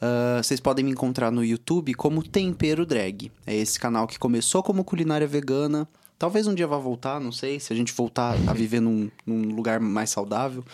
Ah, 0.00 0.40
Vocês 0.42 0.60
podem 0.60 0.84
me 0.84 0.90
encontrar 0.92 1.30
no 1.30 1.44
YouTube 1.44 1.92
como 1.94 2.22
Tempero 2.22 2.86
Drag. 2.86 3.30
É 3.46 3.54
esse 3.54 3.78
canal 3.78 4.06
que 4.06 4.18
começou 4.18 4.62
como 4.62 4.84
culinária 4.84 5.26
vegana. 5.26 5.88
Talvez 6.18 6.46
um 6.46 6.54
dia 6.54 6.66
vá 6.66 6.78
voltar, 6.78 7.20
não 7.20 7.30
sei, 7.30 7.60
se 7.60 7.72
a 7.72 7.76
gente 7.76 7.92
voltar 7.92 8.34
a 8.48 8.52
viver 8.52 8.80
num, 8.80 9.08
num 9.24 9.54
lugar 9.54 9.78
mais 9.78 10.10
saudável. 10.10 10.64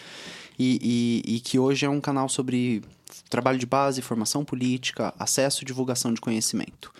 E, 0.58 1.22
e- 1.26 1.34
e 1.36 1.40
que 1.40 1.58
hoje 1.58 1.84
é 1.84 1.88
um 1.90 2.00
canal 2.00 2.28
sobre 2.28 2.82
trabalho 3.28 3.58
de 3.58 3.66
base, 3.66 4.00
formação 4.00 4.44
política, 4.44 5.12
acesso 5.18 5.62
e 5.62 5.66
divulgação 5.66 6.14
de 6.14 6.20
conhecimento. 6.20 6.92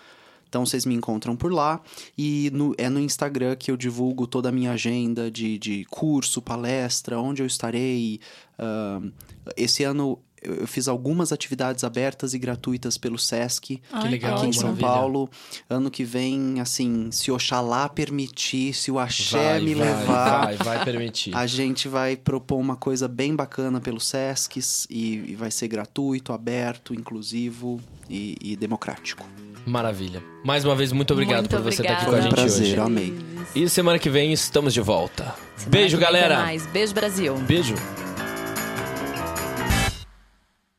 Então 0.55 0.65
vocês 0.65 0.85
me 0.85 0.95
encontram 0.95 1.35
por 1.35 1.51
lá 1.51 1.81
e 2.17 2.49
no- 2.53 2.73
é 2.77 2.87
no 2.89 2.97
Instagram 3.01 3.57
que 3.57 3.69
eu 3.69 3.75
divulgo 3.75 4.25
toda 4.25 4.47
a 4.47 4.51
minha 4.53 4.71
agenda 4.71 5.29
de, 5.29 5.57
de 5.59 5.83
curso, 5.89 6.41
palestra, 6.41 7.19
onde 7.19 7.41
eu 7.43 7.45
estarei. 7.45 8.21
ahn, 8.57 9.11
esse 9.57 9.83
ano 9.83 10.17
eu 10.41 10.65
fiz 10.65 10.87
algumas 10.87 11.33
atividades 11.33 11.83
abertas 11.83 12.33
e 12.33 12.39
gratuitas 12.39 12.97
pelo 12.97 13.17
SESC 13.19 13.81
Que 13.99 14.07
legal, 14.07 14.37
aqui 14.37 14.47
em 14.47 14.53
São 14.53 14.63
maravilha. 14.69 14.87
Paulo. 14.87 15.29
Ano 15.69 15.91
que 15.91 16.05
vem, 16.05 16.61
assim, 16.61 17.09
se 17.11 17.29
Oxalá 17.31 17.89
permitir, 17.89 18.73
se 18.73 18.89
o 18.91 18.97
Axé 18.97 19.37
Vai, 19.55 19.59
me 19.61 19.73
vai, 19.75 19.87
levar, 19.89 20.39
Vai, 20.41 20.55
vai 20.57 20.85
permitir. 20.85 21.35
a 21.35 21.45
gente 21.47 21.89
vai 21.89 22.15
propor 22.15 22.57
uma 22.59 22.77
coisa 22.77 23.09
bem 23.09 23.35
bacana 23.35 23.81
pelo 23.81 23.99
SESCs 23.99 24.87
e, 24.89 25.31
e 25.31 25.35
vai 25.35 25.51
ser 25.51 25.67
gratuito, 25.67 26.31
aberto, 26.31 26.93
inclusivo 26.93 27.81
e, 28.09 28.37
e 28.39 28.55
democrático. 28.55 29.27
Maravilha. 29.65 30.21
Mais 30.43 30.63
uma 30.63 30.75
vez, 30.75 30.91
muito 30.91 31.11
obrigado 31.13 31.49
Muito 31.49 31.55
por 31.57 31.63
você 31.63 31.81
estar 31.81 31.93
aqui 31.95 32.05
com 32.05 32.11
a 32.15 32.21
gente 32.21 32.35
prazer, 32.35 32.61
hoje. 32.63 32.79
amei. 32.79 33.17
E 33.55 33.67
semana 33.69 33.97
que 33.97 34.09
vem 34.09 34.31
estamos 34.33 34.73
de 34.73 34.81
volta. 34.81 35.33
Semana 35.55 35.71
Beijo, 35.71 35.97
galera. 35.97 36.37
mais. 36.39 36.65
Beijo, 36.67 36.93
Brasil. 36.93 37.35
Beijo. 37.47 37.75